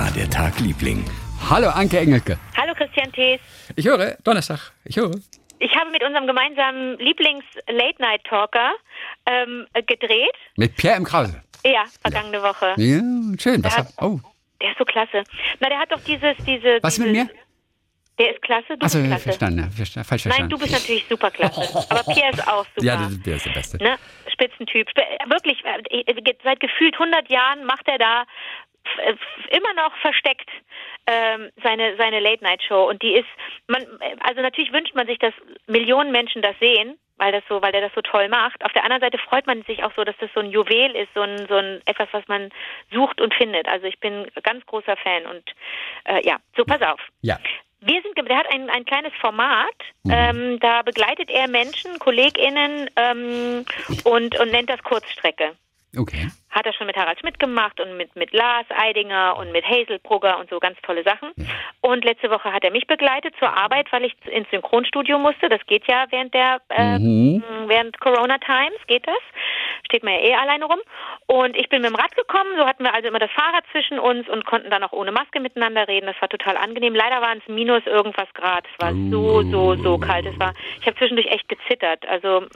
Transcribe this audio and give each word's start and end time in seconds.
war 0.00 0.10
der 0.12 0.30
Tag, 0.30 0.58
Liebling? 0.60 1.04
Hallo 1.50 1.68
Anke 1.68 1.98
Engelke. 1.98 2.38
Hallo 2.56 2.72
Christian 2.74 3.12
Thees. 3.12 3.38
Ich 3.76 3.84
höre, 3.86 4.16
Donnerstag, 4.24 4.72
ich 4.86 4.96
höre. 4.96 5.10
Ich 5.58 5.74
habe 5.76 5.90
mit 5.90 6.02
unserem 6.02 6.26
gemeinsamen 6.26 6.96
Lieblings-Late-Night-Talker 6.98 8.72
ähm, 9.26 9.66
gedreht. 9.86 10.32
Mit 10.56 10.74
Pierre 10.76 10.96
im 10.96 11.04
Krause. 11.04 11.42
Ja, 11.66 11.84
vergangene 12.00 12.42
Woche. 12.42 12.72
Ja, 12.78 12.98
schön. 13.38 13.62
Was 13.62 13.74
Der 13.74 13.84
hat- 13.84 13.92
oh, 14.00 14.18
Der 14.62 14.70
ist 14.70 14.78
so 14.78 14.86
klasse. 14.86 15.22
Na, 15.60 15.68
der 15.68 15.78
hat 15.78 15.92
doch 15.92 16.00
dieses, 16.02 16.34
diese. 16.46 16.78
was 16.80 16.94
dieses, 16.94 17.12
mit 17.12 17.12
mir? 17.12 17.28
Der 18.18 18.32
ist 18.34 18.40
klasse, 18.40 18.78
du 18.78 18.86
Achso, 18.86 18.98
bist 18.98 19.08
klasse. 19.10 19.22
verstanden, 19.24 19.58
ja, 19.60 19.66
versta- 19.84 20.04
falsch 20.04 20.24
Nein, 20.24 20.32
verstanden. 20.32 20.50
du 20.50 20.58
bist 20.58 20.72
natürlich 20.72 21.04
super 21.10 21.30
klasse. 21.30 21.60
Aber 21.90 22.02
Pierre 22.14 22.30
ist 22.32 22.48
auch 22.48 22.64
super. 22.74 22.86
ja, 22.86 22.96
der 23.26 23.36
ist 23.36 23.44
der 23.44 23.52
Beste. 23.52 23.76
ne? 23.82 23.98
Spitzentyp. 24.32 24.88
Sp 24.92 25.00
wirklich, 25.28 25.62
äh, 25.64 26.00
äh, 26.00 26.34
seit 26.42 26.60
gefühlt 26.60 26.94
100 26.94 27.30
Jahren 27.30 27.64
macht 27.66 27.86
er 27.86 27.98
da 27.98 28.24
immer 29.50 29.74
noch 29.74 29.96
versteckt 29.98 30.48
ähm, 31.06 31.50
seine 31.62 31.96
seine 31.96 32.20
Late 32.20 32.42
Night 32.44 32.62
Show 32.62 32.88
und 32.88 33.02
die 33.02 33.14
ist 33.14 33.28
man 33.66 33.84
also 34.20 34.40
natürlich 34.40 34.72
wünscht 34.72 34.94
man 34.94 35.06
sich, 35.06 35.18
dass 35.18 35.34
Millionen 35.66 36.12
Menschen 36.12 36.42
das 36.42 36.58
sehen, 36.58 36.98
weil 37.16 37.32
das 37.32 37.42
so 37.48 37.62
weil 37.62 37.72
der 37.72 37.82
das 37.82 37.92
so 37.94 38.02
toll 38.02 38.28
macht. 38.28 38.64
Auf 38.64 38.72
der 38.72 38.84
anderen 38.84 39.00
Seite 39.00 39.18
freut 39.18 39.46
man 39.46 39.62
sich 39.62 39.82
auch 39.84 39.92
so, 39.94 40.04
dass 40.04 40.16
das 40.18 40.30
so 40.34 40.40
ein 40.40 40.50
Juwel 40.50 40.94
ist, 40.96 41.12
so 41.14 41.22
ein 41.22 41.46
so 41.48 41.56
ein 41.56 41.80
etwas, 41.86 42.08
was 42.12 42.26
man 42.28 42.50
sucht 42.92 43.20
und 43.20 43.34
findet. 43.34 43.68
Also 43.68 43.86
ich 43.86 43.98
bin 44.00 44.30
ganz 44.42 44.64
großer 44.66 44.96
Fan 44.96 45.26
und 45.26 45.44
äh, 46.04 46.26
ja, 46.26 46.38
so 46.56 46.64
pass 46.64 46.82
auf. 46.82 47.00
Ja. 47.22 47.38
Wir 47.82 48.02
sind, 48.02 48.28
der 48.28 48.36
hat 48.36 48.52
ein, 48.52 48.68
ein 48.68 48.84
kleines 48.84 49.12
Format, 49.22 49.74
ähm, 50.10 50.60
da 50.60 50.82
begleitet 50.82 51.30
er 51.30 51.48
Menschen, 51.48 51.98
KollegInnen 51.98 52.90
ähm, 52.96 53.64
und, 54.04 54.38
und 54.38 54.52
nennt 54.52 54.68
das 54.68 54.82
Kurzstrecke. 54.82 55.56
Okay. 55.96 56.28
Hat 56.50 56.66
er 56.66 56.72
schon 56.72 56.86
mit 56.86 56.96
Harald 56.96 57.18
Schmidt 57.20 57.38
gemacht 57.38 57.80
und 57.80 57.96
mit, 57.96 58.14
mit 58.16 58.32
Lars 58.32 58.66
Eidinger 58.70 59.36
und 59.36 59.50
mit 59.52 59.64
Hazel 59.64 59.98
Brugger 59.98 60.38
und 60.38 60.50
so 60.50 60.58
ganz 60.58 60.78
tolle 60.82 61.02
Sachen. 61.02 61.32
Und 61.80 62.04
letzte 62.04 62.30
Woche 62.30 62.52
hat 62.52 62.64
er 62.64 62.70
mich 62.70 62.86
begleitet 62.86 63.34
zur 63.38 63.56
Arbeit, 63.56 63.90
weil 63.92 64.04
ich 64.04 64.14
ins 64.26 64.48
Synchronstudio 64.50 65.18
musste. 65.18 65.48
Das 65.48 65.64
geht 65.66 65.86
ja 65.88 66.06
während 66.10 66.34
der 66.34 66.60
äh, 66.68 66.98
Mhm. 66.98 67.42
während 67.66 67.98
Corona 68.00 68.38
Times 68.38 68.78
geht 68.86 69.06
das. 69.06 69.22
Steht 69.86 70.02
man 70.02 70.14
ja 70.14 70.20
eh 70.20 70.34
alleine 70.34 70.64
rum. 70.64 70.80
Und 71.26 71.56
ich 71.56 71.68
bin 71.68 71.82
mit 71.82 71.90
dem 71.90 71.96
Rad 71.96 72.16
gekommen, 72.16 72.50
so 72.56 72.66
hatten 72.66 72.84
wir 72.84 72.94
also 72.94 73.08
immer 73.08 73.18
das 73.18 73.30
Fahrrad 73.32 73.64
zwischen 73.72 73.98
uns 73.98 74.28
und 74.28 74.46
konnten 74.46 74.70
dann 74.70 74.82
auch 74.82 74.92
ohne 74.92 75.12
Maske 75.12 75.40
miteinander 75.40 75.88
reden. 75.88 76.06
Das 76.06 76.20
war 76.20 76.28
total 76.28 76.56
angenehm. 76.56 76.94
Leider 76.94 77.20
waren 77.20 77.38
es 77.38 77.48
minus 77.48 77.84
irgendwas 77.86 78.32
Grad. 78.34 78.64
Es 78.72 78.84
war 78.84 78.92
so, 79.10 79.42
so, 79.50 79.74
so 79.76 79.98
kalt. 79.98 80.26
Es 80.26 80.38
war, 80.38 80.52
ich 80.80 80.86
habe 80.86 80.96
zwischendurch 80.96 81.28
echt 81.28 81.48
gezittert. 81.48 82.06
Also 82.06 82.46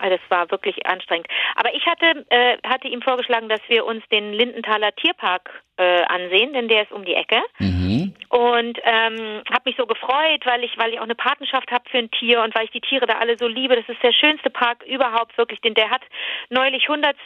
also 0.00 0.16
es 0.16 0.30
war 0.30 0.50
wirklich 0.50 0.86
anstrengend. 0.86 1.26
Aber 1.56 1.74
ich 1.74 1.86
hatte, 1.86 2.24
äh, 2.30 2.58
hatte 2.66 2.88
ihm 2.88 3.02
vorgeschlagen, 3.02 3.48
dass 3.48 3.60
wir 3.68 3.84
uns 3.84 4.02
den 4.10 4.32
Lindenthaler 4.32 4.94
Tierpark 4.96 5.50
äh, 5.76 6.02
ansehen, 6.04 6.52
denn 6.52 6.68
der 6.68 6.82
ist 6.82 6.92
um 6.92 7.04
die 7.04 7.14
Ecke 7.14 7.42
Mhm. 7.58 8.14
und 8.28 8.78
ähm, 8.84 9.42
habe 9.50 9.62
mich 9.64 9.76
so 9.76 9.86
gefreut, 9.86 10.44
weil 10.44 10.62
ich 10.62 10.78
weil 10.78 10.92
ich 10.92 10.98
auch 10.98 11.04
eine 11.04 11.14
Patenschaft 11.14 11.70
habe 11.72 11.88
für 11.90 11.98
ein 11.98 12.10
Tier 12.12 12.42
und 12.42 12.54
weil 12.54 12.66
ich 12.66 12.70
die 12.70 12.80
Tiere 12.80 13.06
da 13.06 13.14
alle 13.14 13.36
so 13.38 13.48
liebe. 13.48 13.74
Das 13.74 13.88
ist 13.88 14.02
der 14.02 14.12
schönste 14.12 14.50
Park 14.50 14.84
überhaupt 14.86 15.36
wirklich, 15.36 15.60
denn 15.62 15.74
der 15.74 15.90
hat 15.90 16.02
neulich 16.48 16.73
100. 16.82 17.16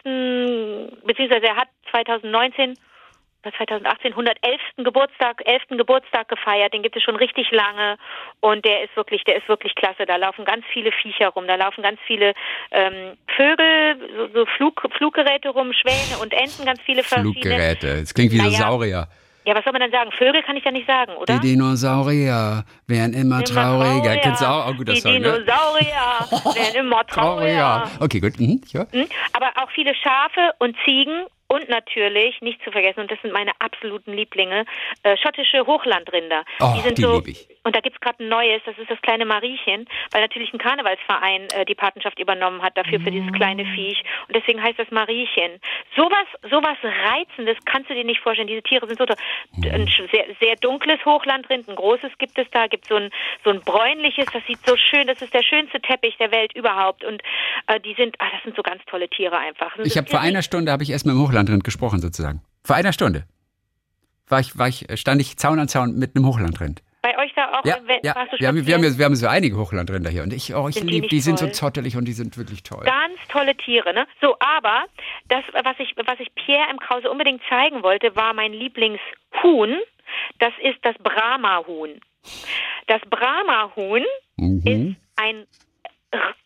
beziehungsweise 1.05 1.47
er 1.47 1.57
hat 1.57 1.69
2019 1.91 2.75
oder 3.45 3.57
2018 3.57 4.13
111. 4.13 4.61
Geburtstag, 4.79 5.43
11. 5.45 5.79
Geburtstag 5.79 6.29
gefeiert. 6.29 6.73
Den 6.73 6.83
gibt 6.83 6.97
es 6.97 7.03
schon 7.03 7.17
richtig 7.17 7.51
lange 7.51 7.97
und 8.41 8.65
der 8.65 8.83
ist 8.85 8.97
wirklich, 8.97 9.23
der 9.25 9.37
ist 9.37 9.49
wirklich 9.49 9.75
klasse. 9.75 10.07
Da 10.07 10.17
laufen 10.17 10.45
ganz 10.45 10.65
viele 10.73 10.91
Viecher 10.93 11.29
rum, 11.29 11.47
da 11.47 11.55
laufen 11.55 11.83
ganz 11.83 12.01
viele 12.07 12.35
ähm, 12.71 13.17
Vögel, 13.37 13.97
so, 14.17 14.41
so 14.41 14.47
Flug, 14.57 14.83
Fluggeräte 14.97 15.51
rum, 15.51 15.73
Schwäne 15.73 16.21
und 16.21 16.33
Enten, 16.33 16.65
ganz 16.65 16.81
viele 16.83 17.03
verschiedene. 17.03 17.35
Fluggeräte. 17.35 17.89
Es 17.89 18.15
klingt 18.15 18.33
wie 18.33 18.39
Naja. 18.39 18.51
Dinosaurier. 18.51 19.09
Ja, 19.49 19.55
was 19.55 19.65
soll 19.65 19.73
man 19.73 19.81
dann 19.81 19.91
sagen? 19.91 20.13
Vögel 20.13 20.43
kann 20.43 20.59
ich 20.59 20.65
ja 20.67 20.71
nicht 20.71 20.87
sagen, 20.87 21.15
oder? 21.17 21.39
Die 21.39 21.41
Dinosaurier 21.41 22.65
werden 22.87 23.15
immer, 23.15 23.43
trauriger. 23.43 24.17
Kennst 24.19 24.43
du 24.43 24.45
auch? 24.45 24.69
Oh, 24.69 24.75
guter 24.75 24.93
Die 24.93 25.01
Song, 25.01 25.13
ne? 25.13 25.21
Dinosaurier 25.21 26.55
werden 26.55 26.75
immer 26.75 27.07
trauriger. 27.07 27.91
Okay, 27.99 28.21
gut. 28.21 28.39
Mhm. 28.39 28.61
Ja. 28.73 28.87
Hm? 28.93 29.07
Aber 29.33 29.47
auch 29.57 29.71
viele 29.71 29.95
Schafe 29.95 30.53
und 30.59 30.77
Ziegen 30.85 31.25
und 31.47 31.67
natürlich, 31.71 32.39
nicht 32.43 32.63
zu 32.63 32.71
vergessen, 32.71 33.01
und 33.01 33.11
das 33.11 33.19
sind 33.23 33.33
meine 33.33 33.53
absoluten 33.59 34.13
Lieblinge, 34.13 34.67
äh, 35.03 35.17
schottische 35.17 35.67
Hochlandrinder. 35.67 36.45
Oh, 36.61 36.75
die 36.77 36.83
sind 36.83 36.99
die 36.99 37.03
so, 37.03 37.15
lieb 37.17 37.29
ich. 37.29 37.49
Und 37.69 37.77
da 37.77 37.81
gibt's 37.81 38.01
gerade 38.01 38.25
ein 38.25 38.31
neues, 38.31 38.63
das 38.65 38.79
ist 38.79 38.89
das 38.89 38.99
kleine 39.03 39.27
Mariechen, 39.27 39.85
weil 40.11 40.23
natürlich 40.23 40.51
ein 40.55 40.59
Karnevalsverein 40.59 41.49
äh, 41.53 41.67
die 41.67 41.75
Patenschaft 41.75 42.19
übernommen 42.19 42.63
hat 42.63 42.79
dafür 42.79 42.99
für 42.99 43.11
dieses 43.11 43.31
kleine. 43.35 43.67
Viech. 43.67 44.03
Und 44.27 44.35
deswegen 44.35 44.63
heißt 44.63 44.79
das 44.79 44.91
Mariechen. 44.91 45.61
Sowas, 45.95 46.25
sowas 46.49 46.79
Reizendes 46.83 47.59
kannst 47.67 47.91
du 47.91 47.95
dir 47.95 48.05
nicht 48.05 48.23
vorstellen. 48.23 48.49
Diese 48.49 48.63
Tiere 48.63 48.87
sind 48.87 48.99
so 48.99 49.05
toll. 49.05 49.17
Ein 49.71 49.87
sehr, 50.11 50.25
sehr 50.41 50.57
dunkles 50.57 51.05
Hochlandrind, 51.05 51.69
ein 51.69 51.77
großes 51.77 52.11
gibt 52.17 52.39
es 52.39 52.47
da, 52.53 52.69
gibt 52.69 52.87
so 52.87 52.97
ein, 52.97 53.11
so 53.45 53.51
ein 53.51 53.61
bräunliches, 53.61 54.25
das 54.33 54.43
sieht 54.47 54.65
so 54.65 54.75
schön, 54.79 55.07
das 55.07 55.21
ist 55.21 55.35
der 55.35 55.43
schönste 55.43 55.79
Teppich 55.83 56.17
der 56.17 56.31
Welt 56.31 56.55
überhaupt. 56.55 57.05
Und 57.05 57.21
äh, 57.67 57.79
die 57.81 57.93
sind, 57.99 58.17
ah, 58.19 58.29
das 58.33 58.43
sind 58.45 58.57
so 58.57 58.63
ganz 58.63 58.83
tolle 58.87 59.11
Tiere 59.11 59.37
einfach. 59.37 59.77
Das 59.77 59.87
Ich 59.87 59.99
habe 59.99 60.09
vor 60.09 60.21
einer 60.21 60.41
Stunde 60.41 60.73
habe 60.73 60.85
ich 60.85 60.89
erst 60.89 61.05
mit 61.05 61.15
dem 61.15 61.21
Hochlandrind 61.21 61.65
gesprochen 61.65 62.01
sozusagen. 62.01 62.41
Vor 62.65 62.77
einer 62.77 62.95
Stunde. 62.95 63.25
War 64.29 64.41
ich, 64.41 64.57
war 64.57 64.69
ich, 64.69 64.87
stand 64.95 65.21
ich 65.21 65.37
Zaun 65.37 65.59
an 65.59 65.69
Zaun 65.69 65.99
mit 65.99 66.17
einem 66.17 66.25
Hochlandrind. 66.25 66.83
Bei 67.01 67.17
euch 67.19 67.33
da 67.35 67.53
auch, 67.59 67.65
Ja, 67.65 67.77
wenn- 67.85 68.01
ja. 68.03 68.15
warst 68.17 68.33
du 68.33 68.39
Wir 68.41 68.49
haben, 68.49 68.67
wir, 68.67 68.75
haben, 68.75 68.99
wir 68.99 69.05
haben 69.05 69.15
so 69.15 69.29
einige 69.29 69.57
Hochlandrinder 69.57 70.11
hier 70.11 70.23
und 70.25 70.33
ich, 70.33 70.55
oh, 70.55 70.69
ich 70.69 70.75
die 70.77 70.81
liebe, 70.83 71.01
nicht 71.03 71.13
die 71.13 71.21
sind 71.21 71.39
so 71.39 71.47
zottelig 71.49 71.97
und 71.97 72.05
die 72.07 72.13
sind 72.13 72.37
wirklich 72.37 72.63
toll. 72.65 72.85
Ganz 72.85 73.15
tolle 73.29 73.57
Tiere, 73.57 73.95
ne? 73.95 74.07
So, 74.21 74.37
aber 74.41 74.85
das, 75.29 75.45
was 75.65 75.77
ich, 75.79 75.95
was 75.97 76.19
ich 76.19 76.35
Pierre 76.35 76.71
im 76.71 76.79
Krause 76.79 77.11
unbedingt 77.11 77.41
zeigen 77.49 77.83
wollte, 77.83 78.17
war 78.17 78.35
mein 78.35 78.53
Lieblingshuhn. 78.53 79.77
Das 80.39 80.53
ist 80.63 80.79
das 80.83 80.97
Brahma-Huhn. 80.99 82.01
Das 82.87 83.01
Brahma-Huhn 83.09 84.05
Mhm. 84.37 84.63
ist 84.65 84.97
ein 85.17 85.47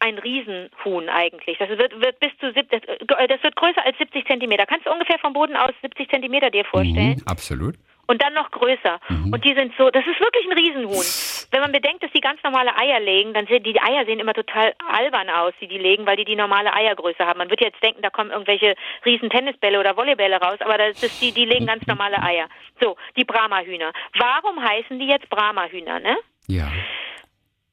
ein 0.00 0.18
Riesenhuhn 0.18 1.08
eigentlich. 1.08 1.56
Das 1.58 1.68
wird, 1.68 1.92
wird 2.00 2.18
bis 2.18 2.30
zu 2.40 2.52
sieb- 2.52 2.68
das, 2.70 2.80
das 3.06 3.42
wird 3.44 3.54
größer 3.54 3.86
als 3.86 3.96
70 3.96 4.26
Zentimeter. 4.26 4.66
Kannst 4.66 4.86
du 4.86 4.90
ungefähr 4.90 5.20
vom 5.20 5.32
Boden 5.34 5.54
aus 5.54 5.70
70 5.82 6.10
Zentimeter 6.10 6.50
dir 6.50 6.64
vorstellen? 6.64 7.18
Mhm, 7.20 7.26
absolut. 7.26 7.76
Und 8.12 8.22
dann 8.22 8.34
noch 8.34 8.50
größer. 8.50 9.00
Mhm. 9.08 9.32
Und 9.32 9.42
die 9.42 9.54
sind 9.54 9.72
so, 9.78 9.88
das 9.88 10.04
ist 10.06 10.20
wirklich 10.20 10.44
ein 10.44 10.52
Riesenhuhn. 10.52 11.48
Wenn 11.50 11.62
man 11.62 11.72
bedenkt, 11.72 12.02
dass 12.02 12.12
die 12.12 12.20
ganz 12.20 12.42
normale 12.42 12.76
Eier 12.76 13.00
legen, 13.00 13.32
dann 13.32 13.46
sehen 13.46 13.62
die 13.62 13.80
Eier 13.80 14.04
sehen 14.04 14.20
immer 14.20 14.34
total 14.34 14.74
albern 14.86 15.30
aus, 15.30 15.54
die 15.62 15.66
die 15.66 15.78
legen, 15.78 16.04
weil 16.04 16.16
die 16.16 16.26
die 16.26 16.36
normale 16.36 16.74
Eiergröße 16.74 17.24
haben. 17.24 17.38
Man 17.38 17.48
wird 17.48 17.62
jetzt 17.62 17.82
denken, 17.82 18.02
da 18.02 18.10
kommen 18.10 18.30
irgendwelche 18.30 18.74
riesen 19.06 19.30
Tennisbälle 19.30 19.80
oder 19.80 19.96
Volleybälle 19.96 20.36
raus, 20.36 20.58
aber 20.60 20.76
das 20.76 21.02
ist 21.02 21.22
die, 21.22 21.32
die 21.32 21.46
legen 21.46 21.66
ganz 21.66 21.86
normale 21.86 22.22
Eier. 22.22 22.48
So, 22.82 22.96
die 23.16 23.24
Brahma-Hühner. 23.24 23.92
Warum 24.18 24.62
heißen 24.62 24.98
die 24.98 25.06
jetzt 25.06 25.30
Brahma-Hühner, 25.30 26.00
ne? 26.00 26.18
Ja. 26.48 26.70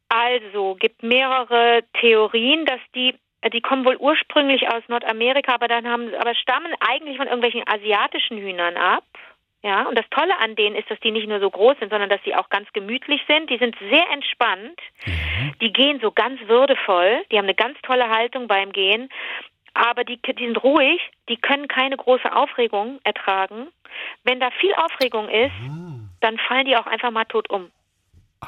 Also, 0.07 0.75
gibt 0.75 1.03
mehrere 1.03 1.83
Theorien, 2.00 2.66
dass 2.66 2.79
die 2.95 3.13
die 3.53 3.61
kommen 3.61 3.85
wohl 3.85 3.95
ursprünglich 3.95 4.67
aus 4.67 4.83
Nordamerika, 4.89 5.53
aber 5.53 5.69
dann 5.69 5.88
haben 5.88 6.13
aber 6.13 6.35
stammen 6.35 6.73
eigentlich 6.81 7.16
von 7.16 7.27
irgendwelchen 7.27 7.63
asiatischen 7.66 8.38
Hühnern 8.38 8.75
ab. 8.75 9.06
Ja, 9.61 9.87
und 9.87 9.97
das 9.97 10.09
Tolle 10.09 10.37
an 10.39 10.55
denen 10.55 10.75
ist, 10.75 10.89
dass 10.89 10.99
die 11.01 11.11
nicht 11.11 11.27
nur 11.27 11.41
so 11.41 11.49
groß 11.49 11.77
sind, 11.79 11.89
sondern 11.89 12.09
dass 12.09 12.23
sie 12.23 12.33
auch 12.33 12.49
ganz 12.49 12.71
gemütlich 12.71 13.21
sind. 13.27 13.49
Die 13.49 13.57
sind 13.57 13.75
sehr 13.89 14.09
entspannt. 14.09 14.79
Die 15.59 15.73
gehen 15.73 15.99
so 16.01 16.11
ganz 16.11 16.39
würdevoll. 16.47 17.25
Die 17.31 17.37
haben 17.37 17.45
eine 17.45 17.55
ganz 17.55 17.77
tolle 17.81 18.09
Haltung 18.09 18.47
beim 18.47 18.71
Gehen. 18.71 19.09
Aber 19.73 20.05
die, 20.05 20.17
die 20.21 20.45
sind 20.45 20.63
ruhig. 20.63 21.01
Die 21.27 21.37
können 21.37 21.67
keine 21.67 21.97
große 21.97 22.33
Aufregung 22.33 22.99
ertragen. 23.03 23.67
Wenn 24.23 24.39
da 24.39 24.49
viel 24.51 24.73
Aufregung 24.75 25.27
ist, 25.27 25.51
dann 26.21 26.37
fallen 26.37 26.65
die 26.65 26.77
auch 26.77 26.87
einfach 26.87 27.11
mal 27.11 27.25
tot 27.25 27.49
um. 27.49 27.69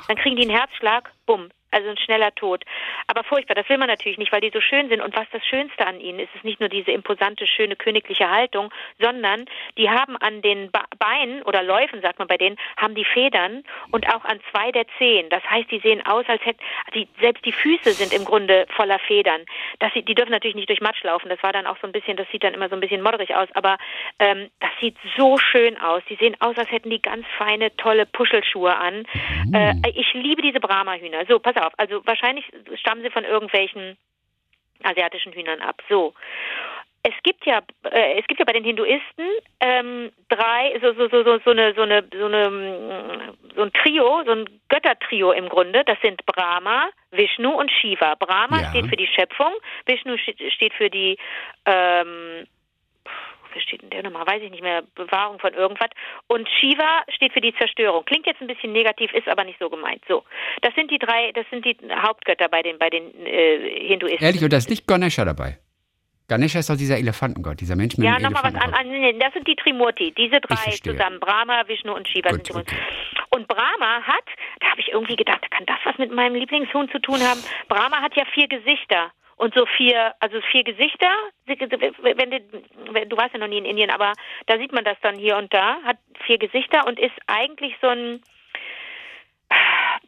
Dann 0.07 0.15
kriegen 0.15 0.37
die 0.37 0.43
einen 0.43 0.57
Herzschlag, 0.57 1.11
bumm, 1.25 1.49
also 1.71 1.89
ein 1.89 1.97
schneller 1.97 2.33
Tod. 2.35 2.63
Aber 3.07 3.23
furchtbar, 3.23 3.55
das 3.55 3.67
will 3.69 3.77
man 3.77 3.87
natürlich 3.87 4.17
nicht, 4.17 4.31
weil 4.31 4.41
die 4.41 4.51
so 4.53 4.61
schön 4.61 4.89
sind. 4.89 5.01
Und 5.01 5.15
was 5.15 5.27
das 5.31 5.45
Schönste 5.45 5.85
an 5.87 5.99
ihnen 5.99 6.19
ist, 6.19 6.33
ist 6.35 6.43
nicht 6.43 6.59
nur 6.59 6.69
diese 6.69 6.91
imposante, 6.91 7.47
schöne 7.47 7.75
königliche 7.75 8.29
Haltung, 8.29 8.71
sondern 8.99 9.45
die 9.77 9.89
haben 9.89 10.17
an 10.17 10.41
den 10.41 10.71
Beinen 10.99 11.41
oder 11.43 11.63
Läufen, 11.63 12.01
sagt 12.01 12.19
man 12.19 12.27
bei 12.27 12.37
denen, 12.37 12.57
haben 12.77 12.95
die 12.95 13.05
Federn 13.05 13.63
und 13.91 14.07
auch 14.13 14.25
an 14.25 14.39
zwei 14.51 14.71
der 14.71 14.85
Zehen. 14.97 15.29
Das 15.29 15.43
heißt, 15.49 15.71
die 15.71 15.79
sehen 15.79 16.05
aus, 16.05 16.25
als 16.27 16.43
hätten, 16.45 16.61
die, 16.93 17.07
selbst 17.19 17.45
die 17.45 17.51
Füße 17.51 17.91
sind 17.91 18.13
im 18.13 18.25
Grunde 18.25 18.65
voller 18.75 18.99
Federn. 18.99 19.41
Das, 19.79 19.91
die 19.93 20.15
dürfen 20.15 20.31
natürlich 20.31 20.55
nicht 20.55 20.69
durch 20.69 20.81
Matsch 20.81 21.03
laufen. 21.03 21.29
Das 21.29 21.41
war 21.43 21.53
dann 21.53 21.67
auch 21.67 21.77
so 21.81 21.87
ein 21.87 21.93
bisschen, 21.93 22.17
das 22.17 22.27
sieht 22.31 22.43
dann 22.43 22.53
immer 22.53 22.69
so 22.69 22.75
ein 22.75 22.81
bisschen 22.81 23.01
modderig 23.01 23.35
aus, 23.35 23.49
aber 23.53 23.77
ähm, 24.19 24.49
das 24.59 24.71
sieht 24.79 24.97
so 25.17 25.37
schön 25.37 25.79
aus. 25.79 26.01
Die 26.09 26.15
sehen 26.15 26.35
aus, 26.39 26.57
als 26.57 26.71
hätten 26.71 26.89
die 26.89 27.01
ganz 27.01 27.25
feine, 27.37 27.75
tolle 27.77 28.05
Puschelschuhe 28.05 28.75
an. 28.75 29.05
Äh, 29.53 29.73
ich 29.95 30.13
liebe 30.13 30.41
diese 30.41 30.59
Brahma-Hühner. 30.59 31.25
So, 31.27 31.39
pass 31.39 31.55
auf. 31.57 31.60
Also 31.77 32.05
wahrscheinlich 32.05 32.45
stammen 32.75 33.01
sie 33.03 33.09
von 33.09 33.23
irgendwelchen 33.23 33.97
asiatischen 34.83 35.33
Hühnern 35.33 35.61
ab. 35.61 35.81
So. 35.89 36.13
Es 37.03 37.13
gibt 37.23 37.45
ja, 37.47 37.61
äh, 37.89 38.19
es 38.19 38.27
gibt 38.27 38.39
ja 38.39 38.45
bei 38.45 38.53
den 38.53 38.63
Hinduisten 38.63 39.25
ähm, 39.59 40.11
drei, 40.29 40.77
so 40.81 40.93
so 40.93 41.09
so 41.09 41.23
so 41.23 41.39
so 41.43 41.49
eine 41.51 41.73
so 41.73 41.81
eine 41.81 42.07
so 42.13 42.25
eine 42.25 42.49
mm, 42.49 43.37
so 43.55 43.61
ein 43.63 43.73
Trio, 43.73 44.23
so 44.23 44.31
ein 44.31 44.45
Göttertrio 44.69 45.31
im 45.31 45.49
Grunde. 45.49 45.83
Das 45.83 45.97
sind 46.01 46.23
Brahma, 46.27 46.89
Vishnu 47.09 47.49
und 47.49 47.71
Shiva. 47.71 48.13
Brahma 48.15 48.61
Ja. 48.61 48.69
steht 48.69 48.87
für 48.87 48.97
die 48.97 49.07
Schöpfung, 49.07 49.51
Vishnu 49.87 50.15
steht 50.17 50.73
für 50.75 50.91
die 50.91 51.17
ähm, 51.65 52.45
was 53.55 53.63
steht 53.63 53.81
denn 53.81 53.89
der 53.89 54.03
nochmal? 54.03 54.25
Weiß 54.27 54.41
ich 54.41 54.51
nicht 54.51 54.63
mehr. 54.63 54.83
Bewahrung 54.95 55.39
von 55.39 55.53
irgendwas. 55.53 55.89
Und 56.27 56.47
Shiva 56.59 57.03
steht 57.09 57.33
für 57.33 57.41
die 57.41 57.53
Zerstörung. 57.55 58.05
Klingt 58.05 58.25
jetzt 58.25 58.41
ein 58.41 58.47
bisschen 58.47 58.71
negativ, 58.71 59.11
ist 59.13 59.27
aber 59.27 59.43
nicht 59.43 59.59
so 59.59 59.69
gemeint. 59.69 60.03
So, 60.07 60.23
das 60.61 60.73
sind 60.75 60.91
die 60.91 60.99
drei, 60.99 61.31
das 61.33 61.45
sind 61.49 61.65
die 61.65 61.77
Hauptgötter 61.95 62.47
bei 62.49 62.61
den 62.61 62.77
bei 62.79 62.89
den 62.89 63.25
äh, 63.25 63.87
Hinduisten. 63.87 64.23
Ehrlich, 64.23 64.43
und 64.43 64.51
da 64.53 64.57
ist 64.57 64.69
nicht 64.69 64.87
Ganesha 64.87 65.25
dabei. 65.25 65.57
Ganesha 66.27 66.59
ist 66.59 66.69
doch 66.69 66.77
dieser 66.77 66.97
Elefantengott, 66.97 67.59
dieser 67.59 67.75
Mensch 67.75 67.97
mit 67.97 68.07
Ja, 68.07 68.15
dem 68.15 68.23
nochmal 68.31 68.53
was 68.53 68.55
an, 68.55 68.73
an. 68.73 68.87
nee, 68.87 69.11
Das 69.19 69.33
sind 69.33 69.45
die 69.49 69.55
Trimurti, 69.55 70.13
diese 70.17 70.39
drei 70.39 70.71
zusammen. 70.71 71.19
Brahma, 71.19 71.67
Vishnu 71.67 71.93
und 71.93 72.07
Shiva 72.07 72.29
sind 72.29 72.47
Gut, 72.47 72.47
Trimurti. 72.47 72.75
okay. 72.75 73.27
Und 73.31 73.47
Brahma 73.49 74.01
hat, 74.03 74.23
da 74.61 74.67
habe 74.71 74.79
ich 74.79 74.89
irgendwie 74.93 75.17
gedacht, 75.17 75.41
kann 75.51 75.65
das 75.65 75.77
was 75.83 75.97
mit 75.97 76.09
meinem 76.11 76.35
Lieblingshuhn 76.35 76.89
zu 76.89 76.99
tun 76.99 77.19
haben? 77.21 77.43
Brahma 77.67 78.01
hat 78.01 78.15
ja 78.15 78.23
vier 78.33 78.47
Gesichter. 78.47 79.11
Und 79.41 79.55
so 79.55 79.65
vier, 79.65 80.13
also 80.19 80.39
vier 80.51 80.63
Gesichter, 80.63 81.09
wenn 81.47 81.57
du, 82.29 82.41
wenn, 82.91 83.09
du 83.09 83.17
warst 83.17 83.33
ja 83.33 83.39
noch 83.39 83.47
nie 83.47 83.57
in 83.57 83.65
Indien, 83.65 83.89
aber 83.89 84.13
da 84.45 84.59
sieht 84.59 84.71
man 84.71 84.83
das 84.83 84.97
dann 85.01 85.15
hier 85.17 85.35
und 85.35 85.51
da, 85.51 85.81
hat 85.81 85.97
vier 86.27 86.37
Gesichter 86.37 86.85
und 86.85 86.99
ist 86.99 87.15
eigentlich 87.25 87.73
so 87.81 87.87
ein, 87.87 88.21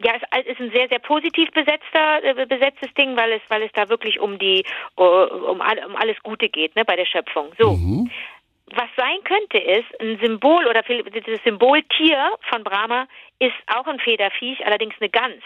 ja, 0.03 0.13
es 0.39 0.45
ist 0.45 0.59
ein 0.59 0.71
sehr, 0.71 0.87
sehr 0.87 0.99
positiv 0.99 1.49
besetzter, 1.49 2.23
äh, 2.23 2.45
besetztes 2.45 2.93
Ding, 2.93 3.17
weil 3.17 3.31
es, 3.31 3.41
weil 3.47 3.63
es 3.63 3.71
da 3.73 3.89
wirklich 3.89 4.19
um 4.19 4.37
die, 4.37 4.65
um, 4.93 5.07
um 5.07 5.95
alles 5.95 6.21
Gute 6.21 6.47
geht, 6.49 6.75
ne, 6.75 6.85
bei 6.85 6.95
der 6.95 7.07
Schöpfung. 7.07 7.53
So. 7.57 7.71
Mhm. 7.71 8.11
Was 8.67 8.89
sein 8.95 9.17
könnte, 9.23 9.57
ist 9.57 9.99
ein 9.99 10.19
Symbol 10.21 10.67
oder 10.67 10.83
das 10.83 11.43
Symboltier 11.43 12.37
von 12.51 12.63
Brahma 12.63 13.07
ist 13.39 13.55
auch 13.65 13.87
ein 13.87 13.99
Federviech, 13.99 14.63
allerdings 14.63 14.93
eine 14.99 15.09
Gans. 15.09 15.43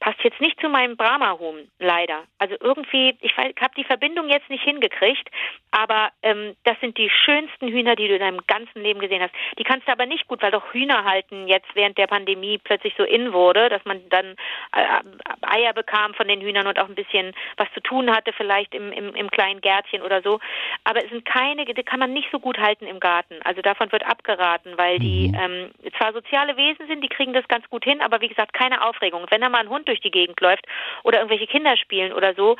Passt 0.00 0.22
jetzt 0.22 0.40
nicht 0.40 0.60
zu 0.60 0.68
meinem 0.68 0.96
Brahma-Huhn, 0.96 1.70
leider. 1.78 2.24
Also 2.38 2.56
irgendwie, 2.60 3.16
ich 3.20 3.36
habe 3.36 3.74
die 3.76 3.84
Verbindung 3.84 4.28
jetzt 4.28 4.50
nicht 4.50 4.64
hingekriegt, 4.64 5.28
aber 5.76 6.08
ähm, 6.22 6.56
das 6.64 6.80
sind 6.80 6.96
die 6.96 7.10
schönsten 7.10 7.68
Hühner, 7.68 7.96
die 7.96 8.08
du 8.08 8.14
in 8.14 8.20
deinem 8.20 8.40
ganzen 8.46 8.80
Leben 8.80 8.98
gesehen 8.98 9.20
hast. 9.20 9.34
Die 9.58 9.62
kannst 9.62 9.86
du 9.86 9.92
aber 9.92 10.06
nicht 10.06 10.26
gut, 10.26 10.40
weil 10.40 10.50
doch 10.50 10.72
Hühner 10.72 11.04
halten 11.04 11.48
jetzt 11.48 11.68
während 11.74 11.98
der 11.98 12.06
Pandemie 12.06 12.56
plötzlich 12.56 12.94
so 12.96 13.04
in 13.04 13.34
wurde, 13.34 13.68
dass 13.68 13.84
man 13.84 14.00
dann 14.08 14.36
äh, 14.72 15.02
Eier 15.42 15.74
bekam 15.74 16.14
von 16.14 16.28
den 16.28 16.40
Hühnern 16.40 16.66
und 16.66 16.78
auch 16.78 16.88
ein 16.88 16.94
bisschen 16.94 17.34
was 17.58 17.68
zu 17.74 17.80
tun 17.80 18.10
hatte, 18.10 18.32
vielleicht 18.32 18.74
im, 18.74 18.90
im, 18.90 19.14
im 19.14 19.30
kleinen 19.30 19.60
Gärtchen 19.60 20.00
oder 20.00 20.22
so. 20.22 20.40
Aber 20.84 21.04
es 21.04 21.10
sind 21.10 21.26
keine, 21.26 21.66
die 21.66 21.74
kann 21.82 22.00
man 22.00 22.14
nicht 22.14 22.30
so 22.32 22.40
gut 22.40 22.56
halten 22.56 22.86
im 22.86 22.98
Garten. 22.98 23.34
Also 23.44 23.60
davon 23.60 23.92
wird 23.92 24.06
abgeraten, 24.06 24.78
weil 24.78 24.98
die 24.98 25.30
ähm, 25.38 25.72
zwar 25.98 26.14
soziale 26.14 26.56
Wesen 26.56 26.86
sind, 26.86 27.04
die 27.04 27.10
kriegen 27.10 27.34
das 27.34 27.46
ganz 27.48 27.68
gut 27.68 27.84
hin, 27.84 28.00
aber 28.00 28.22
wie 28.22 28.28
gesagt, 28.28 28.54
keine 28.54 28.82
Aufregung. 28.82 29.20
Und 29.24 29.30
wenn 29.30 29.42
da 29.42 29.50
mal 29.50 29.60
ein 29.60 29.68
Hund 29.68 29.88
durch 29.88 30.00
die 30.00 30.10
Gegend 30.10 30.40
läuft 30.40 30.64
oder 31.02 31.18
irgendwelche 31.18 31.46
Kinder 31.46 31.76
spielen 31.76 32.14
oder 32.14 32.32
so, 32.32 32.56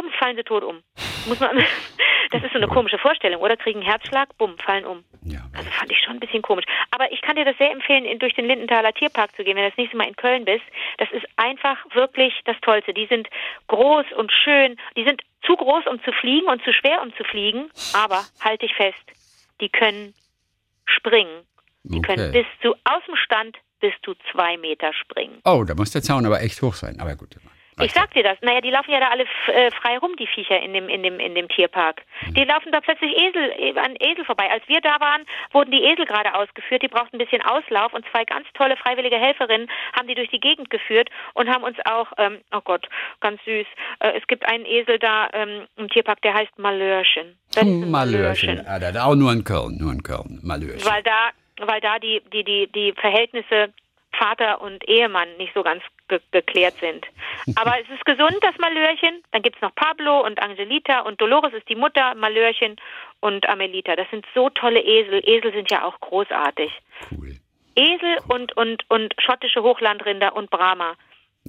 bums, 0.00 0.14
fallen 0.18 0.36
sie 0.36 0.42
tot 0.44 0.62
um. 0.64 0.82
Muss 1.26 1.40
man, 1.40 1.56
das 2.30 2.42
ist 2.42 2.52
so 2.52 2.58
eine 2.58 2.68
komische 2.68 2.98
Vorstellung, 2.98 3.40
oder? 3.40 3.56
Kriegen 3.56 3.82
Herzschlag, 3.82 4.36
bumm, 4.38 4.56
fallen 4.58 4.84
um. 4.84 5.04
Ja, 5.22 5.40
Also 5.56 5.70
fand 5.70 5.90
ich 5.90 5.98
schon 6.00 6.14
ein 6.16 6.20
bisschen 6.20 6.42
komisch. 6.42 6.64
Aber 6.90 7.10
ich 7.12 7.20
kann 7.22 7.36
dir 7.36 7.44
das 7.44 7.56
sehr 7.58 7.70
empfehlen, 7.72 8.04
in, 8.04 8.18
durch 8.18 8.34
den 8.34 8.46
Lindenthaler 8.46 8.92
Tierpark 8.92 9.34
zu 9.36 9.42
gehen, 9.44 9.56
wenn 9.56 9.64
du 9.64 9.70
das 9.70 9.78
nächste 9.78 9.96
Mal 9.96 10.06
in 10.08 10.16
Köln 10.16 10.44
bist. 10.44 10.64
Das 10.98 11.10
ist 11.12 11.26
einfach 11.36 11.78
wirklich 11.94 12.32
das 12.44 12.56
Tollste. 12.60 12.92
Die 12.94 13.06
sind 13.06 13.28
groß 13.68 14.06
und 14.16 14.30
schön. 14.32 14.76
Die 14.96 15.04
sind 15.04 15.22
zu 15.44 15.56
groß, 15.56 15.86
um 15.86 16.02
zu 16.04 16.12
fliegen 16.12 16.46
und 16.48 16.62
zu 16.64 16.72
schwer, 16.72 17.02
um 17.02 17.14
zu 17.16 17.24
fliegen. 17.24 17.70
Aber 17.94 18.22
halt 18.40 18.62
dich 18.62 18.74
fest, 18.74 18.98
die 19.60 19.68
können 19.68 20.14
springen. 20.84 21.42
Die 21.84 22.00
können 22.02 22.30
Okay. 22.30 22.42
bis 22.42 22.46
zu, 22.62 22.74
aus 22.84 23.02
dem 23.06 23.16
Stand 23.16 23.56
bis 23.80 23.92
zu 24.04 24.14
zwei 24.32 24.56
Meter 24.56 24.92
springen. 24.92 25.40
Oh, 25.44 25.64
da 25.66 25.74
muss 25.74 25.90
der 25.90 26.02
Zaun 26.02 26.26
aber 26.26 26.40
echt 26.40 26.60
hoch 26.62 26.74
sein. 26.74 26.98
Aber 27.00 27.14
gut. 27.14 27.36
Ich 27.82 27.92
sag 27.92 28.10
dir 28.14 28.22
das. 28.22 28.38
Naja, 28.40 28.62
die 28.62 28.70
laufen 28.70 28.90
ja 28.90 29.00
da 29.00 29.08
alle 29.08 29.24
äh, 29.48 29.70
frei 29.70 29.98
rum, 29.98 30.16
die 30.18 30.26
Viecher 30.26 30.62
in 30.62 30.72
dem, 30.72 30.88
in 30.88 31.02
dem, 31.02 31.20
in 31.20 31.34
dem 31.34 31.46
Tierpark. 31.48 32.02
Die 32.30 32.44
laufen 32.44 32.72
da 32.72 32.80
plötzlich 32.80 33.12
Esel, 33.14 33.52
äh, 33.58 33.78
an 33.78 33.96
Esel 34.00 34.24
vorbei. 34.24 34.50
Als 34.50 34.66
wir 34.66 34.80
da 34.80 34.98
waren, 34.98 35.26
wurden 35.52 35.72
die 35.72 35.84
Esel 35.84 36.06
gerade 36.06 36.34
ausgeführt. 36.34 36.82
Die 36.82 36.88
brauchten 36.88 37.16
ein 37.16 37.18
bisschen 37.18 37.42
Auslauf 37.42 37.92
und 37.92 38.06
zwei 38.10 38.24
ganz 38.24 38.46
tolle 38.54 38.78
freiwillige 38.78 39.16
Helferinnen 39.16 39.68
haben 39.94 40.08
die 40.08 40.14
durch 40.14 40.30
die 40.30 40.40
Gegend 40.40 40.70
geführt 40.70 41.10
und 41.34 41.50
haben 41.50 41.64
uns 41.64 41.76
auch, 41.84 42.10
ähm, 42.16 42.40
oh 42.50 42.62
Gott, 42.64 42.88
ganz 43.20 43.44
süß. 43.44 43.66
Äh, 44.00 44.18
es 44.18 44.26
gibt 44.26 44.48
einen 44.48 44.64
Esel 44.64 44.98
da 44.98 45.28
ähm, 45.34 45.66
im 45.76 45.90
Tierpark, 45.90 46.22
der 46.22 46.32
heißt 46.32 46.58
Malörchen. 46.58 47.36
Ist 47.50 47.58
ein 47.58 47.90
Malörchen. 47.90 48.66
Ah, 48.66 48.78
da, 48.78 49.04
auch 49.04 49.14
nur 49.14 49.32
in 49.32 49.44
Köln, 49.44 49.76
nur 49.76 49.92
in 49.92 50.02
Köln. 50.02 50.40
Malörchen. 50.42 50.90
weil 50.90 51.02
da, 51.02 51.30
weil 51.58 51.82
da 51.82 51.98
die, 51.98 52.22
die, 52.32 52.42
die, 52.42 52.72
die 52.72 52.92
Verhältnisse 52.92 53.74
Vater 54.18 54.60
und 54.60 54.86
Ehemann 54.88 55.28
nicht 55.36 55.52
so 55.54 55.62
ganz 55.62 55.82
ge 56.08 56.20
geklärt 56.30 56.74
sind. 56.80 57.06
Aber 57.56 57.74
es 57.80 57.88
ist 57.88 58.04
gesund, 58.04 58.36
das 58.42 58.56
Malörchen. 58.58 59.22
Dann 59.32 59.42
gibt's 59.42 59.60
noch 59.60 59.74
Pablo 59.74 60.24
und 60.24 60.40
Angelita 60.40 61.00
und 61.00 61.20
Dolores 61.20 61.52
ist 61.52 61.68
die 61.68 61.76
Mutter, 61.76 62.14
Malörchen 62.14 62.76
und 63.20 63.48
Amelita. 63.48 63.96
Das 63.96 64.08
sind 64.10 64.26
so 64.34 64.50
tolle 64.50 64.80
Esel. 64.80 65.22
Esel 65.28 65.52
sind 65.52 65.70
ja 65.70 65.84
auch 65.84 65.98
großartig. 66.00 66.72
Cool. 67.10 67.36
Esel 67.76 68.18
und, 68.28 68.56
und, 68.56 68.88
und 68.88 69.14
schottische 69.18 69.62
Hochlandrinder 69.62 70.34
und 70.34 70.50
Brahma. 70.50 70.94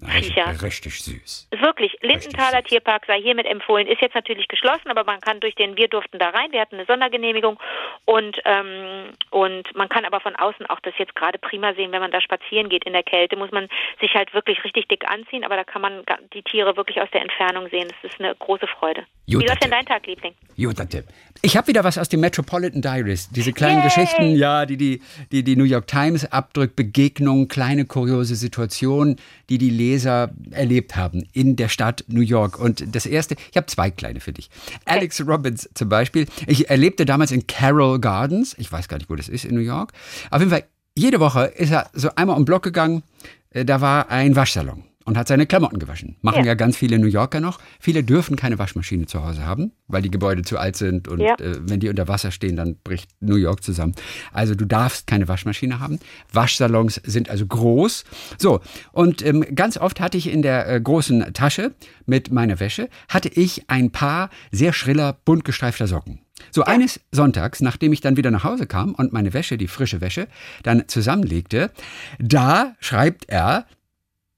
Viecher. 0.05 0.61
Richtig, 0.61 1.01
süß. 1.01 1.49
Wirklich, 1.59 1.97
Lindenthaler 2.01 2.61
süß. 2.61 2.69
Tierpark 2.69 3.05
sei 3.07 3.21
hiermit 3.21 3.45
empfohlen. 3.45 3.87
Ist 3.87 4.01
jetzt 4.01 4.15
natürlich 4.15 4.47
geschlossen, 4.47 4.89
aber 4.89 5.03
man 5.03 5.19
kann 5.21 5.39
durch 5.39 5.55
den, 5.55 5.77
wir 5.77 5.87
durften 5.87 6.19
da 6.19 6.29
rein, 6.29 6.51
wir 6.51 6.61
hatten 6.61 6.75
eine 6.75 6.85
Sondergenehmigung 6.85 7.59
und, 8.05 8.39
ähm, 8.45 9.11
und 9.31 9.75
man 9.75 9.89
kann 9.89 10.05
aber 10.05 10.19
von 10.19 10.35
außen 10.35 10.65
auch 10.67 10.79
das 10.81 10.93
jetzt 10.97 11.15
gerade 11.15 11.37
prima 11.37 11.73
sehen, 11.73 11.91
wenn 11.91 12.01
man 12.01 12.11
da 12.11 12.21
spazieren 12.21 12.69
geht 12.69 12.85
in 12.85 12.93
der 12.93 13.03
Kälte, 13.03 13.35
muss 13.35 13.51
man 13.51 13.67
sich 13.99 14.13
halt 14.13 14.33
wirklich 14.33 14.63
richtig 14.63 14.87
dick 14.87 15.09
anziehen, 15.09 15.43
aber 15.43 15.55
da 15.55 15.63
kann 15.63 15.81
man 15.81 16.03
die 16.33 16.43
Tiere 16.43 16.77
wirklich 16.77 17.01
aus 17.01 17.09
der 17.11 17.21
Entfernung 17.21 17.69
sehen. 17.69 17.87
Das 17.89 18.11
ist 18.11 18.19
eine 18.19 18.35
große 18.35 18.67
Freude. 18.67 19.05
Gut, 19.29 19.41
Wie 19.41 19.47
läuft 19.47 19.63
denn 19.63 19.71
dein 19.71 19.85
Tag, 19.85 20.05
Liebling? 20.07 20.33
Guter 20.57 20.87
Tipp. 20.87 21.05
Ich 21.41 21.55
habe 21.57 21.67
wieder 21.67 21.83
was 21.83 21.97
aus 21.97 22.09
den 22.09 22.19
Metropolitan 22.19 22.81
Diaries. 22.81 23.29
Diese 23.29 23.53
kleinen 23.53 23.79
Yay! 23.79 23.83
Geschichten, 23.83 24.35
ja, 24.35 24.65
die 24.65 24.77
die, 24.77 25.01
die 25.31 25.43
die 25.43 25.55
New 25.55 25.65
York 25.65 25.87
Times 25.87 26.31
abdrückt, 26.31 26.75
Begegnungen, 26.75 27.47
kleine 27.47 27.85
kuriose 27.85 28.35
Situationen, 28.35 29.17
die 29.49 29.57
die 29.57 29.69
Leser 29.69 30.31
erlebt 30.51 30.95
haben 30.95 31.25
in 31.33 31.55
der 31.55 31.69
Stadt 31.69 32.03
New 32.07 32.21
York. 32.21 32.59
Und 32.59 32.95
das 32.95 33.05
erste, 33.05 33.35
ich 33.51 33.57
habe 33.57 33.67
zwei 33.67 33.89
kleine 33.91 34.19
für 34.19 34.33
dich. 34.33 34.49
Alex 34.85 35.25
Robbins 35.25 35.69
zum 35.73 35.89
Beispiel. 35.89 36.25
Ich 36.47 36.69
erlebte 36.69 37.05
damals 37.05 37.31
in 37.31 37.47
Carroll 37.47 37.99
Gardens. 37.99 38.55
Ich 38.57 38.71
weiß 38.71 38.87
gar 38.87 38.97
nicht, 38.97 39.09
wo 39.09 39.15
das 39.15 39.29
ist 39.29 39.45
in 39.45 39.55
New 39.55 39.61
York. 39.61 39.93
Auf 40.31 40.39
jeden 40.39 40.51
Fall, 40.51 40.65
jede 40.95 41.19
Woche 41.19 41.45
ist 41.45 41.71
er 41.71 41.89
so 41.93 42.09
einmal 42.15 42.35
um 42.35 42.41
den 42.43 42.45
Block 42.45 42.63
gegangen. 42.63 43.03
Äh, 43.51 43.65
Da 43.65 43.81
war 43.81 44.09
ein 44.09 44.35
Waschsalon 44.35 44.83
und 45.07 45.17
hat 45.17 45.29
seine 45.29 45.45
Klamotten 45.47 45.79
gewaschen. 45.79 46.17
Machen 46.21 46.39
ja, 46.41 46.47
Ja. 46.47 46.53
ganz 46.55 46.75
viele 46.75 46.99
New 46.99 47.07
Yorker 47.07 47.39
noch. 47.39 47.59
Viele 47.79 48.03
dürfen 48.03 48.35
keine 48.35 48.59
Waschmaschine 48.59 49.05
zu 49.05 49.25
Hause 49.25 49.45
haben, 49.45 49.71
weil 49.87 50.01
die 50.01 50.11
Gebäude 50.11 50.41
zu 50.41 50.57
alt 50.59 50.75
sind 50.75 51.07
und 51.07 51.21
Ja. 51.21 51.35
äh, 51.35 51.55
wenn 51.61 51.79
die 51.79 51.87
unter 51.87 52.09
Wasser 52.09 52.29
stehen, 52.31 52.57
dann 52.57 52.75
bricht 52.83 53.09
New 53.21 53.37
York 53.37 53.63
zusammen. 53.63 53.95
Also 54.33 54.53
du 54.53 54.65
darfst 54.65 55.07
keine 55.07 55.29
Waschmaschine 55.29 55.79
haben. 55.79 55.99
Waschsalons 56.33 56.95
sind 57.05 57.29
also 57.29 57.45
groß. 57.47 58.03
So, 58.37 58.59
und 58.91 59.25
ähm, 59.25 59.45
ganz 59.55 59.77
oft 59.77 60.01
hatte 60.01 60.17
ich 60.17 60.27
in 60.29 60.41
der 60.41 60.67
äh, 60.67 60.81
großen 60.81 61.33
Tasche 61.33 61.73
mit 62.05 62.29
meiner 62.31 62.59
Wäsche, 62.59 62.89
hatte 63.07 63.29
ich 63.29 63.69
ein 63.69 63.91
paar 63.91 64.29
sehr 64.51 64.73
schriller, 64.73 65.13
bunt 65.23 65.45
gestreifter 65.45 65.87
Socken. 65.87 66.19
So 66.51 66.63
eines 66.63 66.99
Sonntags, 67.13 67.61
nachdem 67.61 67.93
ich 67.93 68.01
dann 68.01 68.17
wieder 68.17 68.29
nach 68.29 68.43
Hause 68.43 68.67
kam 68.67 68.93
und 68.93 69.13
meine 69.13 69.33
Wäsche, 69.33 69.57
die 69.57 69.67
frische 69.69 70.01
Wäsche, 70.01 70.27
dann 70.63 70.83
zusammenlegte, 70.87 71.71
da 72.19 72.75
schreibt 72.81 73.29
er, 73.29 73.65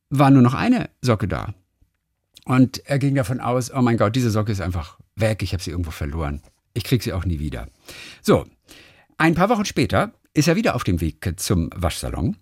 war 0.10 0.32
nur 0.32 0.42
noch 0.42 0.54
eine 0.54 0.90
Socke 1.02 1.28
da. 1.28 1.54
Und 2.46 2.86
er 2.86 3.00
ging 3.00 3.16
davon 3.16 3.40
aus, 3.40 3.72
oh 3.72 3.82
mein 3.82 3.98
Gott, 3.98 4.16
diese 4.16 4.32
Socke 4.32 4.52
ist 4.52 4.62
einfach 4.62 4.98
weg, 5.16 5.44
ich 5.44 5.54
habe 5.54 5.62
sie 5.62 5.72
irgendwo 5.72 5.92
verloren. 5.92 6.42
Ich 6.74 6.84
kriege 6.84 7.04
sie 7.04 7.14
auch 7.14 7.26
nie 7.26 7.40
wieder. 7.40 7.68
So, 8.22 8.46
ein 9.18 9.36
paar 9.36 9.50
Wochen 9.50 9.66
später 9.66 10.14
ist 10.34 10.48
er 10.48 10.56
wieder 10.56 10.76
auf 10.76 10.84
dem 10.84 11.02
Weg 11.02 11.34
zum 11.38 11.70
Waschsalon 11.76 12.38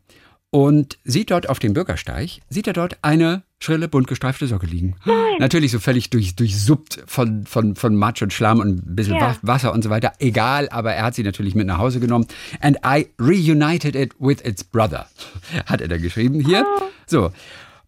und 0.49 0.97
sieht 1.03 1.31
dort 1.31 1.49
auf 1.49 1.59
dem 1.59 1.73
Bürgersteig, 1.73 2.41
sieht 2.49 2.67
er 2.67 2.73
dort 2.73 2.97
eine 3.01 3.43
schrille, 3.59 3.87
bunt 3.87 4.07
gestreifte 4.07 4.47
Socke 4.47 4.65
liegen. 4.67 4.95
Natürlich 5.39 5.71
so 5.71 5.79
völlig 5.79 6.09
durch, 6.09 6.35
durchsuppt 6.35 7.03
von, 7.07 7.45
von, 7.45 7.75
von 7.75 7.95
Matsch 7.95 8.21
und 8.21 8.31
Schlamm 8.33 8.59
und 8.59 8.87
ein 8.87 8.95
bisschen 8.95 9.15
Ja. 9.15 9.21
Wa- 9.31 9.37
Wasser 9.41 9.73
und 9.73 9.83
so 9.83 9.89
weiter. 9.89 10.13
Egal, 10.19 10.69
aber 10.69 10.93
er 10.93 11.03
hat 11.05 11.15
sie 11.15 11.23
natürlich 11.23 11.55
mit 11.55 11.65
nach 11.67 11.77
Hause 11.79 11.99
genommen. 11.99 12.27
And 12.61 12.77
I 12.85 13.07
reunited 13.19 13.95
it 13.95 14.13
with 14.19 14.37
its 14.45 14.63
brother, 14.63 15.07
hat 15.65 15.81
er 15.81 15.87
da 15.87 15.97
geschrieben 15.97 16.39
hier. 16.39 16.65
So. 17.07 17.31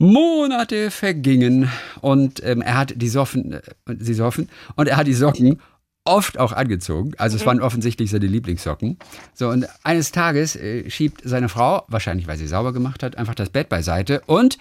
Monate 0.02 0.92
vergingen 0.92 1.70
und 2.02 2.42
ähm, 2.46 2.62
er 2.62 2.78
hat 2.78 2.94
die 2.96 3.10
Soffen, 3.10 3.52
äh, 3.54 3.62
sie 4.00 4.14
soffen 4.14 4.48
und 4.76 4.88
er 4.88 4.96
hat 4.96 5.08
die 5.08 5.14
Socken 5.14 5.60
oft 6.06 6.40
auch 6.40 6.54
angezogen. 6.54 7.12
Also 7.18 7.36
es 7.36 7.46
waren 7.46 7.60
offensichtlich 7.62 8.10
seine 8.10 8.26
Lieblingssocken. 8.28 8.98
So 9.34 9.50
und 9.50 9.68
eines 9.84 10.14
Tages 10.14 10.56
äh, 10.56 10.90
schiebt 10.90 11.22
seine 11.26 11.50
Frau, 11.50 11.84
wahrscheinlich 11.90 12.28
weil 12.28 12.38
sie 12.38 12.48
sauber 12.48 12.72
gemacht 12.72 13.04
hat, 13.04 13.18
einfach 13.18 13.36
das 13.36 13.50
Bett 13.50 13.68
beiseite 13.68 14.22
und 14.26 14.58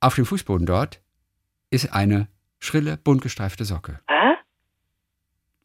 auf 0.00 0.14
dem 0.14 0.26
Fußboden 0.26 0.66
dort 0.66 1.00
ist 1.70 1.92
eine 1.92 2.28
schrille, 2.58 2.96
bunt 2.96 3.22
gestreifte 3.22 3.64
Socke. 3.64 4.00
Hä? 4.08 4.34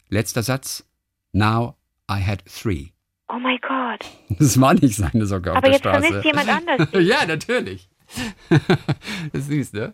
Letzter 0.10 0.44
Satz. 0.44 0.86
Now 1.32 1.76
I 2.10 2.22
had 2.24 2.44
three. 2.46 2.90
Oh 3.28 3.40
mein 3.40 3.58
Gott. 3.62 4.06
Das 4.40 4.60
war 4.62 4.74
nicht 4.76 4.96
seine 4.96 5.26
Socke 5.26 5.52
auf 5.52 5.58
Aber 5.58 5.66
der 5.68 5.74
jetzt 5.74 5.82
Straße. 5.82 6.02
vermisst 6.08 6.26
jemand 6.26 6.50
anders. 6.50 6.90
ja, 6.94 7.26
natürlich. 7.26 7.90
das 8.50 9.42
ist 9.42 9.48
süß, 9.48 9.74
ne? 9.74 9.94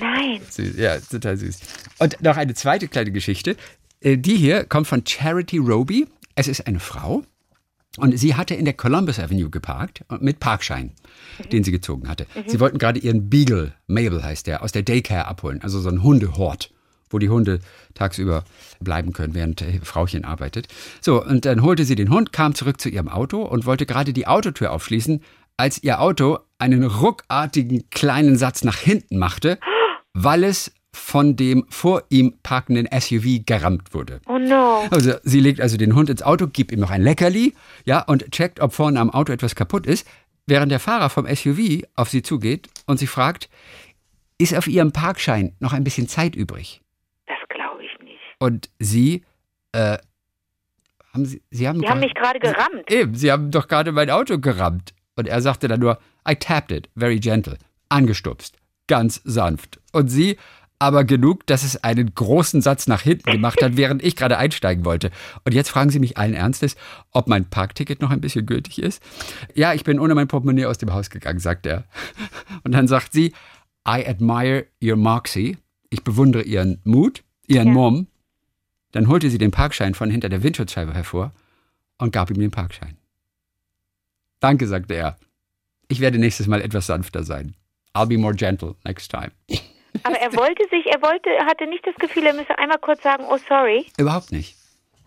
Nein. 0.00 0.40
Süß, 0.48 0.76
ja, 0.78 0.98
total 0.98 1.36
süß. 1.36 1.60
Und 1.98 2.22
noch 2.22 2.36
eine 2.36 2.54
zweite 2.54 2.88
kleine 2.88 3.12
Geschichte. 3.12 3.56
Äh, 4.00 4.16
die 4.16 4.36
hier 4.36 4.64
kommt 4.64 4.86
von 4.86 5.06
Charity 5.06 5.58
Roby. 5.58 6.08
Es 6.34 6.48
ist 6.48 6.66
eine 6.66 6.80
Frau. 6.80 7.22
Und 7.98 8.18
sie 8.18 8.34
hatte 8.34 8.54
in 8.54 8.64
der 8.64 8.74
Columbus 8.74 9.18
Avenue 9.18 9.50
geparkt 9.50 10.04
mit 10.20 10.40
Parkschein, 10.40 10.92
mhm. 11.38 11.48
den 11.50 11.64
sie 11.64 11.72
gezogen 11.72 12.08
hatte. 12.08 12.26
Mhm. 12.34 12.44
Sie 12.46 12.58
wollten 12.58 12.78
gerade 12.78 12.98
ihren 12.98 13.28
Beagle, 13.28 13.74
Mabel 13.86 14.22
heißt 14.22 14.46
der, 14.46 14.62
aus 14.62 14.72
der 14.72 14.82
Daycare 14.82 15.26
abholen, 15.26 15.60
also 15.62 15.78
so 15.78 15.90
ein 15.90 16.02
Hundehort, 16.02 16.72
wo 17.10 17.18
die 17.18 17.28
Hunde 17.28 17.60
tagsüber 17.92 18.44
bleiben 18.80 19.12
können, 19.12 19.34
während 19.34 19.62
Frauchen 19.82 20.24
arbeitet. 20.24 20.68
So, 21.02 21.22
und 21.22 21.44
dann 21.44 21.62
holte 21.62 21.84
sie 21.84 21.94
den 21.94 22.08
Hund, 22.08 22.32
kam 22.32 22.54
zurück 22.54 22.80
zu 22.80 22.88
ihrem 22.88 23.08
Auto 23.08 23.42
und 23.42 23.66
wollte 23.66 23.84
gerade 23.84 24.14
die 24.14 24.26
Autotür 24.26 24.72
aufschließen, 24.72 25.22
als 25.58 25.82
ihr 25.82 26.00
Auto 26.00 26.38
einen 26.58 26.84
ruckartigen 26.84 27.90
kleinen 27.90 28.36
Satz 28.36 28.64
nach 28.64 28.78
hinten 28.78 29.18
machte, 29.18 29.58
weil 30.14 30.44
es 30.44 30.72
von 30.94 31.36
dem 31.36 31.64
vor 31.68 32.02
ihm 32.10 32.34
parkenden 32.42 32.88
SUV 32.92 33.44
gerammt 33.46 33.94
wurde. 33.94 34.20
Oh 34.26 34.38
no. 34.38 34.84
Also 34.90 35.14
sie 35.22 35.40
legt 35.40 35.60
also 35.60 35.76
den 35.76 35.94
Hund 35.94 36.10
ins 36.10 36.22
Auto, 36.22 36.46
gibt 36.46 36.70
ihm 36.70 36.80
noch 36.80 36.90
ein 36.90 37.02
Leckerli, 37.02 37.54
ja, 37.84 38.02
und 38.02 38.30
checkt, 38.30 38.60
ob 38.60 38.72
vorne 38.72 39.00
am 39.00 39.10
Auto 39.10 39.32
etwas 39.32 39.54
kaputt 39.54 39.86
ist, 39.86 40.06
während 40.46 40.70
der 40.70 40.80
Fahrer 40.80 41.08
vom 41.08 41.26
SUV 41.26 41.84
auf 41.94 42.10
sie 42.10 42.22
zugeht 42.22 42.68
und 42.86 42.98
sie 42.98 43.06
fragt, 43.06 43.48
ist 44.38 44.54
auf 44.56 44.66
ihrem 44.66 44.92
Parkschein 44.92 45.54
noch 45.60 45.72
ein 45.72 45.84
bisschen 45.84 46.08
Zeit 46.08 46.34
übrig? 46.34 46.80
Das 47.26 47.36
glaube 47.48 47.84
ich 47.84 48.04
nicht. 48.04 48.18
Und 48.38 48.68
sie, 48.78 49.24
äh, 49.72 49.98
haben 51.14 51.24
sie, 51.24 51.42
sie 51.50 51.68
haben, 51.68 51.80
sie 51.80 51.88
haben 51.88 52.00
mich 52.00 52.14
gerade 52.14 52.38
gerammt. 52.38 52.90
Eben, 52.90 53.14
sie 53.14 53.30
haben 53.30 53.50
doch 53.50 53.68
gerade 53.68 53.92
mein 53.92 54.10
Auto 54.10 54.38
gerammt. 54.38 54.94
Und 55.14 55.28
er 55.28 55.40
sagte 55.40 55.68
dann 55.68 55.80
nur, 55.80 55.98
I 56.28 56.34
tapped 56.34 56.72
it, 56.72 56.90
very 56.96 57.20
gentle, 57.20 57.58
angestupst, 57.88 58.56
ganz 58.88 59.20
sanft. 59.24 59.80
Und 59.92 60.08
sie, 60.08 60.38
aber 60.82 61.04
genug, 61.04 61.46
dass 61.46 61.62
es 61.62 61.84
einen 61.84 62.12
großen 62.12 62.60
Satz 62.60 62.88
nach 62.88 63.02
hinten 63.02 63.30
gemacht 63.30 63.62
hat, 63.62 63.76
während 63.76 64.02
ich 64.02 64.16
gerade 64.16 64.36
einsteigen 64.36 64.84
wollte. 64.84 65.12
Und 65.44 65.54
jetzt 65.54 65.68
fragen 65.68 65.90
Sie 65.90 66.00
mich 66.00 66.18
allen 66.18 66.34
Ernstes, 66.34 66.74
ob 67.12 67.28
mein 67.28 67.44
Parkticket 67.44 68.02
noch 68.02 68.10
ein 68.10 68.20
bisschen 68.20 68.46
gültig 68.46 68.80
ist. 68.80 69.00
Ja, 69.54 69.74
ich 69.74 69.84
bin 69.84 70.00
ohne 70.00 70.16
mein 70.16 70.26
Portemonnaie 70.26 70.66
aus 70.66 70.78
dem 70.78 70.92
Haus 70.92 71.08
gegangen, 71.08 71.38
sagt 71.38 71.66
er. 71.66 71.84
Und 72.64 72.72
dann 72.72 72.88
sagt 72.88 73.12
sie, 73.12 73.32
I 73.86 74.04
admire 74.04 74.66
your 74.82 74.96
moxie. 74.96 75.56
Ich 75.88 76.02
bewundere 76.02 76.42
Ihren 76.42 76.80
Mut, 76.82 77.22
Ihren 77.46 77.68
ja. 77.68 77.74
Mumm. 77.74 78.08
Dann 78.90 79.06
holte 79.06 79.30
sie 79.30 79.38
den 79.38 79.52
Parkschein 79.52 79.94
von 79.94 80.10
hinter 80.10 80.28
der 80.28 80.42
Windschutzscheibe 80.42 80.94
hervor 80.94 81.32
und 81.98 82.12
gab 82.12 82.28
ihm 82.28 82.40
den 82.40 82.50
Parkschein. 82.50 82.96
Danke, 84.40 84.66
sagte 84.66 84.94
er. 84.94 85.16
Ich 85.86 86.00
werde 86.00 86.18
nächstes 86.18 86.48
Mal 86.48 86.60
etwas 86.60 86.86
sanfter 86.88 87.22
sein. 87.22 87.54
I'll 87.94 88.06
be 88.06 88.18
more 88.18 88.34
gentle 88.34 88.74
next 88.84 89.12
time. 89.12 89.30
Aber 90.04 90.16
er 90.16 90.34
wollte 90.36 90.62
sich, 90.70 90.86
er 90.86 91.02
wollte, 91.02 91.30
hatte 91.46 91.66
nicht 91.66 91.86
das 91.86 91.94
Gefühl, 91.96 92.26
er 92.26 92.34
müsse 92.34 92.58
einmal 92.58 92.78
kurz 92.78 93.02
sagen, 93.02 93.24
oh 93.28 93.38
sorry. 93.48 93.86
Überhaupt 93.98 94.32
nicht. 94.32 94.56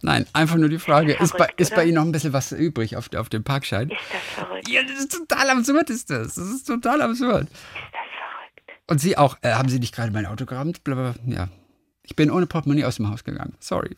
Nein, 0.02 0.28
einfach 0.34 0.58
nur 0.58 0.70
die 0.70 0.78
Frage, 0.78 1.14
ist, 1.14 1.32
verrückt, 1.32 1.60
ist, 1.60 1.70
bei, 1.70 1.76
ist 1.76 1.76
bei 1.76 1.84
Ihnen 1.86 1.96
noch 1.96 2.04
ein 2.04 2.12
bisschen 2.12 2.34
was 2.34 2.52
übrig 2.52 2.96
auf, 2.96 3.12
auf 3.16 3.30
dem 3.30 3.44
Parkschein? 3.44 3.90
Ist 3.90 4.00
das 4.12 4.46
verrückt? 4.46 4.70
Ja, 4.70 4.84
das 4.84 5.00
ist 5.00 5.12
total 5.12 5.50
absurd, 5.50 5.90
ist 5.90 6.10
das. 6.10 6.36
Das 6.36 6.46
ist 6.46 6.66
total 6.66 7.02
absurd. 7.02 7.44
Ist 7.44 7.52
das 7.52 8.02
verrückt? 8.18 8.82
Und 8.88 9.00
Sie 9.00 9.18
auch, 9.18 9.38
äh, 9.42 9.54
haben 9.54 9.70
Sie 9.70 9.80
nicht 9.80 9.96
gerade 9.96 10.12
mein 10.12 10.26
Auto 10.26 10.46
gerammt? 10.46 10.84
Blablabla. 10.84 11.16
Ja. 11.26 11.48
Ich 12.08 12.16
bin 12.16 12.32
ohne 12.32 12.46
Portemonnaie 12.46 12.86
aus 12.86 12.98
dem 12.98 13.10
Haus 13.10 13.24
gegangen. 13.24 13.54
Sorry. 13.60 13.96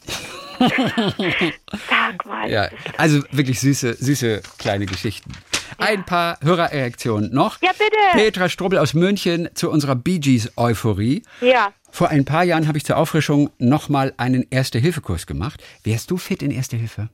Sag 0.60 2.26
mal. 2.26 2.50
Ja, 2.50 2.70
also 2.98 3.22
wirklich 3.32 3.60
süße, 3.60 3.96
süße 3.96 4.42
kleine 4.58 4.86
Geschichten. 4.86 5.32
Ein 5.78 6.06
paar 6.06 6.40
Hörerreaktionen 6.42 7.34
noch. 7.34 7.62
Ja, 7.62 7.72
bitte. 7.72 7.96
Petra 8.14 8.50
Strubbel 8.50 8.80
aus 8.80 8.94
München 8.94 9.50
zu 9.54 9.70
unserer 9.70 9.96
Bee 9.96 10.20
Gees 10.20 10.52
Euphorie. 10.58 11.24
Ja. 11.42 11.74
Vor 11.92 12.10
ein 12.10 12.26
paar 12.26 12.44
Jahren 12.44 12.68
habe 12.68 12.78
ich 12.78 12.86
zur 12.86 12.98
Auffrischung 12.98 13.50
nochmal 13.58 14.14
einen 14.18 14.46
Erste-Hilfe-Kurs 14.50 15.28
gemacht. 15.28 15.64
Wärst 15.84 16.12
du 16.12 16.18
fit 16.18 16.42
in 16.42 16.52
Erste 16.52 16.78
Hilfe? 16.78 17.10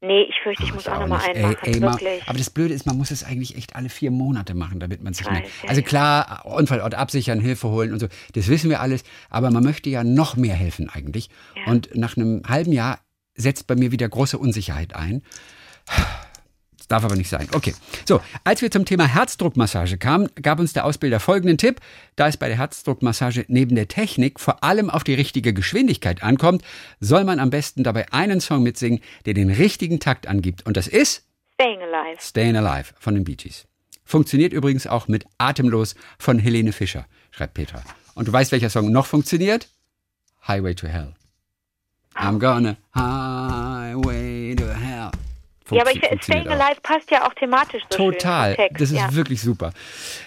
Nee, 0.00 0.26
ich 0.28 0.36
fürchte, 0.42 0.62
ich 0.62 0.70
oh, 0.70 0.74
muss 0.76 0.86
auch 0.86 1.00
nochmal 1.00 1.22
einen 1.22 1.42
machen, 1.42 1.56
ey, 1.62 1.80
wirklich. 1.80 2.28
aber 2.28 2.38
das 2.38 2.50
Blöde 2.50 2.72
ist, 2.72 2.86
man 2.86 2.96
muss 2.96 3.10
es 3.10 3.24
eigentlich 3.24 3.56
echt 3.56 3.74
alle 3.74 3.88
vier 3.88 4.12
Monate 4.12 4.54
machen, 4.54 4.78
damit 4.78 5.02
man 5.02 5.12
sich 5.12 5.28
nicht... 5.28 5.44
Also 5.66 5.82
klar, 5.82 6.46
Unfallort 6.46 6.94
absichern, 6.94 7.40
Hilfe 7.40 7.68
holen 7.68 7.92
und 7.92 7.98
so, 7.98 8.06
das 8.34 8.46
wissen 8.46 8.70
wir 8.70 8.80
alles, 8.80 9.02
aber 9.28 9.50
man 9.50 9.64
möchte 9.64 9.90
ja 9.90 10.04
noch 10.04 10.36
mehr 10.36 10.54
helfen 10.54 10.88
eigentlich. 10.88 11.30
Ja. 11.56 11.72
Und 11.72 11.96
nach 11.96 12.16
einem 12.16 12.42
halben 12.46 12.72
Jahr 12.72 13.00
setzt 13.34 13.66
bei 13.66 13.74
mir 13.74 13.90
wieder 13.90 14.08
große 14.08 14.38
Unsicherheit 14.38 14.94
ein. 14.94 15.22
Darf 16.88 17.04
aber 17.04 17.16
nicht 17.16 17.28
sein. 17.28 17.48
Okay. 17.52 17.74
So, 18.06 18.20
als 18.44 18.62
wir 18.62 18.70
zum 18.70 18.86
Thema 18.86 19.06
Herzdruckmassage 19.06 19.98
kamen, 19.98 20.28
gab 20.40 20.58
uns 20.58 20.72
der 20.72 20.86
Ausbilder 20.86 21.20
folgenden 21.20 21.58
Tipp. 21.58 21.80
Da 22.16 22.28
es 22.28 22.38
bei 22.38 22.48
der 22.48 22.56
Herzdruckmassage 22.56 23.44
neben 23.48 23.76
der 23.76 23.88
Technik 23.88 24.40
vor 24.40 24.64
allem 24.64 24.88
auf 24.88 25.04
die 25.04 25.14
richtige 25.14 25.52
Geschwindigkeit 25.52 26.22
ankommt, 26.22 26.62
soll 26.98 27.24
man 27.24 27.40
am 27.40 27.50
besten 27.50 27.84
dabei 27.84 28.10
einen 28.12 28.40
Song 28.40 28.62
mitsingen, 28.62 29.00
der 29.26 29.34
den 29.34 29.50
richtigen 29.50 30.00
Takt 30.00 30.26
angibt. 30.26 30.66
Und 30.66 30.76
das 30.76 30.88
ist 30.88 31.26
Staying 31.54 31.82
Alive. 31.82 32.20
Staying 32.20 32.56
Alive 32.56 32.94
von 32.98 33.14
den 33.14 33.24
Bee 33.24 33.34
Gees. 33.34 33.66
Funktioniert 34.04 34.54
übrigens 34.54 34.86
auch 34.86 35.08
mit 35.08 35.26
Atemlos 35.36 35.94
von 36.18 36.38
Helene 36.38 36.72
Fischer, 36.72 37.04
schreibt 37.30 37.54
Petra. 37.54 37.82
Und 38.14 38.28
du 38.28 38.32
weißt, 38.32 38.52
welcher 38.52 38.70
Song 38.70 38.90
noch 38.90 39.06
funktioniert? 39.06 39.68
Highway 40.46 40.74
to 40.74 40.86
Hell. 40.86 41.14
I'm 42.14 42.38
gonna 42.38 42.76
highway 42.94 44.54
to 44.56 44.64
hell. 44.64 44.87
Ja, 45.76 45.82
aber 45.82 45.92
ich, 45.92 46.22
Staying 46.22 46.48
Alive 46.48 46.80
passt 46.82 47.10
ja 47.10 47.26
auch 47.26 47.34
thematisch 47.34 47.82
so 47.90 48.10
Total. 48.10 48.54
Schön 48.54 48.68
das 48.72 48.90
ist 48.90 48.96
ja. 48.96 49.14
wirklich 49.14 49.40
super. 49.40 49.72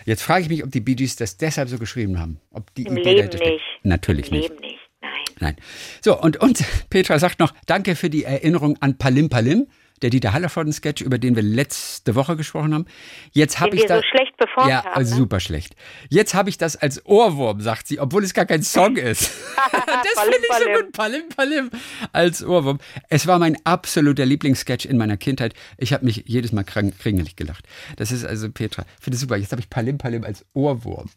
Jetzt 0.05 0.24
frage 0.24 0.43
ich 0.43 0.50
mich, 0.50 0.63
ob 0.63 0.71
die 0.71 0.81
Bee 0.81 0.95
Gees 0.95 1.15
das 1.15 1.38
deshalb 1.38 1.69
so 1.69 1.77
geschrieben 1.77 2.19
haben. 2.19 2.39
Ob 2.51 2.74
die 2.75 2.83
Im 2.83 2.98
Idee 2.98 3.21
Leben 3.21 3.29
nicht. 3.29 3.62
Natürlich 3.83 4.31
Im 4.31 4.38
nicht. 4.38 4.50
Leben 4.50 4.62
nicht. 4.62 4.79
Nein. 5.01 5.12
Nein. 5.39 5.55
So, 6.01 6.19
und, 6.19 6.38
und 6.38 6.63
Petra 6.89 7.17
sagt 7.19 7.39
noch, 7.39 7.53
danke 7.65 7.95
für 7.95 8.10
die 8.10 8.24
Erinnerung 8.24 8.77
an 8.81 8.98
Palim 8.98 9.29
Palim 9.29 9.67
der 10.01 10.10
Dieter 10.10 10.34
Hallervorden-Sketch, 10.34 11.01
über 11.01 11.17
den 11.17 11.36
wir 11.36 11.43
letzte 11.43 12.15
Woche 12.15 12.36
gesprochen 12.36 12.74
haben. 12.74 12.86
Jetzt 13.31 13.60
habe 13.60 13.75
ich 13.75 13.86
das 13.86 14.01
so 14.01 14.08
schlecht 14.10 14.36
performt 14.38 14.70
ja, 14.70 14.84
haben. 14.84 15.00
Ja, 15.00 15.05
super 15.05 15.39
schlecht. 15.39 15.75
Jetzt 16.10 16.34
habe 16.34 16.50
ich 16.50 16.58
das 16.58 16.75
als 16.75 17.05
Ohrwurm, 17.05 17.62
sagt 17.62 17.88
sie, 17.88 18.00
obwohl 18.00 18.24
es 18.24 18.34
gar 18.34 18.46
kein 18.46 18.63
Song 18.63 18.96
ist. 18.98 19.31
das 19.72 20.24
finde 20.24 20.38
ich 20.38 20.58
so 20.58 20.84
gut. 20.84 20.91
Palim, 20.93 21.29
palim. 21.36 21.70
Als 22.12 22.43
Ohrwurm. 22.43 22.79
Es 23.10 23.27
war 23.27 23.39
mein 23.39 23.58
absoluter 23.65 24.25
Lieblingssketch 24.25 24.86
in 24.86 24.98
meiner 24.98 25.17
Kindheit. 25.17 25.53
Ich 25.77 25.93
habe 25.93 26.05
mich 26.05 26.24
jedes 26.27 26.51
Mal 26.51 26.63
kringelig 26.63 27.36
gelacht. 27.36 27.65
Das 27.98 28.12
ist 28.12 28.25
also 28.25 28.50
Petra. 28.50 28.86
Finde 29.00 29.17
super. 29.17 29.38
Jetzt 29.38 29.51
habe 29.51 29.62
ich 29.62 29.70
Palim, 29.70 29.98
palim 29.98 30.24
als 30.24 30.46
Ohrwurm. 30.53 31.10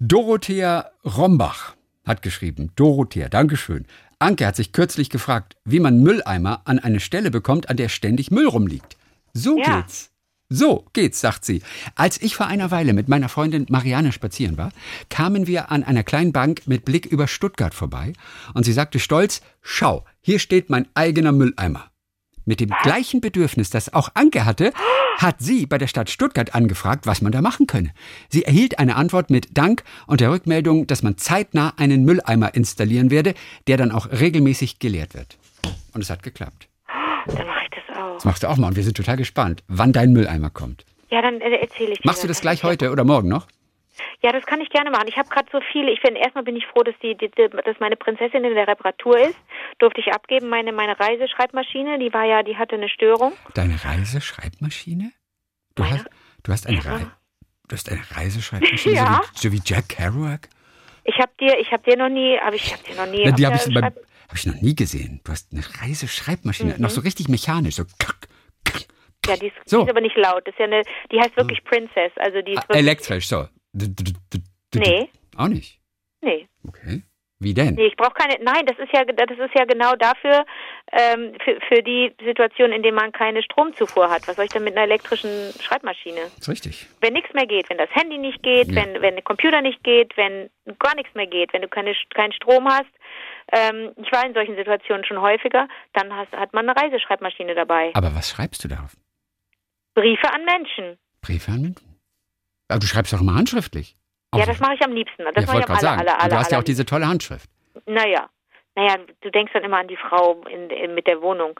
Dorothea 0.00 0.90
Rombach 1.04 1.74
hat 2.04 2.22
geschrieben. 2.22 2.70
Dorothea, 2.76 3.28
Dankeschön. 3.28 3.86
Anke 4.24 4.46
hat 4.46 4.56
sich 4.56 4.72
kürzlich 4.72 5.10
gefragt, 5.10 5.56
wie 5.64 5.80
man 5.80 6.02
Mülleimer 6.02 6.62
an 6.64 6.78
eine 6.78 7.00
Stelle 7.00 7.30
bekommt, 7.30 7.68
an 7.68 7.76
der 7.76 7.88
ständig 7.88 8.30
Müll 8.30 8.48
rumliegt. 8.48 8.96
So 9.34 9.58
ja. 9.58 9.80
geht's. 9.80 10.10
So 10.48 10.86
geht's, 10.92 11.20
sagt 11.20 11.44
sie. 11.44 11.62
Als 11.94 12.20
ich 12.20 12.36
vor 12.36 12.46
einer 12.46 12.70
Weile 12.70 12.92
mit 12.92 13.08
meiner 13.08 13.28
Freundin 13.28 13.66
Marianne 13.68 14.12
spazieren 14.12 14.56
war, 14.56 14.70
kamen 15.10 15.46
wir 15.46 15.70
an 15.70 15.84
einer 15.84 16.04
kleinen 16.04 16.32
Bank 16.32 16.62
mit 16.66 16.84
Blick 16.84 17.06
über 17.06 17.26
Stuttgart 17.26 17.74
vorbei 17.74 18.12
und 18.54 18.64
sie 18.64 18.72
sagte 18.72 18.98
stolz, 18.98 19.40
schau, 19.62 20.04
hier 20.20 20.38
steht 20.38 20.70
mein 20.70 20.86
eigener 20.94 21.32
Mülleimer. 21.32 21.90
Mit 22.46 22.60
dem 22.60 22.70
gleichen 22.82 23.20
Bedürfnis, 23.20 23.70
das 23.70 23.92
auch 23.94 24.10
Anke 24.14 24.44
hatte, 24.44 24.72
hat 25.18 25.36
sie 25.38 25.66
bei 25.66 25.78
der 25.78 25.86
Stadt 25.86 26.10
Stuttgart 26.10 26.54
angefragt, 26.54 27.06
was 27.06 27.22
man 27.22 27.32
da 27.32 27.40
machen 27.40 27.66
könne. 27.66 27.90
Sie 28.28 28.44
erhielt 28.44 28.78
eine 28.78 28.96
Antwort 28.96 29.30
mit 29.30 29.56
Dank 29.56 29.82
und 30.06 30.20
der 30.20 30.30
Rückmeldung, 30.30 30.86
dass 30.86 31.02
man 31.02 31.16
zeitnah 31.16 31.72
einen 31.78 32.04
Mülleimer 32.04 32.54
installieren 32.54 33.10
werde, 33.10 33.34
der 33.66 33.78
dann 33.78 33.90
auch 33.90 34.10
regelmäßig 34.10 34.78
geleert 34.78 35.14
wird. 35.14 35.38
Und 35.94 36.02
es 36.02 36.10
hat 36.10 36.22
geklappt. 36.22 36.68
Dann 37.26 37.46
mache 37.46 37.60
ich 37.64 37.70
das 37.70 37.96
auch. 37.96 38.14
Das 38.14 38.24
machst 38.24 38.42
du 38.42 38.48
auch 38.48 38.56
mal 38.58 38.68
und 38.68 38.76
wir 38.76 38.82
sind 38.82 38.96
total 38.96 39.16
gespannt, 39.16 39.62
wann 39.68 39.92
dein 39.92 40.12
Mülleimer 40.12 40.50
kommt. 40.50 40.84
Ja, 41.10 41.22
dann 41.22 41.40
äh, 41.40 41.56
erzähle 41.56 41.92
ich 41.92 41.98
dir. 42.00 42.06
Machst 42.06 42.22
du 42.22 42.28
das 42.28 42.40
gleich 42.40 42.64
heute 42.64 42.90
oder 42.90 43.04
morgen 43.04 43.28
noch? 43.28 43.46
Ja, 44.22 44.32
das 44.32 44.44
kann 44.46 44.60
ich 44.60 44.70
gerne 44.70 44.90
machen. 44.90 45.06
Ich 45.06 45.16
habe 45.16 45.28
gerade 45.28 45.48
so 45.52 45.60
viele. 45.72 45.92
Ich 45.92 46.00
bin 46.02 46.16
erstmal 46.16 46.44
bin 46.44 46.56
ich 46.56 46.66
froh, 46.66 46.82
dass 46.82 46.94
die, 47.02 47.14
die, 47.14 47.30
dass 47.30 47.78
meine 47.78 47.96
Prinzessin 47.96 48.44
in 48.44 48.54
der 48.54 48.66
Reparatur 48.66 49.18
ist. 49.18 49.36
Durfte 49.78 50.00
ich 50.00 50.12
abgeben. 50.12 50.48
Meine 50.48 50.72
meine 50.72 50.98
Reiseschreibmaschine, 50.98 51.98
die 51.98 52.12
war 52.12 52.24
ja, 52.24 52.42
die 52.42 52.56
hatte 52.56 52.76
eine 52.76 52.88
Störung. 52.88 53.32
Deine 53.54 53.82
Reiseschreibmaschine? 53.82 55.12
Du 55.74 55.82
meine? 55.82 55.94
hast 55.94 56.06
du 56.42 56.52
hast 56.52 56.66
eine 56.66 56.78
ja. 56.78 56.98
du 57.68 57.72
hast 57.72 57.90
eine 57.90 58.00
Reiseschreibmaschine, 58.10 58.94
ja. 58.96 59.20
so, 59.34 59.52
wie, 59.52 59.58
so 59.58 59.62
wie 59.62 59.62
Jack 59.64 59.88
Kerouac? 59.88 60.48
Ich 61.04 61.18
habe 61.18 61.32
dir, 61.38 61.58
ich 61.58 61.70
habe 61.70 61.82
dir 61.82 61.96
noch 61.96 62.08
nie, 62.08 62.38
aber 62.38 62.56
ich 62.56 62.72
habe 62.72 62.82
dir 62.82 62.94
noch 62.94 63.06
nie. 63.06 63.24
Na, 63.24 63.32
die 63.32 63.46
habe 63.46 63.56
ich, 63.56 63.76
hab 63.76 64.34
ich 64.34 64.46
noch 64.46 64.60
nie 64.60 64.74
gesehen. 64.74 65.20
Du 65.24 65.32
hast 65.32 65.52
eine 65.52 65.62
Reiseschreibmaschine, 65.82 66.74
mhm. 66.74 66.80
noch 66.80 66.90
so 66.90 67.02
richtig 67.02 67.28
mechanisch, 67.28 67.76
so. 67.76 67.84
Ja, 69.26 69.36
die 69.36 69.46
ist, 69.46 69.54
so. 69.64 69.78
die 69.78 69.84
ist 69.84 69.90
aber 69.90 70.00
nicht 70.00 70.16
laut. 70.16 70.46
Das 70.46 70.54
ist 70.54 70.58
ja 70.58 70.66
eine, 70.66 70.82
die 71.10 71.18
heißt 71.18 71.36
wirklich 71.36 71.62
Princess, 71.64 72.12
also 72.16 72.42
die 72.42 72.52
ist 72.52 72.64
ah, 72.68 72.74
elektrisch, 72.74 73.28
so. 73.28 73.48
Nee. 74.74 75.08
Auch 75.36 75.48
nicht? 75.48 75.80
Nee. 76.20 76.48
Okay. 76.66 77.02
Wie 77.40 77.52
denn? 77.52 77.74
Nee, 77.74 77.86
ich 77.86 77.96
brauche 77.96 78.14
keine. 78.14 78.42
Nein, 78.42 78.64
das 78.64 78.78
ist 78.78 78.92
ja, 78.92 79.04
das 79.04 79.38
ist 79.38 79.54
ja 79.54 79.64
genau 79.64 79.94
dafür, 79.96 80.44
ähm, 80.92 81.34
für, 81.44 81.58
für 81.68 81.82
die 81.82 82.14
Situation, 82.24 82.72
in 82.72 82.82
der 82.82 82.92
man 82.92 83.12
keine 83.12 83.42
Stromzufuhr 83.42 84.08
hat. 84.08 84.26
Was 84.28 84.36
soll 84.36 84.44
ich 84.44 84.52
denn 84.52 84.64
mit 84.64 84.76
einer 84.76 84.84
elektrischen 84.84 85.52
Schreibmaschine? 85.60 86.20
Das 86.20 86.38
ist 86.38 86.48
richtig. 86.48 86.86
Wenn 87.00 87.12
nichts 87.12 87.34
mehr 87.34 87.46
geht, 87.46 87.68
wenn 87.70 87.78
das 87.78 87.90
Handy 87.90 88.18
nicht 88.18 88.42
geht, 88.42 88.68
ja. 88.68 88.76
wenn, 88.76 89.02
wenn 89.02 89.14
der 89.14 89.24
Computer 89.24 89.60
nicht 89.60 89.82
geht, 89.82 90.16
wenn 90.16 90.48
gar 90.78 90.94
nichts 90.94 91.14
mehr 91.14 91.26
geht, 91.26 91.52
wenn 91.52 91.62
du 91.62 91.68
keine, 91.68 91.94
keinen 92.14 92.32
Strom 92.32 92.68
hast, 92.68 92.90
ähm, 93.52 93.92
ich 93.96 94.10
war 94.12 94.24
in 94.24 94.34
solchen 94.34 94.56
Situationen 94.56 95.04
schon 95.04 95.20
häufiger, 95.20 95.68
dann 95.92 96.14
hast, 96.14 96.32
hat 96.32 96.54
man 96.54 96.68
eine 96.68 96.80
Reiseschreibmaschine 96.80 97.54
dabei. 97.54 97.90
Aber 97.94 98.14
was 98.14 98.30
schreibst 98.30 98.62
du 98.64 98.68
darauf? 98.68 98.96
Briefe 99.94 100.32
an 100.32 100.44
Menschen. 100.44 100.98
Briefe 101.20 101.50
an 101.50 101.62
Menschen? 101.62 102.00
Aber 102.68 102.78
du 102.78 102.86
schreibst 102.86 103.12
doch 103.12 103.20
immer 103.20 103.34
handschriftlich. 103.34 103.96
Ja, 104.38 104.46
das 104.46 104.60
mache 104.60 104.74
ich 104.74 104.82
am 104.82 104.92
liebsten. 104.92 105.24
Das 105.24 105.34
ja, 105.36 105.42
ich 105.42 105.48
wollte 105.48 105.68
am 105.68 105.74
gerade 105.74 105.80
sagen. 105.80 106.00
aller, 106.00 106.20
aller, 106.20 106.28
du 106.30 106.36
hast 106.36 106.52
ja 106.52 106.58
auch 106.58 106.62
diese 106.64 106.84
tolle 106.84 107.06
Handschrift. 107.08 107.48
Naja. 107.86 108.28
Naja, 108.76 108.96
du 109.20 109.30
denkst 109.30 109.52
dann 109.52 109.62
immer 109.62 109.78
an 109.78 109.88
die 109.88 109.96
Frau 109.96 110.42
in, 110.52 110.68
in, 110.70 110.94
mit 110.94 111.06
der 111.06 111.22
Wohnung 111.22 111.52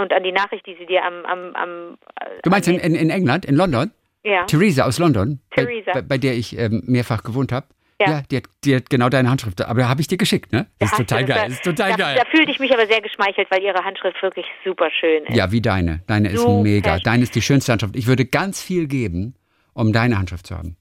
und 0.00 0.12
an 0.12 0.22
die 0.24 0.32
Nachricht, 0.32 0.66
die 0.66 0.74
sie 0.76 0.86
dir 0.86 1.04
am... 1.04 1.24
am, 1.24 1.54
am 1.54 1.98
äh, 2.20 2.40
Du 2.42 2.50
meinst 2.50 2.68
an 2.68 2.74
in, 2.74 2.94
in, 2.96 3.10
England, 3.10 3.44
in 3.44 3.54
London? 3.54 3.92
Ja. 4.24 4.44
Theresa 4.44 4.84
aus 4.84 4.98
London, 4.98 5.40
Theresa. 5.52 5.92
Bei, 5.92 6.02
bei, 6.02 6.08
bei 6.08 6.18
der 6.18 6.34
ich 6.34 6.58
ähm, 6.58 6.82
mehrfach 6.86 7.22
gewohnt 7.22 7.52
habe. 7.52 7.66
Ja. 8.00 8.22
die, 8.30 8.38
hat, 8.38 8.44
die 8.64 8.76
hat 8.76 8.88
genau 8.88 9.10
deine 9.10 9.28
Handschrift. 9.28 9.60
Aber 9.62 9.86
habe 9.88 10.00
ich 10.00 10.08
dir 10.08 10.16
geschickt, 10.16 10.52
ne? 10.52 10.66
Das 10.78 10.86
ist 10.88 10.92
Hast 10.92 11.00
du 11.00 11.04
total 11.04 11.24
das 11.26 11.28
geil. 11.28 11.36
da- 11.36 11.44
Das 11.44 11.52
ist 11.54 11.64
total 11.64 11.90
da, 11.90 11.96
geil. 11.96 12.16
Da 12.18 12.30
fühlte 12.30 12.50
ich 12.50 12.58
mich 12.58 12.72
aber 12.72 12.86
sehr 12.86 13.00
geschmeichelt, 13.02 13.50
weil 13.50 13.62
ihre 13.62 13.84
Handschrift 13.84 14.22
wirklich 14.22 14.46
super 14.64 14.88
schön 14.90 15.24
ist. 15.26 15.36
Ja, 15.36 15.52
wie 15.52 15.60
deine. 15.60 16.02
Deine 16.06 16.30
ist 16.30 16.40
Super 16.40 16.62
mega. 16.62 16.98
Deine 16.98 17.22
ist 17.24 17.34
die 17.34 17.42
schönste 17.42 17.72
Handschrift. 17.72 17.94
Ich 17.96 18.06
würde 18.06 18.24
ganz 18.24 18.62
viel 18.62 18.86
geben, 18.86 19.34
um 19.74 19.92
deine 19.92 20.18
Handschrift 20.18 20.46
zu 20.46 20.56
haben. 20.56 20.76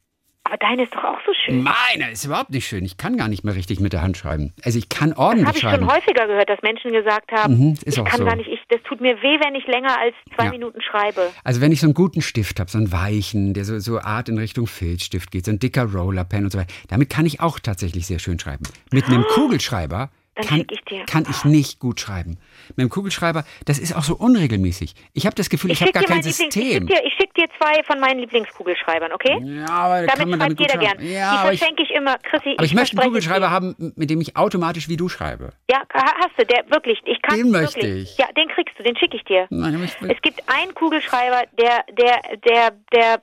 Aber 0.49 0.57
deine 0.57 0.83
ist 0.83 0.95
doch 0.95 1.03
auch 1.03 1.19
so 1.25 1.31
schön. 1.45 1.61
Meine 1.61 2.11
ist 2.11 2.25
überhaupt 2.25 2.49
nicht 2.49 2.67
schön. 2.67 2.83
Ich 2.83 2.97
kann 2.97 3.17
gar 3.17 3.27
nicht 3.27 3.43
mehr 3.43 3.53
richtig 3.55 3.79
mit 3.79 3.93
der 3.93 4.01
Hand 4.01 4.17
schreiben. 4.17 4.51
Also 4.63 4.79
ich 4.79 4.89
kann 4.89 5.09
Das 5.11 5.17
habe 5.19 5.27
ordentlich 5.27 5.55
ich 5.55 5.61
schreiben. 5.61 5.85
schon 5.85 5.95
häufiger 5.95 6.25
gehört, 6.25 6.49
dass 6.49 6.59
Menschen 6.63 6.91
gesagt 6.91 7.31
haben, 7.31 7.57
Mhm, 7.57 7.77
ich 7.85 7.95
kann 8.03 8.17
so. 8.17 8.25
gar 8.25 8.35
nicht, 8.35 8.49
ich, 8.49 8.59
das 8.69 8.81
tut 8.83 8.99
mir 8.99 9.15
weh, 9.21 9.37
wenn 9.45 9.53
ich 9.53 9.67
länger 9.67 9.99
als 9.99 10.15
zwei 10.35 10.45
Ja. 10.45 10.51
Minuten 10.51 10.81
schreibe. 10.81 11.29
Also 11.43 11.61
wenn 11.61 11.71
ich 11.71 11.81
so 11.81 11.85
einen 11.87 11.93
guten 11.93 12.21
Stift 12.23 12.59
habe, 12.59 12.69
so 12.71 12.79
einen 12.79 12.91
weichen, 12.91 13.53
der 13.53 13.63
so, 13.65 13.77
so 13.79 13.99
Art 13.99 14.27
in 14.27 14.39
Richtung 14.39 14.65
Filzstift 14.65 15.29
geht, 15.29 15.45
so 15.45 15.51
ein 15.51 15.59
dicker 15.59 15.83
Rollerpen 15.85 16.45
und 16.45 16.51
so 16.51 16.57
weiter, 16.57 16.73
damit 16.87 17.09
kann 17.11 17.27
ich 17.27 17.41
auch 17.41 17.59
tatsächlich 17.59 18.07
sehr 18.07 18.17
schön 18.19 18.39
schreiben. 18.39 18.63
Mit 18.91 19.05
einem 19.05 19.23
Kugelschreiber 19.35 20.09
Dann 20.39 20.47
kann, 20.47 20.65
ich 20.71 20.81
dir. 20.85 21.05
kann 21.05 21.25
ich 21.29 21.43
nicht 21.45 21.79
gut 21.79 21.99
schreiben. 21.99 22.37
Mit 22.69 22.79
dem 22.79 22.89
Kugelschreiber, 22.89 23.43
das 23.65 23.77
ist 23.79 23.95
auch 23.95 24.03
so 24.03 24.15
unregelmäßig. 24.15 24.93
Ich 25.13 25.25
habe 25.25 25.35
das 25.35 25.49
Gefühl, 25.49 25.71
ich, 25.71 25.81
habe 25.81 25.87
schick 25.87 25.95
gar 25.95 26.03
kein 26.03 26.17
mein 26.17 26.23
Lieblings- 26.23 26.39
Ich 26.39 26.53
System. 26.53 26.87
schick, 26.87 26.87
dir, 26.87 27.05
ich 27.05 27.13
schick 27.13 27.33
dir 27.33 27.45
zwei 27.57 27.83
von 27.83 27.99
meinen 27.99 28.19
Lieblingskugelschreibern, 28.19 29.11
okay? 29.11 29.39
Ja, 29.43 29.67
aber 29.69 29.95
damit 30.05 30.11
kann 30.17 30.29
man 30.29 30.39
damit 30.39 30.59
jeder 30.59 30.77
gern. 30.77 30.97
Ja, 31.01 31.31
die 31.33 31.37
aber 31.39 31.53
ich, 31.53 31.59
verschenke 31.59 31.83
ich, 31.83 31.91
immer, 31.91 32.17
Chrissy. 32.19 32.53
aber 32.57 32.65
ich 32.65 32.73
möchte 32.73 32.97
einen 32.97 33.07
Kugelschreiber 33.07 33.49
haben, 33.51 33.75
mit 33.95 34.09
dem 34.09 34.21
ich 34.21 34.37
automatisch 34.37 34.87
wie 34.87 34.97
du 34.97 35.09
schreibe. 35.09 35.51
Ja, 35.69 35.79
ha- 35.93 36.13
hast 36.19 36.31
du, 36.37 36.45
der 36.45 36.69
wirklich, 36.69 36.99
ich 37.05 37.21
kann 37.21 37.37
Den 37.37 37.51
möchte 37.51 37.81
wirklich. 37.81 38.11
ich. 38.11 38.17
Ja, 38.17 38.27
den 38.37 38.47
kriegst 38.49 38.77
du, 38.79 38.83
den 38.83 38.95
schicke 38.97 39.17
ich 39.17 39.23
dir. 39.25 39.47
Nein, 39.49 39.83
ich 39.83 40.09
Es 40.09 40.21
gibt 40.21 40.41
einen 40.47 40.73
Kugelschreiber, 40.73 41.43
der, 41.57 41.83
der, 41.97 42.21
der, 42.45 42.71
der, 42.93 43.21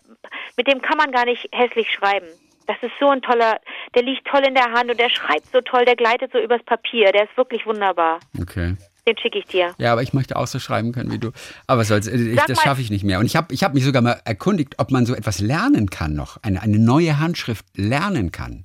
mit 0.57 0.67
dem 0.67 0.83
kann 0.83 0.99
man 0.99 1.13
gar 1.13 1.25
nicht 1.25 1.49
hässlich 1.53 1.91
schreiben. 1.91 2.27
Das 2.67 2.77
ist 2.83 2.93
so 2.99 3.09
ein 3.11 3.23
toller, 3.23 3.61
der 3.97 4.03
liegt 4.05 4.27
toll 4.27 4.43
in 4.47 4.55
der 4.55 4.71
Hand 4.73 4.91
und 4.91 5.01
der 5.01 5.09
schreibt 5.09 5.51
so 5.51 5.61
toll, 5.63 5.85
der 5.87 5.97
gleitet 5.97 6.31
so 6.31 6.39
übers 6.39 6.63
Papier. 6.65 7.11
Der 7.13 7.25
ist 7.25 7.37
wirklich 7.37 7.67
wunderbar. 7.67 8.21
okay. 8.39 8.77
Den 9.09 9.17
schicke 9.19 9.39
ich 9.39 9.45
dir. 9.45 9.73
Ja, 9.79 9.93
aber 9.93 10.03
ich 10.03 10.13
möchte 10.13 10.35
auch 10.35 10.49
so 10.49 10.59
schreiben 10.59 10.91
können 10.91 11.13
wie 11.13 11.19
du. 11.19 11.31
Aber 11.69 11.85
soll's, 11.85 12.09
ich, 12.09 12.35
Sag 12.35 12.49
das 12.49 12.61
schaffe 12.61 12.81
ich 12.81 12.91
nicht 12.91 13.05
mehr. 13.05 13.21
Und 13.21 13.27
ich 13.27 13.37
habe 13.37 13.55
ich 13.55 13.63
hab 13.63 13.73
mich 13.73 13.85
sogar 13.85 14.03
mal 14.03 14.21
erkundigt, 14.25 14.75
ob 14.79 14.91
man 14.91 15.07
so 15.07 15.15
etwas 15.15 15.39
lernen 15.39 15.91
kann 15.91 16.15
noch, 16.15 16.43
eine, 16.43 16.61
eine 16.61 16.81
neue 16.81 17.21
Handschrift 17.21 17.65
lernen 17.77 18.33
kann. 18.33 18.65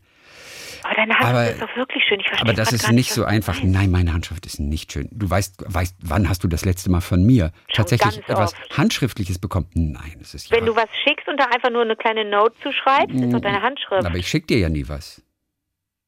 Aber 0.92 0.96
deine 0.96 1.14
Hand 1.18 1.30
Aber- 1.30 1.50
ist 1.50 1.62
doch 1.62 1.76
wirklich 1.78 2.04
schön. 2.04 2.20
Ich 2.20 2.28
verstehe 2.28 2.50
Aber 2.50 2.54
das 2.54 2.74
ist 2.74 2.92
nicht 2.92 3.14
so 3.14 3.24
einfach. 3.24 3.62
Nein, 3.64 3.92
meine 3.92 4.12
Handschrift 4.14 4.46
ist 4.46 4.60
nicht 4.60 4.92
schön. 4.92 5.08
Du 5.12 5.30
weißt, 5.30 5.64
weißt, 5.68 5.96
wann 6.04 6.28
hast 6.28 6.44
du 6.44 6.50
das 6.50 6.66
letzte 6.66 6.90
Mal 6.92 7.00
von 7.00 7.24
mir 7.26 7.52
Schon 7.68 7.76
tatsächlich 7.86 8.18
etwas 8.28 8.54
oft. 8.54 8.78
Handschriftliches 8.78 9.40
bekommen? 9.40 9.70
Nein, 9.74 10.16
das 10.20 10.34
ist 10.34 10.50
ja. 10.50 10.58
Wenn 10.58 10.66
du 10.66 10.76
was 10.76 10.90
schickst 11.06 11.28
und 11.30 11.40
da 11.40 11.46
einfach 11.46 11.70
nur 11.70 11.84
eine 11.84 11.96
kleine 11.96 12.26
Note 12.26 12.54
zuschreibst, 12.62 13.16
ist 13.16 13.32
doch 13.34 13.40
deine 13.40 13.62
Handschrift. 13.62 14.06
aber 14.06 14.18
ich 14.18 14.28
schicke 14.28 14.48
dir 14.48 14.58
ja 14.58 14.70
nie 14.70 14.88
was. 14.90 15.24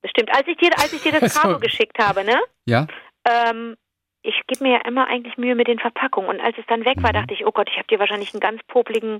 Bestimmt. 0.01 0.35
Als 0.35 0.45
ich 0.47 0.57
dir, 0.57 0.69
als 0.77 0.91
ich 0.91 1.01
dir 1.01 1.11
das. 1.19 1.39
Caro 1.39 1.59
geschickt 1.59 1.97
habe, 1.99 2.25
ne? 2.25 2.37
Ja? 2.65 2.87
Ähm, 3.25 3.77
ich 4.21 4.35
gebe 4.47 4.63
mir 4.65 4.73
ja 4.73 4.79
immer 4.87 5.07
eigentlich 5.07 5.37
Mühe 5.37 5.55
mit 5.55 5.67
den 5.67 5.79
Verpackungen. 5.79 6.29
Und 6.29 6.41
als 6.41 6.57
es 6.57 6.65
dann 6.67 6.83
weg 6.83 7.01
war, 7.01 7.11
Mhm. 7.11 7.13
dachte 7.13 7.33
ich, 7.33 7.45
oh 7.45 7.51
Gott, 7.51 7.69
ich 7.71 7.77
habe 7.77 7.87
dir 7.87 7.99
wahrscheinlich 7.99 8.33
einen 8.33 8.41
ganz 8.41 8.61
popligen, 8.67 9.19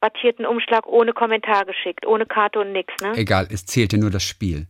wattierten 0.00 0.46
Umschlag 0.46 0.86
ohne 0.86 1.12
Kommentar 1.12 1.66
geschickt, 1.66 2.06
ohne 2.06 2.24
Karte 2.26 2.60
und 2.60 2.72
nix, 2.72 2.94
ne? 3.02 3.12
Egal, 3.16 3.46
es 3.50 3.66
zählte 3.66 3.98
nur 3.98 4.10
das 4.10 4.22
Spiel. 4.22 4.68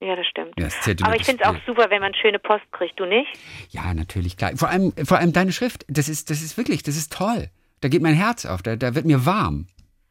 Ja, 0.00 0.14
das 0.14 0.26
stimmt. 0.26 0.54
Zählte 0.82 1.04
Aber 1.04 1.14
ich 1.14 1.20
das 1.20 1.28
finde 1.28 1.44
es 1.44 1.48
auch 1.48 1.56
super, 1.66 1.88
wenn 1.88 2.00
man 2.02 2.14
schöne 2.14 2.38
Post 2.38 2.64
kriegt, 2.72 3.00
du 3.00 3.06
nicht? 3.06 3.28
Ja, 3.70 3.94
natürlich, 3.94 4.36
klar. 4.36 4.52
Vor 4.56 4.68
allem, 4.68 4.92
vor 5.04 5.18
allem 5.18 5.32
deine 5.32 5.52
Schrift, 5.52 5.84
das 5.88 6.08
ist, 6.08 6.28
das 6.30 6.42
ist 6.42 6.58
wirklich, 6.58 6.82
das 6.82 6.96
ist 6.96 7.12
toll. 7.12 7.48
Da 7.80 7.88
geht 7.88 8.02
mein 8.02 8.14
Herz 8.14 8.44
auf, 8.44 8.62
da, 8.62 8.76
da 8.76 8.94
wird 8.94 9.06
mir 9.06 9.24
warm. 9.24 9.66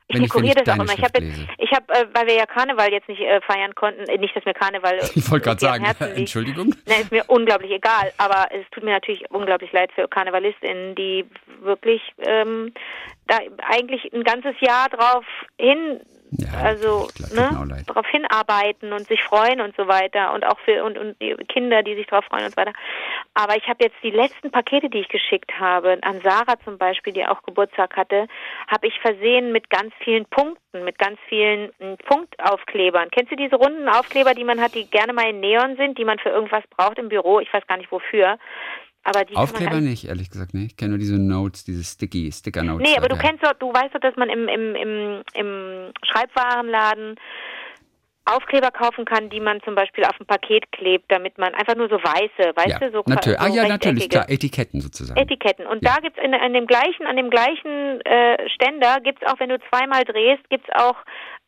Ich 0.07 0.19
dekoriere 0.19 0.63
das 0.63 0.69
auch 0.69 0.83
immer. 0.83 0.93
Ich 0.93 1.01
Schrift 1.01 1.19
ich 1.57 1.71
habe, 1.71 1.93
äh, 1.93 2.05
weil 2.13 2.27
wir 2.27 2.35
ja 2.35 2.45
Karneval 2.45 2.91
jetzt 2.91 3.09
nicht 3.09 3.21
äh, 3.21 3.41
feiern 3.41 3.73
konnten, 3.73 4.03
äh, 4.07 4.17
nicht, 4.17 4.35
dass 4.35 4.45
mir 4.45 4.53
Karneval. 4.53 4.99
äh, 4.99 5.09
Ich 5.15 5.31
wollte 5.31 5.45
gerade 5.45 5.59
irgendwie 5.59 5.87
am 5.87 5.95
sagen. 5.95 6.11
Entschuldigung. 6.15 6.75
Nein, 6.85 7.01
ist 7.01 7.11
mir 7.11 7.23
unglaublich 7.27 7.71
egal, 7.71 8.11
aber 8.17 8.47
es 8.51 8.69
tut 8.71 8.83
mir 8.83 8.91
natürlich 8.91 9.23
unglaublich 9.31 9.71
leid 9.71 9.91
für 9.93 10.07
KarnevalistInnen, 10.07 10.93
die 10.93 11.25
wirklich 11.61 12.01
ähm, 12.19 12.71
da 13.27 13.39
eigentlich 13.67 14.13
ein 14.13 14.23
ganzes 14.23 14.53
Jahr 14.61 14.89
drauf 14.89 15.25
hin, 15.57 16.01
Ja, 16.31 16.47
also 16.63 17.07
mir 17.33 17.49
auch 17.51 17.65
ne, 17.65 17.83
darauf 17.85 18.07
hinarbeiten 18.07 18.93
und 18.93 19.07
sich 19.07 19.23
freuen 19.23 19.61
und 19.61 19.75
so 19.75 19.87
weiter 19.87 20.33
und 20.33 20.43
auch 20.45 20.59
für 20.59 20.83
und, 20.83 20.97
und 20.97 21.21
die 21.21 21.35
Kinder, 21.47 21.83
die 21.83 21.95
sich 21.95 22.07
darauf 22.07 22.25
freuen 22.25 22.45
und 22.45 22.51
so 22.51 22.57
weiter. 22.57 22.73
Aber 23.35 23.55
ich 23.55 23.67
habe 23.67 23.83
jetzt 23.83 23.95
die 24.01 24.11
letzten 24.11 24.51
Pakete, 24.51 24.89
die 24.89 24.99
ich 24.99 25.09
geschickt 25.09 25.51
habe, 25.59 25.97
an 26.01 26.21
Sarah 26.21 26.59
zum 26.63 26.77
Beispiel, 26.77 27.13
die 27.13 27.25
auch 27.25 27.43
Geburtstag 27.43 27.95
hatte, 27.95 28.27
habe 28.67 28.87
ich 28.87 28.99
versehen 28.99 29.51
mit 29.51 29.69
ganz 29.69 29.93
vielen 30.03 30.25
Punkten, 30.25 30.83
mit 30.83 30.97
ganz 30.97 31.19
vielen 31.29 31.71
mm, 31.79 31.95
Punktaufklebern. 32.05 33.09
Kennst 33.11 33.31
du 33.31 33.35
diese 33.35 33.55
runden 33.55 33.87
Aufkleber, 33.87 34.33
die 34.33 34.43
man 34.43 34.59
hat, 34.59 34.73
die 34.73 34.89
gerne 34.89 35.13
mal 35.13 35.29
in 35.29 35.39
Neon 35.39 35.77
sind, 35.77 35.97
die 35.97 36.05
man 36.05 36.19
für 36.19 36.29
irgendwas 36.29 36.63
braucht 36.75 36.97
im 36.97 37.09
Büro? 37.09 37.39
Ich 37.39 37.53
weiß 37.53 37.67
gar 37.67 37.77
nicht 37.77 37.91
wofür. 37.91 38.37
Aufkleber 39.35 39.81
nicht, 39.81 40.07
ehrlich 40.07 40.29
gesagt, 40.29 40.53
nicht. 40.53 40.71
Ich 40.71 40.77
kenne 40.77 40.91
nur 40.91 40.97
diese 40.99 41.19
Notes, 41.19 41.63
diese 41.63 41.83
Sticky, 41.83 42.31
Sticker-Notes. 42.31 42.89
Nee, 42.89 42.97
aber 42.97 43.07
du 43.07 43.17
kennst 43.17 43.43
doch, 43.43 43.53
du 43.53 43.71
weißt 43.71 43.93
doch, 43.93 43.99
dass 43.99 44.15
man 44.15 44.29
im, 44.29 44.47
im, 44.47 44.75
im, 44.75 45.21
im 45.33 45.91
Schreibwarenladen 46.03 47.15
Aufkleber 48.25 48.71
kaufen 48.71 49.05
kann, 49.05 49.29
die 49.29 49.39
man 49.39 49.61
zum 49.61 49.75
Beispiel 49.75 50.03
auf 50.03 50.19
ein 50.19 50.25
Paket 50.25 50.71
klebt, 50.71 51.11
damit 51.11 51.37
man 51.37 51.53
einfach 51.53 51.75
nur 51.75 51.87
so 51.89 51.97
weiße, 51.97 52.55
weißt 52.55 52.69
ja, 52.69 52.79
du, 52.79 52.91
so, 52.91 53.03
natürlich. 53.05 53.39
so 53.39 53.45
ah, 53.45 53.49
ja, 53.49 53.67
natürlich, 53.67 54.09
klar. 54.09 54.27
Etiketten 54.27 54.81
sozusagen. 54.81 55.19
Etiketten. 55.19 55.67
Und 55.67 55.83
Ja. 55.83 55.93
da 55.93 56.01
gibt's 56.01 56.19
in, 56.23 56.33
an 56.33 56.53
dem 56.53 56.65
gleichen, 56.65 57.05
an 57.05 57.17
dem 57.17 57.29
gleichen 57.29 58.01
äh, 58.01 58.49
Ständer 58.49 58.97
gibt's 59.01 59.21
auch, 59.27 59.39
wenn 59.39 59.49
du 59.49 59.59
zweimal 59.69 60.03
drehst, 60.03 60.49
gibt's 60.49 60.67
auch 60.73 60.95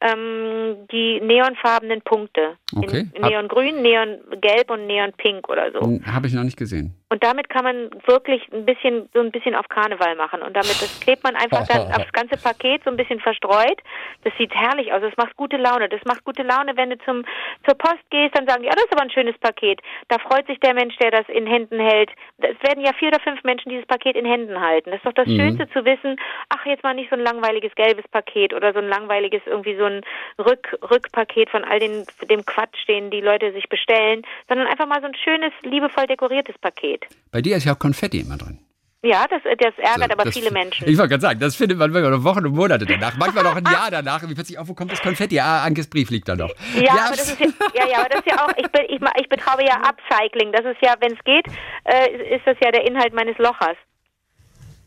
ähm, 0.02 0.88
die 0.92 1.20
neonfarbenen 1.22 2.02
Punkte. 2.02 2.58
Okay. 2.76 3.08
In 3.14 3.22
Neongrün, 3.24 3.82
Neongelb 3.82 4.70
und 4.70 4.86
Neonpink 4.88 5.50
oder 5.50 5.72
so. 5.72 5.80
Habe 6.06 6.28
ich 6.28 6.34
noch 6.34 6.44
nicht 6.44 6.58
gesehen. 6.58 6.94
Und 7.10 7.24
damit 7.24 7.48
kann 7.50 7.64
man 7.64 7.90
wirklich 8.06 8.42
ein 8.52 8.66
bisschen, 8.66 9.08
so 9.14 9.22
ein 9.22 9.32
bisschen 9.32 9.56
auf 9.56 9.70
Karneval 9.70 10.16
machen. 10.16 10.42
Und 10.42 10.54
damit, 10.56 10.72
das 10.82 11.00
klebt 11.00 11.24
man 11.24 11.36
einfach 11.36 11.66
dann 11.68 11.88
aufs 11.96 12.12
ganze 12.12 12.36
Paket 12.38 12.84
so 12.84 12.92
ein 12.92 12.98
bisschen 12.98 13.22
verstreut. 13.22 13.82
Das 14.26 14.34
sieht 14.38 14.54
herrlich 14.54 14.92
aus. 14.92 15.02
Das 15.02 15.16
macht 15.16 15.36
gute 15.38 15.56
Laune. 15.56 15.88
Das 15.88 16.02
macht 16.06 16.26
gute 16.26 16.44
Laune, 16.44 16.76
wenn 16.76 16.90
du 16.90 16.98
zum, 17.00 17.24
zur 17.66 17.76
Post 17.76 18.04
gehst, 18.10 18.38
dann 18.38 18.46
sagen 18.46 18.64
die, 18.64 18.68
ja, 18.68 18.76
das 18.76 18.84
ist 18.84 18.92
aber 18.92 19.04
ein 19.04 19.10
schönes 19.10 19.38
Paket. 19.40 19.80
Da 20.10 20.18
freut 20.20 20.46
sich 20.48 20.60
der 20.60 20.74
Mensch, 20.74 20.98
der 20.98 21.12
das 21.12 21.28
in 21.30 21.48
Händen 21.48 21.80
hält. 21.80 22.12
Es 22.40 22.62
werden 22.62 22.84
ja 22.84 22.92
vier 23.00 23.08
oder 23.08 23.22
fünf 23.22 23.42
Menschen 23.44 23.70
dieses 23.70 23.86
Paket 23.88 24.18
in 24.18 24.26
Händen 24.26 24.60
halten. 24.60 24.92
Das 24.92 24.98
ist 25.00 25.06
doch 25.06 25.14
das 25.14 25.28
Mhm. 25.28 25.38
Schönste 25.40 25.70
zu 25.70 25.86
wissen, 25.86 26.18
ach, 26.50 26.66
jetzt 26.66 26.84
mal 26.84 26.94
nicht 26.94 27.10
so 27.10 27.16
ein 27.16 27.24
langweiliges 27.24 27.74
gelbes 27.76 28.08
Paket 28.10 28.54
oder 28.54 28.74
so 28.74 28.80
ein 28.80 28.90
langweiliges 28.90 29.42
irgendwie 29.46 29.78
so 29.78 29.87
ein 29.88 30.02
Rück, 30.38 30.78
Rückpaket 30.92 31.50
von 31.50 31.64
all 31.64 31.80
den, 31.80 32.06
dem 32.30 32.46
Quatsch, 32.46 32.88
den 32.88 33.10
die 33.10 33.22
Leute 33.22 33.52
sich 33.54 33.68
bestellen, 33.70 34.22
sondern 34.48 34.68
einfach 34.68 34.88
mal 34.88 35.00
so 35.02 35.08
ein 35.08 35.16
schönes, 35.16 35.52
liebevoll 35.64 36.08
dekoriertes 36.08 36.58
Paket. 36.60 37.06
Bei 37.32 37.42
dir 37.42 37.58
ist 37.58 37.66
ja 37.66 37.74
auch 37.74 37.80
Konfetti 37.80 38.20
immer 38.20 38.38
drin. 38.38 38.60
Ja, 39.04 39.26
das, 39.30 39.42
das 39.44 39.78
ärgert 39.78 40.08
So, 40.08 40.14
aber 40.14 40.24
das- 40.26 40.34
viele 40.34 40.52
Menschen. 40.52 40.88
Ich 40.90 40.98
wollte 40.98 41.10
gerade 41.12 41.22
sagen, 41.22 41.40
das 41.40 41.56
findet 41.56 41.78
man 41.78 41.94
wirklich 41.94 42.12
noch 42.12 42.24
Wochen 42.24 42.46
und 42.48 42.56
Monate 42.56 42.86
danach. 42.86 43.16
Manchmal 43.16 43.44
noch 43.44 43.56
ein 43.56 43.64
Jahr 43.64 43.90
danach. 43.92 44.22
Wie 44.28 44.34
plötzlich, 44.34 44.60
oh, 44.60 44.64
wo 44.68 44.74
kommt 44.74 44.92
das 44.92 45.02
Konfetti? 45.02 45.40
Ah, 45.40 45.64
Ankes 45.64 45.88
Brief 45.90 46.10
liegt 46.10 46.28
da 46.28 46.36
noch. 46.36 46.50
Ja, 46.76 46.94
aber 47.06 47.16
das 47.16 47.32
ist 47.32 47.40
ja, 47.40 47.48
ja, 47.76 47.88
ja, 47.92 47.98
aber 48.00 48.10
das 48.10 48.20
ist 48.26 48.32
ja 48.32 48.44
auch, 48.44 48.52
ich, 48.58 48.66
ich, 48.90 49.00
ich 49.22 49.30
betreibe 49.30 49.64
ja 49.64 49.76
Upcycling. 49.88 50.52
Das 50.52 50.66
ist 50.66 50.82
ja, 50.82 50.96
wenn 51.00 51.14
es 51.14 51.24
geht, 51.24 51.46
äh, 51.86 52.36
ist 52.36 52.46
das 52.48 52.58
ja 52.60 52.72
der 52.72 52.86
Inhalt 52.86 53.14
meines 53.14 53.38
Lochers. 53.38 53.78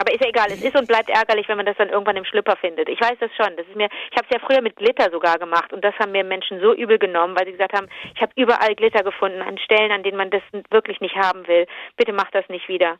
Aber 0.00 0.14
ist 0.14 0.22
ja 0.24 0.30
egal, 0.30 0.46
es 0.48 0.62
ist 0.62 0.74
und 0.74 0.88
bleibt 0.88 1.10
ärgerlich, 1.10 1.46
wenn 1.48 1.58
man 1.58 1.66
das 1.66 1.76
dann 1.76 1.90
irgendwann 1.90 2.16
im 2.16 2.24
Schlüpper 2.24 2.56
findet. 2.56 2.88
Ich 2.88 2.98
weiß 2.98 3.18
das 3.20 3.30
schon. 3.36 3.54
Das 3.58 3.66
ist 3.66 3.76
mir, 3.76 3.88
ich 4.10 4.16
habe 4.16 4.26
es 4.30 4.34
ja 4.34 4.40
früher 4.40 4.62
mit 4.62 4.76
Glitter 4.76 5.10
sogar 5.10 5.38
gemacht 5.38 5.74
und 5.74 5.84
das 5.84 5.94
haben 5.98 6.12
mir 6.12 6.24
Menschen 6.24 6.58
so 6.60 6.72
übel 6.74 6.98
genommen, 6.98 7.36
weil 7.38 7.44
sie 7.44 7.52
gesagt 7.52 7.74
haben, 7.74 7.86
ich 8.14 8.22
habe 8.22 8.32
überall 8.34 8.74
Glitter 8.74 9.02
gefunden 9.04 9.42
an 9.42 9.58
Stellen, 9.58 9.92
an 9.92 10.02
denen 10.02 10.16
man 10.16 10.30
das 10.30 10.40
wirklich 10.70 11.00
nicht 11.02 11.16
haben 11.16 11.46
will. 11.46 11.66
Bitte 11.98 12.14
mach 12.14 12.30
das 12.30 12.48
nicht 12.48 12.66
wieder. 12.68 12.96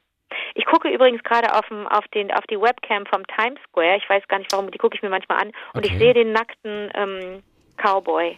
Ich 0.55 0.67
gucke 0.67 0.91
übrigens 0.91 1.23
gerade 1.23 1.55
auf, 1.55 1.67
dem- 1.69 1.87
auf, 1.89 2.07
den, 2.09 2.31
auf 2.33 2.45
die 2.51 2.61
Webcam 2.61 3.07
vom 3.07 3.27
Times 3.27 3.59
Square. 3.71 3.97
Ich 3.97 4.09
weiß 4.11 4.23
gar 4.29 4.39
nicht 4.39 4.53
warum, 4.53 4.71
die 4.71 4.79
gucke 4.79 4.95
ich 4.95 5.03
mir 5.03 5.09
manchmal 5.11 5.39
an. 5.41 5.49
Und 5.73 5.85
Okay. 5.85 5.89
ich 5.93 5.99
sehe 5.99 6.13
den 6.13 6.33
nackten 6.33 6.91
ähm, 6.95 7.43
Cowboy 7.79 8.37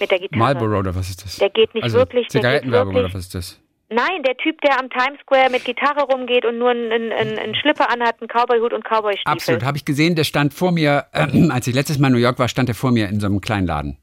mit 0.00 0.10
der 0.10 0.18
Gitarre. 0.20 0.38
Marlboro 0.38 0.78
oder 0.78 0.94
was 0.94 1.10
ist 1.10 1.22
das? 1.22 1.36
Der 1.36 1.50
geht 1.50 1.74
nicht 1.74 1.84
also, 1.84 1.98
wirklich, 1.98 2.28
Zigarettenwerbung 2.30 2.94
wirklich- 2.94 3.10
oder 3.12 3.14
was 3.14 3.26
ist 3.26 3.34
das? 3.34 3.60
Nein, 3.92 4.22
der 4.24 4.36
Typ, 4.36 4.60
der 4.60 4.78
am 4.78 4.88
Times 4.88 5.18
Square 5.22 5.50
mit 5.50 5.64
Gitarre 5.64 6.02
rumgeht 6.04 6.44
und 6.44 6.58
nur 6.58 6.70
einen, 6.70 6.92
einen, 6.92 7.38
einen 7.38 7.54
Schlipper 7.56 7.90
anhat, 7.90 8.16
einen 8.20 8.28
Cowboyhut 8.28 8.72
und 8.72 8.84
Cowboystiefel. 8.84 9.32
Absolut, 9.32 9.64
habe 9.64 9.76
ich 9.76 9.84
gesehen, 9.84 10.14
der 10.14 10.24
stand 10.24 10.54
vor 10.54 10.70
mir, 10.70 11.06
äh, 11.12 11.26
als 11.50 11.66
ich 11.66 11.74
letztes 11.74 11.98
Mal 11.98 12.06
in 12.08 12.12
New 12.14 12.20
York 12.20 12.38
war, 12.38 12.46
stand 12.48 12.68
er 12.68 12.74
vor 12.76 12.92
mir 12.92 13.08
in 13.08 13.18
so 13.18 13.26
einem 13.26 13.40
kleinen 13.40 13.66
Laden. 13.66 13.96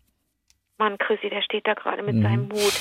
Mann, 0.80 0.96
Chrissy, 1.00 1.30
der 1.32 1.42
steht 1.42 1.66
da 1.66 1.74
gerade 1.74 2.04
mit 2.04 2.16
Mhm. 2.18 2.22
seinem 2.22 2.50
Hut. 2.52 2.74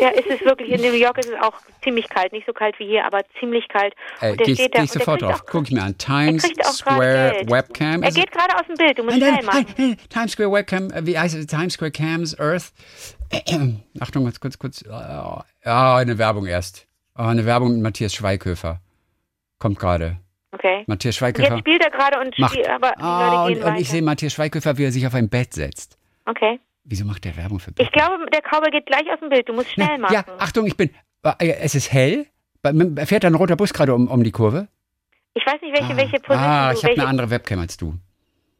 Der 0.00 0.12
ist 0.18 0.26
es 0.28 0.40
wirklich, 0.44 0.70
in 0.70 0.80
New 0.80 0.96
York 0.96 1.18
ist 1.18 1.28
es 1.28 1.40
auch 1.40 1.52
ziemlich 1.84 2.08
kalt. 2.08 2.32
Nicht 2.32 2.46
so 2.48 2.52
kalt 2.52 2.76
wie 2.80 2.86
hier, 2.86 3.04
aber 3.04 3.20
ziemlich 3.38 3.68
kalt. 3.68 3.94
Äh, 4.20 4.32
Und 4.32 4.40
der 4.40 4.46
Geh 4.46 4.54
steht 4.56 4.74
da 4.74 4.78
geh 4.80 4.84
ich 4.86 4.90
sofort 4.90 5.22
drauf. 5.22 5.34
auch- 5.42 5.46
Guck 5.46 5.64
ich 5.66 5.70
mir 5.70 5.84
an. 5.84 5.96
Times 5.96 6.42
Square. 6.62 7.42
Webcam. 7.46 8.02
Er 8.02 8.10
geht 8.10 8.32
gerade 8.32 8.56
aus 8.56 8.66
dem 8.66 8.74
Bild, 8.74 8.98
du 8.98 9.04
musst 9.04 9.18
Nein, 9.18 9.34
schnell 9.34 9.44
machen. 9.44 9.66
nein, 9.78 9.96
Times 10.08 10.32
Square 10.32 10.50
Webcam, 10.50 10.90
äh, 10.90 11.06
wie 11.06 11.16
heißt 11.16 11.36
es? 11.36 11.46
Times 11.46 11.74
Square 11.74 11.92
Cams, 11.92 12.36
Earth. 12.40 12.72
Achtung, 14.00 14.24
kurz, 14.24 14.40
kurz, 14.40 14.58
kurz. 14.58 14.84
Ja, 15.64 15.96
eine 15.96 16.18
Werbung 16.18 16.46
erst. 16.46 16.86
Oh, 17.16 17.22
eine 17.22 17.44
Werbung 17.44 17.72
mit 17.74 17.82
Matthias 17.82 18.14
Schweighöfer. 18.14 18.80
Kommt 19.58 19.78
gerade. 19.78 20.18
Okay. 20.52 20.84
Matthias 20.86 20.90
Und 20.90 21.04
jetzt 21.04 21.16
Schweighöfer 21.16 21.58
spielt 21.58 21.82
er 21.84 21.90
gerade 21.90 22.20
und 22.20 22.38
macht. 22.38 22.52
spielt, 22.52 22.68
aber 22.68 22.92
Ah, 23.00 23.44
und, 23.46 23.62
und 23.62 23.76
ich 23.80 23.88
sehe 23.88 24.02
Matthias 24.02 24.32
Schweighöfer, 24.34 24.78
wie 24.78 24.84
er 24.84 24.92
sich 24.92 25.06
auf 25.06 25.14
ein 25.14 25.28
Bett 25.28 25.54
setzt. 25.54 25.98
okay. 26.26 26.60
Wieso 26.86 27.06
macht 27.06 27.24
der 27.24 27.34
Werbung 27.38 27.60
für 27.60 27.72
Ich 27.78 27.90
glaube, 27.92 28.26
der 28.30 28.42
Cowboy 28.42 28.70
geht 28.70 28.84
gleich 28.84 29.10
aus 29.10 29.18
dem 29.18 29.30
Bild. 29.30 29.48
Du 29.48 29.54
musst 29.54 29.70
schnell 29.70 29.96
machen. 29.96 30.12
Ja, 30.12 30.22
Achtung, 30.38 30.66
ich 30.66 30.76
bin. 30.76 30.90
äh, 31.38 31.48
Es 31.62 31.74
ist 31.74 31.90
hell. 31.90 32.26
Fährt 33.06 33.24
da 33.24 33.28
ein 33.28 33.34
roter 33.34 33.56
Bus 33.56 33.72
gerade 33.72 33.94
um, 33.94 34.06
um 34.08 34.22
die 34.22 34.32
Kurve? 34.32 34.68
Ich 35.32 35.46
weiß 35.46 35.62
nicht, 35.62 35.72
welche, 35.72 35.94
ah, 35.94 35.96
welche 35.96 36.16
Position 36.20 36.38
ah, 36.38 36.72
ich 36.74 36.84
habe 36.84 36.92
eine 36.92 37.06
andere 37.06 37.30
Webcam 37.30 37.58
als 37.60 37.78
du. 37.78 37.94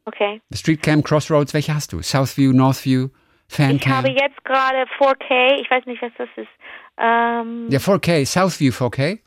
Okay. 0.05 0.41
Streetcam, 0.51 1.03
Crossroads, 1.03 1.53
welche 1.53 1.75
hast 1.75 1.93
du? 1.93 2.01
Southview, 2.01 2.51
Northview, 2.51 3.09
Ich 3.47 3.59
habe 3.59 3.77
Fancam? 3.79 4.05
jetzt 4.05 4.43
gerade 4.43 4.85
4K. 4.99 5.61
Ich 5.61 5.69
weiß 5.69 5.85
nicht, 5.85 6.01
was 6.01 6.11
das 6.17 6.29
ist. 6.35 6.47
Ähm, 6.97 7.67
Ja, 7.69 7.79
4K, 7.79 8.25
Southview 8.25 8.71
4K? 8.71 9.19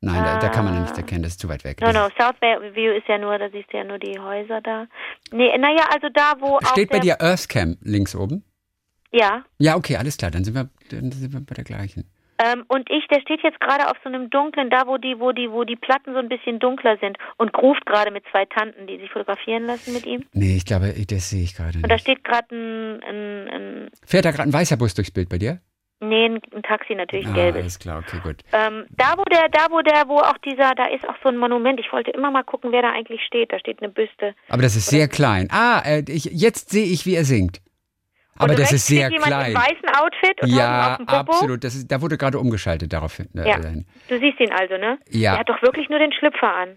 Nein, 0.00 0.22
da, 0.24 0.38
da 0.38 0.48
kann 0.48 0.64
man 0.64 0.76
Ah. 0.76 0.80
nichts 0.82 0.96
erkennen, 0.96 1.24
das 1.24 1.32
ist 1.32 1.40
zu 1.40 1.48
weit 1.48 1.64
weg. 1.64 1.80
No, 1.80 1.90
no, 1.92 2.08
South 2.18 2.36
View 2.40 2.92
ist 2.92 3.08
ja 3.08 3.18
nur, 3.18 3.36
da 3.36 3.50
siehst 3.50 3.72
du 3.72 3.78
ja 3.78 3.84
nur 3.84 3.98
die 3.98 4.16
Häuser 4.18 4.60
da. 4.60 4.86
Nee, 5.32 5.56
naja, 5.58 5.86
also 5.92 6.08
da, 6.14 6.34
wo 6.38 6.56
auch 6.58 6.70
Steht 6.70 6.90
bei 6.90 7.00
dir 7.00 7.16
Earthcam 7.20 7.76
links 7.82 8.14
oben? 8.14 8.44
Ja, 9.10 9.42
Ja, 9.58 9.74
okay, 9.76 9.96
alles 9.96 10.16
klar, 10.16 10.30
dann 10.30 10.44
sind 10.44 10.54
wir, 10.54 10.68
dann 10.90 11.10
sind 11.10 11.32
wir 11.32 11.40
bei 11.40 11.54
der 11.54 11.64
gleichen. 11.64 12.08
Ähm, 12.44 12.64
und 12.68 12.88
ich, 12.90 13.06
der 13.08 13.20
steht 13.20 13.42
jetzt 13.42 13.60
gerade 13.60 13.88
auf 13.90 13.96
so 14.02 14.08
einem 14.08 14.30
dunklen, 14.30 14.70
da 14.70 14.86
wo 14.86 14.96
die, 14.98 15.18
wo 15.18 15.32
die, 15.32 15.50
wo 15.50 15.64
die 15.64 15.76
Platten 15.76 16.12
so 16.12 16.18
ein 16.18 16.28
bisschen 16.28 16.58
dunkler 16.58 16.96
sind 16.98 17.18
und 17.36 17.56
ruft 17.58 17.84
gerade 17.86 18.10
mit 18.10 18.24
zwei 18.30 18.44
Tanten, 18.46 18.86
die 18.86 18.98
sich 18.98 19.10
fotografieren 19.10 19.64
lassen 19.64 19.92
mit 19.92 20.06
ihm. 20.06 20.24
Nee, 20.32 20.56
ich 20.56 20.64
glaube, 20.64 20.92
das 21.08 21.30
sehe 21.30 21.42
ich 21.42 21.54
gerade 21.54 21.78
Und 21.82 21.88
da 21.90 21.98
steht 21.98 22.24
gerade 22.24 22.54
ein, 22.54 23.02
ein, 23.02 23.48
ein, 23.48 23.90
Fährt 24.06 24.24
da 24.24 24.30
gerade 24.30 24.48
ein 24.48 24.52
weißer 24.52 24.76
Bus 24.76 24.94
durchs 24.94 25.10
Bild 25.10 25.28
bei 25.28 25.38
dir? 25.38 25.60
nee, 26.00 26.26
ein, 26.26 26.40
Taxi 26.62 26.94
natürlich, 26.94 27.26
Ah, 27.26 27.32
gelbes. 27.32 27.60
alles 27.62 27.78
klar, 27.80 27.98
okay, 28.06 28.18
gut. 28.22 28.36
Ähm, 28.52 28.84
da 28.90 29.14
wo 29.16 29.24
der, 29.24 29.48
da 29.50 29.66
wo 29.70 29.80
der, 29.82 30.06
wo 30.06 30.18
auch 30.18 30.38
dieser, 30.38 30.72
da 30.76 30.86
ist 30.86 31.08
auch 31.08 31.16
so 31.24 31.28
ein 31.28 31.36
Monument. 31.36 31.80
Ich 31.80 31.92
wollte 31.92 32.12
immer 32.12 32.30
mal 32.30 32.44
gucken, 32.44 32.70
wer 32.70 32.82
da 32.82 32.92
eigentlich 32.92 33.20
steht. 33.26 33.50
Da 33.52 33.58
steht 33.58 33.82
eine 33.82 33.90
Büste. 33.90 34.34
Aber 34.48 34.62
das 34.62 34.76
ist 34.76 34.86
sehr 34.86 35.08
klein. 35.08 35.48
Ah, 35.50 35.82
äh, 35.84 36.04
ich, 36.08 36.26
jetzt 36.26 36.70
sehe 36.70 36.84
ich, 36.86 37.04
wie 37.04 37.16
er 37.16 37.24
singt. 37.24 37.60
Aber 38.38 38.54
das 38.54 38.72
ist 38.72 38.86
sehr 38.86 39.06
steht 39.08 39.12
jemand 39.12 39.32
klein. 39.32 39.50
im 39.52 39.56
weißen 39.56 39.88
Outfit 40.00 40.42
und 40.42 40.48
Ja, 40.50 40.92
auf 40.92 40.96
dem 40.98 41.06
Popo. 41.06 41.32
absolut. 41.32 41.64
Das 41.64 41.74
ist, 41.74 41.90
da 41.90 42.00
wurde 42.00 42.16
gerade 42.18 42.38
umgeschaltet 42.38 42.92
daraufhin. 42.92 43.28
Äh, 43.36 43.48
Ja. 43.48 43.58
Du 43.58 44.18
siehst 44.18 44.40
ihn 44.40 44.52
also, 44.52 44.76
ne? 44.76 44.98
Ja. 45.10 45.34
Er 45.34 45.40
hat 45.40 45.48
doch 45.48 45.60
wirklich 45.62 45.88
nur 45.88 45.98
den 45.98 46.12
Schlüpfer 46.12 46.54
an. 46.54 46.76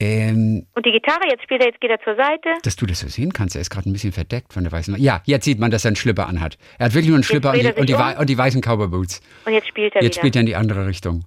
Ähm, 0.00 0.66
Und 0.74 0.84
die 0.84 0.90
Gitarre, 0.90 1.20
jetzt 1.30 1.44
spielt 1.44 1.60
er, 1.60 1.68
jetzt 1.68 1.80
geht 1.80 1.90
er 1.90 2.00
zur 2.00 2.16
Seite. 2.16 2.48
dass 2.64 2.74
du 2.74 2.84
das 2.84 2.98
so 3.00 3.08
sehen 3.08 3.32
kannst, 3.32 3.54
er 3.54 3.60
ist 3.60 3.70
gerade 3.70 3.88
ein 3.88 3.92
bisschen 3.92 4.12
verdeckt 4.12 4.52
von 4.52 4.64
der 4.64 4.72
weißen. 4.72 4.96
Ja, 5.00 5.22
jetzt 5.24 5.44
sieht 5.44 5.60
man, 5.60 5.70
dass 5.70 5.84
er 5.84 5.90
einen 5.90 5.96
Schlüpper 5.96 6.26
anhat. 6.26 6.58
Er 6.78 6.86
hat 6.86 6.94
wirklich 6.94 7.06
nur 7.08 7.16
einen 7.16 7.22
Schlüpper 7.22 7.52
und 7.52 7.62
die, 7.62 7.72
und, 7.72 7.88
die, 7.88 7.94
um. 7.94 8.00
und 8.18 8.28
die 8.28 8.36
weißen 8.36 8.60
Cowboy 8.60 8.88
Boots. 8.88 9.20
Und 9.44 9.52
jetzt 9.52 9.68
spielt 9.68 9.94
er 9.94 10.02
Jetzt 10.02 10.16
wieder. 10.16 10.20
spielt 10.22 10.36
er 10.36 10.40
in 10.40 10.46
die 10.46 10.56
andere 10.56 10.86
Richtung. 10.86 11.24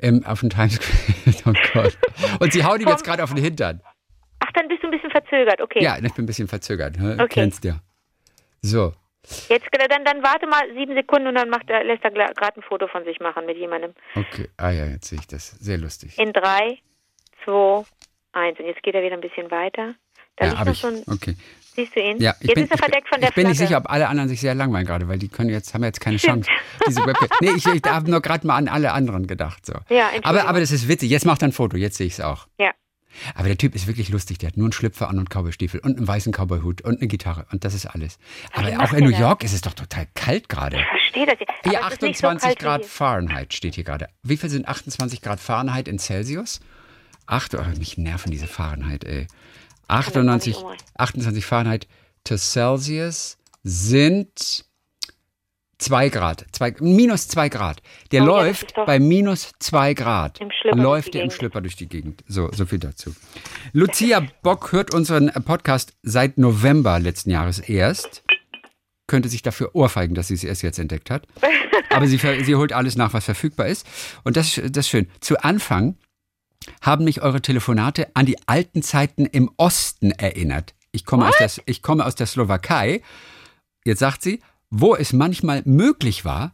Ähm, 0.00 0.24
auf 0.26 0.40
den 0.40 0.50
Times 0.50 0.74
Square. 0.74 1.36
oh 1.56 1.70
Gott. 1.74 1.96
Und 2.40 2.52
sie 2.52 2.64
hauen 2.64 2.80
ihm 2.80 2.88
jetzt 2.88 3.04
gerade 3.04 3.22
auf 3.22 3.32
den 3.32 3.42
Hintern. 3.42 3.80
Ach, 4.40 4.50
dann 4.52 4.66
bist 4.68 4.82
du 4.82 4.88
ein 4.88 4.90
bisschen 4.92 5.10
verzögert. 5.10 5.60
Okay. 5.60 5.82
Ja, 5.82 5.96
ich 5.96 6.12
bin 6.14 6.24
ein 6.24 6.26
bisschen 6.26 6.48
verzögert. 6.48 6.96
Okay. 7.00 7.26
Kennst 7.28 7.64
du. 7.64 7.80
So. 8.62 8.92
Jetzt 9.48 9.66
dann, 9.72 10.04
dann 10.04 10.22
warte 10.22 10.46
mal 10.46 10.62
sieben 10.74 10.94
Sekunden 10.94 11.28
und 11.28 11.34
dann 11.34 11.50
macht 11.50 11.68
er, 11.68 11.84
lässt 11.84 12.02
er 12.04 12.10
gerade 12.10 12.56
ein 12.56 12.62
Foto 12.62 12.86
von 12.88 13.04
sich 13.04 13.20
machen 13.20 13.44
mit 13.46 13.56
jemandem. 13.58 13.92
Okay. 14.14 14.48
Ah 14.56 14.70
ja, 14.70 14.86
jetzt 14.86 15.08
sehe 15.08 15.18
ich 15.18 15.26
das. 15.26 15.50
Sehr 15.60 15.76
lustig. 15.78 16.18
In 16.18 16.32
drei, 16.32 16.78
zwei, 17.44 17.84
eins. 18.32 18.58
Und 18.58 18.66
jetzt 18.66 18.82
geht 18.82 18.94
er 18.94 19.02
wieder 19.02 19.14
ein 19.14 19.20
bisschen 19.20 19.50
weiter. 19.50 19.94
Da 20.36 20.46
Ja, 20.46 20.58
habe 20.58 20.70
ich. 20.70 20.84
ein, 20.86 21.02
Okay. 21.08 21.36
siehst 21.74 21.94
du 21.96 22.00
ihn? 22.00 22.18
Ja, 22.20 22.34
ich 22.40 22.46
jetzt 22.46 22.54
bin, 22.54 22.64
ist 22.64 22.70
er 22.70 22.78
verdeckt 22.78 23.08
von 23.08 23.20
der 23.20 23.30
ich 23.30 23.34
bin 23.34 23.48
nicht 23.48 23.56
Flagge. 23.56 23.68
sicher, 23.68 23.78
ob 23.78 23.90
alle 23.90 24.08
anderen 24.08 24.28
sich 24.28 24.40
sehr 24.40 24.54
langweilen 24.54 24.86
gerade, 24.86 25.08
weil 25.08 25.18
die 25.18 25.28
können 25.28 25.50
jetzt, 25.50 25.74
haben 25.74 25.82
jetzt 25.84 26.00
keine. 26.00 26.16
Chance. 26.16 26.48
Diese 26.86 27.04
Webcam. 27.04 27.28
Nee, 27.40 27.50
ich, 27.56 27.66
ich 27.66 27.82
habe 27.84 28.10
nur 28.10 28.22
gerade 28.22 28.46
mal 28.46 28.56
an 28.56 28.68
alle 28.68 28.92
anderen 28.92 29.26
gedacht. 29.26 29.66
So. 29.66 29.74
Ja, 29.90 30.10
aber, 30.22 30.46
aber 30.48 30.60
das 30.60 30.70
ist 30.70 30.88
witzig. 30.88 31.10
Jetzt 31.10 31.26
macht 31.26 31.42
er 31.42 31.48
ein 31.48 31.52
Foto, 31.52 31.76
jetzt 31.76 31.96
sehe 31.96 32.06
ich 32.06 32.14
es 32.14 32.20
auch. 32.20 32.46
Ja. 32.58 32.70
Aber 33.34 33.48
der 33.48 33.58
Typ 33.58 33.74
ist 33.74 33.86
wirklich 33.86 34.08
lustig. 34.08 34.38
Der 34.38 34.48
hat 34.48 34.56
nur 34.56 34.66
einen 34.66 34.72
Schlüpfer 34.72 35.08
an 35.08 35.18
und 35.18 35.30
Cowboystiefel 35.30 35.80
und 35.80 35.96
einen 35.96 36.06
weißen 36.08 36.32
Cowboyhut 36.32 36.82
und 36.82 36.98
eine 36.98 37.08
Gitarre. 37.08 37.46
Und 37.52 37.64
das 37.64 37.74
ist 37.74 37.86
alles. 37.86 38.18
Aber 38.52 38.68
auch 38.82 38.92
in 38.92 39.04
New 39.04 39.10
das? 39.10 39.20
York 39.20 39.44
ist 39.44 39.52
es 39.52 39.60
doch 39.60 39.74
total 39.74 40.06
kalt 40.14 40.48
gerade. 40.48 40.76
Ich 40.78 40.86
verstehe 40.86 41.26
das. 41.26 41.36
jetzt. 41.40 41.52
So 41.64 41.76
28 41.76 42.42
kalt 42.42 42.60
wie 42.60 42.64
Grad. 42.64 42.84
Fahrenheit 42.84 43.54
steht 43.54 43.74
hier 43.74 43.84
gerade. 43.84 44.08
Wie 44.22 44.36
viel 44.36 44.50
sind 44.50 44.68
28 44.68 45.22
Grad 45.22 45.40
Fahrenheit 45.40 45.88
in 45.88 45.98
Celsius? 45.98 46.60
Acht, 47.26 47.54
oh, 47.54 47.62
mich 47.78 47.98
nerven 47.98 48.30
diese 48.30 48.46
Fahrenheit, 48.46 49.04
ey. 49.04 49.26
gar 49.88 49.98
98, 49.98 50.54
nicht 50.54 50.62
umrechnen. 50.62 50.88
28 50.96 51.46
Fahrenheit 51.46 51.88
to 52.24 52.36
Celsius 52.36 53.36
sind 53.62 54.64
2 55.78 56.08
Grad. 56.08 56.44
Zwei, 56.52 56.74
minus 56.80 57.28
2 57.28 57.48
Grad. 57.48 57.82
Der 58.10 58.22
Oh 58.22 58.26
läuft 58.26 58.74
bei 58.74 58.98
minus 58.98 59.52
2 59.58 59.94
Grad. 59.94 60.40
Im 60.40 60.50
Schlüpper 60.50 60.76
läuft 60.76 61.14
der 61.14 61.22
im. 61.24 61.30
Schlüpper 61.30 61.60
durch 61.60 61.76
die 61.76 61.88
Gegend. 61.88 62.24
So, 62.26 62.50
so 62.52 62.66
viel 62.66 62.78
dazu. 62.78 63.14
Lucia 63.72 64.26
Bock 64.42 64.72
hört 64.72 64.92
unseren 64.92 65.30
Podcast 65.44 65.94
seit 66.02 66.36
November 66.36 66.98
letzten 66.98 67.30
Jahres 67.30 67.60
erst. 67.60 68.24
Könnte 69.06 69.28
sich 69.28 69.42
dafür 69.42 69.74
ohrfeigen, 69.74 70.14
dass 70.14 70.28
sie 70.28 70.34
es 70.34 70.44
erst 70.44 70.62
jetzt 70.62 70.78
entdeckt 70.78 71.10
hat. 71.10 71.26
Aber 71.90 72.06
sie, 72.06 72.18
sie 72.18 72.54
holt 72.56 72.72
alles 72.72 72.96
nach, 72.96 73.14
was 73.14 73.24
verfügbar 73.24 73.68
ist. 73.68 73.86
Und 74.24 74.36
das, 74.36 74.54
das 74.56 74.86
ist 74.86 74.88
schön. 74.88 75.08
Zu 75.20 75.38
Anfang 75.38 75.96
haben 76.82 77.04
mich 77.04 77.22
eure 77.22 77.40
Telefonate 77.40 78.08
an 78.14 78.26
die 78.26 78.36
alten 78.46 78.82
Zeiten 78.82 79.26
im 79.26 79.50
Osten 79.56 80.10
erinnert. 80.10 80.74
Ich 80.92 81.04
komme, 81.04 81.28
aus 81.28 81.36
der, 81.38 81.50
ich 81.66 81.82
komme 81.82 82.04
aus 82.04 82.14
der 82.14 82.26
Slowakei. 82.26 83.02
Jetzt 83.84 84.00
sagt 84.00 84.22
sie, 84.22 84.40
wo 84.70 84.94
es 84.96 85.12
manchmal 85.12 85.62
möglich 85.64 86.24
war, 86.24 86.52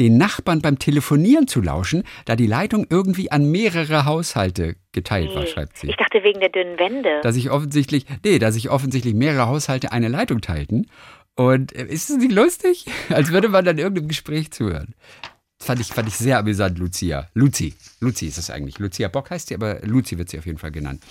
den 0.00 0.16
Nachbarn 0.18 0.60
beim 0.60 0.78
Telefonieren 0.80 1.46
zu 1.46 1.60
lauschen, 1.60 2.02
da 2.24 2.34
die 2.34 2.48
Leitung 2.48 2.86
irgendwie 2.90 3.30
an 3.30 3.50
mehrere 3.50 4.04
Haushalte 4.04 4.74
geteilt 4.92 5.32
war, 5.34 5.42
Nee. 5.44 5.48
schreibt 5.48 5.78
sie. 5.78 5.88
Ich 5.88 5.96
dachte 5.96 6.22
wegen 6.24 6.40
der 6.40 6.48
dünnen 6.48 6.78
Wände. 6.80 7.20
Dass 7.22 7.36
sich 7.36 7.50
offensichtlich, 7.50 8.06
nee, 8.24 8.38
dass 8.40 8.54
sich 8.54 8.70
offensichtlich 8.70 9.14
mehrere 9.14 9.46
Haushalte 9.46 9.92
eine 9.92 10.08
Leitung 10.08 10.40
teilten. 10.40 10.88
Und 11.36 11.72
äh, 11.74 11.86
ist 11.86 12.10
es 12.10 12.16
nicht 12.16 12.32
lustig? 12.32 12.86
Als 13.08 13.30
würde 13.30 13.48
man 13.48 13.64
dann 13.64 13.78
irgendeinem 13.78 14.08
Gespräch 14.08 14.50
zuhören. 14.50 14.94
Das 15.58 15.66
fand 15.68 15.80
ich, 15.80 15.86
fand 15.88 16.08
ich 16.08 16.16
sehr 16.16 16.38
amüsant, 16.38 16.76
Lucia. 16.78 17.28
Luzi. 17.34 17.74
Luzi 18.00 18.26
ist 18.26 18.38
es 18.38 18.50
eigentlich. 18.50 18.78
Lucia 18.80 19.06
Bock 19.08 19.30
heißt 19.30 19.48
sie, 19.48 19.54
aber 19.54 19.78
Luzi 19.82 20.18
wird 20.18 20.28
sie 20.28 20.38
auf 20.38 20.46
jeden 20.46 20.58
Fall 20.58 20.72
genannt. 20.72 21.02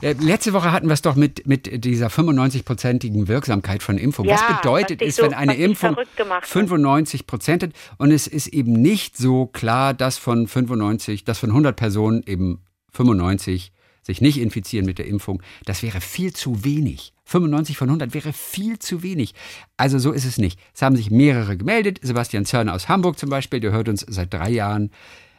Äh, 0.00 0.14
Letzte 0.20 0.52
Woche 0.52 0.72
hatten 0.72 0.86
wir 0.88 0.92
es 0.94 1.02
doch 1.02 1.14
mit, 1.16 1.46
mit 1.46 1.84
dieser 1.84 2.08
95-prozentigen 2.08 3.28
Wirksamkeit 3.28 3.82
von 3.82 3.98
Impfung. 3.98 4.26
Ja, 4.26 4.34
was 4.34 4.56
bedeutet 4.60 5.02
ist, 5.02 5.16
so- 5.16 5.22
wenn 5.22 5.34
eine 5.34 5.54
Impfung 5.56 5.94
verrückt 5.94 6.16
gemacht 6.16 6.42
hat. 6.42 6.48
95 6.48 7.26
Prozent 7.26 7.62
hat 7.62 7.70
und 7.98 8.10
es 8.10 8.26
ist 8.26 8.48
eben 8.48 8.72
nicht 8.72 9.16
so 9.16 9.46
klar, 9.46 9.94
dass 9.94 10.18
von 10.18 10.46
95, 10.46 11.24
dass 11.24 11.38
von 11.38 11.50
100 11.50 11.76
Personen 11.76 12.22
eben 12.26 12.60
95 12.92 13.72
sich 14.02 14.20
nicht 14.20 14.38
infizieren 14.38 14.84
mit 14.84 14.98
der 14.98 15.06
Impfung. 15.06 15.42
Das 15.64 15.82
wäre 15.82 16.00
viel 16.00 16.32
zu 16.34 16.64
wenig. 16.64 17.12
95 17.24 17.78
von 17.78 17.88
100 17.88 18.12
wäre 18.12 18.34
viel 18.34 18.78
zu 18.78 19.02
wenig. 19.02 19.34
Also 19.78 19.98
so 19.98 20.12
ist 20.12 20.26
es 20.26 20.36
nicht. 20.36 20.60
Es 20.74 20.82
haben 20.82 20.94
sich 20.94 21.10
mehrere 21.10 21.56
gemeldet. 21.56 22.00
Sebastian 22.02 22.44
Zörner 22.44 22.74
aus 22.74 22.88
Hamburg 22.90 23.18
zum 23.18 23.30
Beispiel, 23.30 23.60
der 23.60 23.72
hört 23.72 23.88
uns 23.88 24.04
seit 24.06 24.34
drei 24.34 24.50
Jahren 24.50 24.90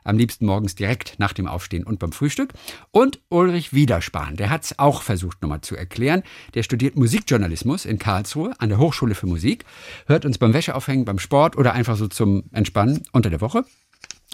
am 0.05 0.17
liebsten 0.17 0.45
morgens 0.45 0.75
direkt 0.75 1.19
nach 1.19 1.33
dem 1.33 1.47
Aufstehen 1.47 1.83
und 1.83 1.99
beim 1.99 2.13
Frühstück. 2.13 2.53
Und 2.91 3.19
Ulrich 3.27 3.73
Wiederspahn, 3.73 4.37
der 4.37 4.49
hat 4.49 4.63
es 4.63 4.79
auch 4.79 5.01
versucht 5.01 5.41
nochmal 5.41 5.61
zu 5.61 5.75
erklären. 5.75 6.23
Der 6.53 6.63
studiert 6.63 6.95
Musikjournalismus 6.95 7.83
in 7.85 7.99
Karlsruhe 7.99 8.53
an 8.59 8.69
der 8.69 8.77
Hochschule 8.77 9.15
für 9.15 9.27
Musik, 9.27 9.65
hört 10.07 10.25
uns 10.25 10.37
beim 10.37 10.53
Wäscheaufhängen, 10.53 11.03
beim 11.03 11.19
Sport 11.19 11.57
oder 11.57 11.73
einfach 11.73 11.97
so 11.97 12.07
zum 12.07 12.43
Entspannen 12.53 13.03
unter 13.11 13.29
der 13.29 13.41
Woche. 13.41 13.65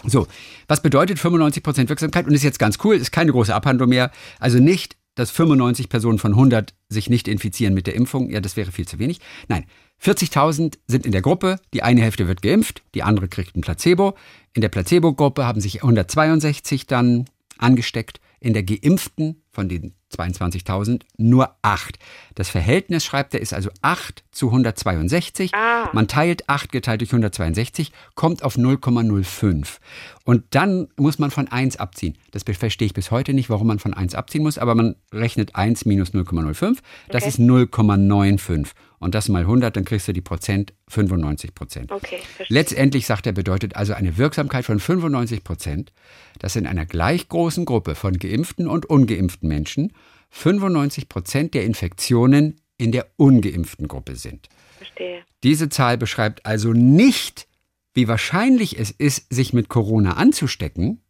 So, 0.04 0.26
was 0.68 0.82
bedeutet 0.82 1.18
95% 1.18 1.88
Wirksamkeit? 1.88 2.26
Und 2.26 2.34
ist 2.34 2.42
jetzt 2.42 2.58
ganz 2.58 2.78
cool, 2.84 2.96
ist 2.96 3.12
keine 3.12 3.32
große 3.32 3.54
Abhandlung 3.54 3.88
mehr. 3.88 4.10
Also 4.40 4.58
nicht, 4.58 4.96
dass 5.14 5.30
95 5.30 5.88
Personen 5.88 6.18
von 6.18 6.32
100 6.32 6.74
sich 6.88 7.10
nicht 7.10 7.28
infizieren 7.28 7.74
mit 7.74 7.86
der 7.86 7.94
Impfung. 7.94 8.30
Ja, 8.30 8.40
das 8.40 8.56
wäre 8.56 8.72
viel 8.72 8.88
zu 8.88 8.98
wenig. 8.98 9.20
Nein, 9.48 9.66
40.000 10.02 10.78
sind 10.86 11.06
in 11.06 11.12
der 11.12 11.22
Gruppe. 11.22 11.60
Die 11.72 11.82
eine 11.82 12.02
Hälfte 12.02 12.26
wird 12.26 12.42
geimpft, 12.42 12.82
die 12.94 13.02
andere 13.02 13.28
kriegt 13.28 13.56
ein 13.56 13.60
Placebo. 13.60 14.14
In 14.52 14.60
der 14.62 14.68
Placebo-Gruppe 14.68 15.46
haben 15.46 15.60
sich 15.60 15.82
162 15.82 16.86
dann 16.86 17.26
angesteckt. 17.58 18.20
In 18.40 18.54
der 18.54 18.64
Geimpften 18.64 19.40
von 19.52 19.68
den 19.68 19.94
22.000 20.12 21.02
nur 21.16 21.54
8. 21.62 21.96
Das 22.34 22.48
Verhältnis, 22.48 23.04
schreibt 23.04 23.34
er, 23.34 23.40
ist 23.40 23.54
also 23.54 23.70
8 23.82 24.24
zu 24.32 24.48
162. 24.48 25.54
Ah. 25.54 25.88
Man 25.92 26.08
teilt 26.08 26.48
8 26.48 26.72
geteilt 26.72 27.02
durch 27.02 27.10
162, 27.10 27.92
kommt 28.16 28.42
auf 28.42 28.56
0,05. 28.56 29.78
Und 30.24 30.42
dann 30.50 30.88
muss 30.96 31.20
man 31.20 31.30
von 31.30 31.46
1 31.46 31.76
abziehen. 31.76 32.18
Das 32.32 32.42
verstehe 32.42 32.86
ich 32.86 32.94
bis 32.94 33.12
heute 33.12 33.32
nicht, 33.32 33.48
warum 33.48 33.68
man 33.68 33.78
von 33.78 33.94
1 33.94 34.16
abziehen 34.16 34.42
muss, 34.42 34.58
aber 34.58 34.74
man 34.74 34.96
rechnet 35.12 35.54
1 35.54 35.84
minus 35.84 36.10
0,05. 36.12 36.78
Das 37.08 37.22
Okay. 37.22 37.28
ist 37.28 37.38
0,95. 37.38 38.70
Und 39.02 39.14
das 39.14 39.28
mal 39.28 39.40
100, 39.42 39.76
dann 39.76 39.84
kriegst 39.84 40.06
du 40.06 40.12
die 40.12 40.20
Prozent 40.20 40.72
95 40.88 41.54
Prozent. 41.54 41.90
Okay, 41.90 42.18
verstehe. 42.18 42.46
Letztendlich, 42.48 43.06
sagt 43.06 43.26
er, 43.26 43.32
bedeutet 43.32 43.74
also 43.74 43.94
eine 43.94 44.16
Wirksamkeit 44.16 44.64
von 44.64 44.78
95 44.78 45.42
Prozent, 45.42 45.92
dass 46.38 46.54
in 46.54 46.66
einer 46.66 46.86
gleich 46.86 47.28
großen 47.28 47.64
Gruppe 47.64 47.96
von 47.96 48.16
geimpften 48.18 48.68
und 48.68 48.86
ungeimpften 48.86 49.48
Menschen 49.48 49.92
95 50.30 51.08
Prozent 51.08 51.54
der 51.54 51.64
Infektionen 51.64 52.60
in 52.78 52.92
der 52.92 53.06
ungeimpften 53.16 53.88
Gruppe 53.88 54.14
sind. 54.16 54.48
verstehe. 54.78 55.22
Diese 55.42 55.68
Zahl 55.68 55.98
beschreibt 55.98 56.46
also 56.46 56.72
nicht, 56.72 57.48
wie 57.94 58.06
wahrscheinlich 58.06 58.78
es 58.78 58.92
ist, 58.92 59.32
sich 59.34 59.52
mit 59.52 59.68
Corona 59.68 60.12
anzustecken. 60.12 61.02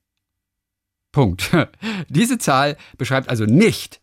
Punkt. 1.13 1.51
Diese 2.09 2.39
Zahl 2.39 2.79
beschreibt 2.97 3.29
also 3.29 3.45
nicht, 3.45 4.01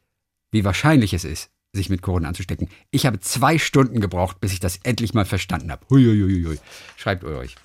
wie 0.52 0.64
wahrscheinlich 0.64 1.14
es 1.14 1.26
ist, 1.26 1.50
sich 1.74 1.90
mit 1.90 2.02
Corona 2.02 2.28
anzustecken. 2.28 2.70
Ich 2.92 3.06
habe 3.06 3.20
zwei 3.20 3.58
Stunden 3.58 4.00
gebraucht, 4.00 4.40
bis 4.40 4.54
ich 4.54 4.60
das 4.60 4.78
endlich 4.84 5.14
mal 5.14 5.26
verstanden 5.26 5.72
habe. 5.72 5.86
Huiuiuiui. 5.90 6.60
Schreibt 6.98 7.24
euch. 7.24 7.56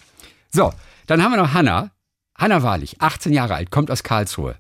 So, 0.51 0.73
dann 1.07 1.23
haben 1.23 1.33
wir 1.33 1.39
noch 1.39 1.55
Hanna. 1.55 1.91
Hanna 2.37 2.63
Wahrlich, 2.63 3.01
18 3.01 3.33
Jahre 3.33 3.55
alt, 3.55 3.71
kommt 3.71 3.91
aus 3.91 4.03
Karlsruhe. 4.03 4.57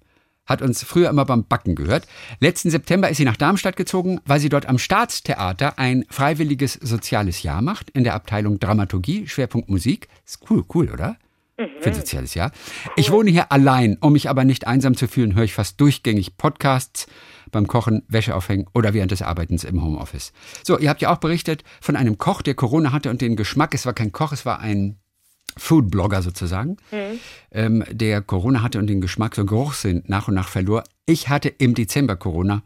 Hat 0.47 0.63
uns 0.63 0.85
früher 0.85 1.09
immer 1.09 1.25
beim 1.25 1.47
Backen 1.47 1.75
gehört. 1.75 2.07
Letzten 2.39 2.71
September 2.71 3.09
ist 3.09 3.17
sie 3.17 3.25
nach 3.25 3.37
Darmstadt 3.37 3.77
gezogen, 3.77 4.21
weil 4.27 4.41
sie 4.41 4.51
dort 4.51 4.67
am 4.67 4.79
Staatstheater 4.79 5.79
ein 5.79 6.05
freiwilliges 6.11 6.75
soziales 6.75 7.43
Jahr 7.43 7.63
macht 7.63 7.91
in 7.91 8.05
der 8.05 8.15
Abteilung 8.15 8.61
Dramaturgie, 8.61 9.27
Schwerpunkt 9.27 9.71
Musik. 9.71 10.09
Ist 10.27 10.41
cool, 10.51 10.65
cool, 10.75 10.91
oder? 10.91 11.17
Für 11.57 11.91
ein 11.91 11.95
soziales 11.95 12.35
Jahr. 12.35 12.51
Ich 12.97 13.11
wohne 13.11 13.31
hier 13.31 13.53
allein, 13.53 13.97
um 14.01 14.13
mich 14.13 14.29
aber 14.29 14.45
nicht 14.45 14.67
einsam 14.67 14.97
zu 14.97 15.07
fühlen, 15.07 15.35
höre 15.35 15.45
ich 15.45 15.55
fast 15.55 15.81
durchgängig 15.81 16.37
Podcasts 16.37 17.07
beim 17.55 17.67
Kochen, 17.67 18.03
Wäsche 18.09 18.35
aufhängen 18.35 18.67
oder 18.75 18.93
während 18.93 19.11
des 19.11 19.23
Arbeitens 19.23 19.65
im 19.65 19.83
Homeoffice. 19.83 20.33
So, 20.63 20.79
ihr 20.79 20.91
habt 20.91 21.01
ja 21.01 21.13
auch 21.13 21.19
berichtet 21.19 21.65
von 21.81 21.97
einem 21.97 22.19
Koch, 22.19 22.43
der 22.43 22.55
Corona 22.55 22.93
hatte 22.93 23.11
und 23.11 23.23
den 23.23 23.37
Geschmack, 23.37 23.75
es 23.75 23.87
war 23.87 23.95
kein 23.95 24.13
Koch, 24.13 24.33
es 24.33 24.45
war 24.45 24.61
ein 24.61 24.99
Foodblogger 25.57 26.21
sozusagen, 26.21 26.77
ähm, 27.53 27.85
der 27.91 28.21
Corona 28.21 28.63
hatte 28.63 28.79
und 28.79 28.89
den 28.89 29.01
Geschmack, 29.01 29.35
so 29.35 29.43
einen 29.43 29.49
Geruchssinn 29.49 30.03
nach 30.07 30.29
und 30.29 30.35
nach 30.35 30.49
verlor. 30.49 30.85
Ich 31.07 31.29
hatte 31.29 31.49
im 31.49 31.75
Dezember 31.75 32.17
Corona 32.17 32.63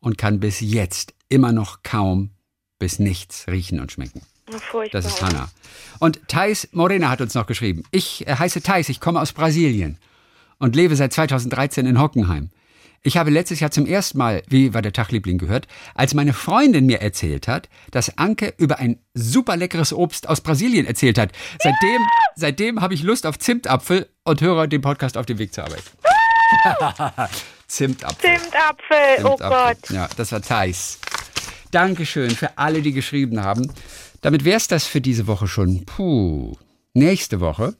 und 0.00 0.18
kann 0.18 0.40
bis 0.40 0.60
jetzt 0.60 1.14
immer 1.28 1.52
noch 1.52 1.82
kaum 1.82 2.30
bis 2.78 2.98
nichts 2.98 3.46
riechen 3.46 3.78
und 3.78 3.92
schmecken. 3.92 4.22
Furchtbar. 4.58 5.00
Das 5.00 5.06
ist 5.06 5.22
Hanna. 5.22 5.48
Und 6.00 6.26
Thais 6.28 6.68
Morena 6.72 7.08
hat 7.08 7.20
uns 7.20 7.34
noch 7.34 7.46
geschrieben. 7.46 7.84
Ich 7.92 8.26
äh, 8.26 8.34
heiße 8.34 8.62
Thais, 8.62 8.88
ich 8.88 9.00
komme 9.00 9.20
aus 9.20 9.32
Brasilien 9.32 9.98
und 10.58 10.74
lebe 10.74 10.96
seit 10.96 11.12
2013 11.12 11.86
in 11.86 12.00
Hockenheim. 12.00 12.50
Ich 13.02 13.16
habe 13.16 13.30
letztes 13.30 13.60
Jahr 13.60 13.70
zum 13.70 13.86
ersten 13.86 14.18
Mal, 14.18 14.42
wie 14.48 14.74
war 14.74 14.82
der 14.82 14.92
Tagliebling 14.92 15.38
gehört, 15.38 15.66
als 15.94 16.12
meine 16.12 16.34
Freundin 16.34 16.84
mir 16.84 17.00
erzählt 17.00 17.48
hat, 17.48 17.70
dass 17.90 18.18
Anke 18.18 18.52
über 18.58 18.78
ein 18.78 18.98
super 19.14 19.56
leckeres 19.56 19.94
Obst 19.94 20.28
aus 20.28 20.42
Brasilien 20.42 20.86
erzählt 20.86 21.16
hat. 21.16 21.32
Seitdem, 21.62 22.02
seitdem 22.36 22.80
habe 22.82 22.92
ich 22.92 23.02
Lust 23.02 23.24
auf 23.24 23.38
Zimtapfel 23.38 24.06
und 24.24 24.42
höre 24.42 24.66
den 24.66 24.82
Podcast 24.82 25.16
auf 25.16 25.24
dem 25.24 25.38
Weg 25.38 25.54
zur 25.54 25.64
Arbeit. 25.64 25.82
Zimtapfel. 27.68 28.38
Zimtapfel, 28.38 29.24
oh 29.24 29.28
Zimtapfel. 29.36 29.48
Gott. 29.48 29.90
Ja, 29.90 30.08
das 30.16 30.32
war 30.32 30.42
Thais. 30.42 30.98
Dankeschön 31.70 32.32
für 32.32 32.58
alle, 32.58 32.82
die 32.82 32.92
geschrieben 32.92 33.42
haben. 33.42 33.72
Damit 34.20 34.44
wär's 34.44 34.68
das 34.68 34.86
für 34.86 35.00
diese 35.00 35.26
Woche 35.26 35.48
schon. 35.48 35.86
Puh. 35.86 36.54
Nächste 36.92 37.40
Woche 37.40 37.76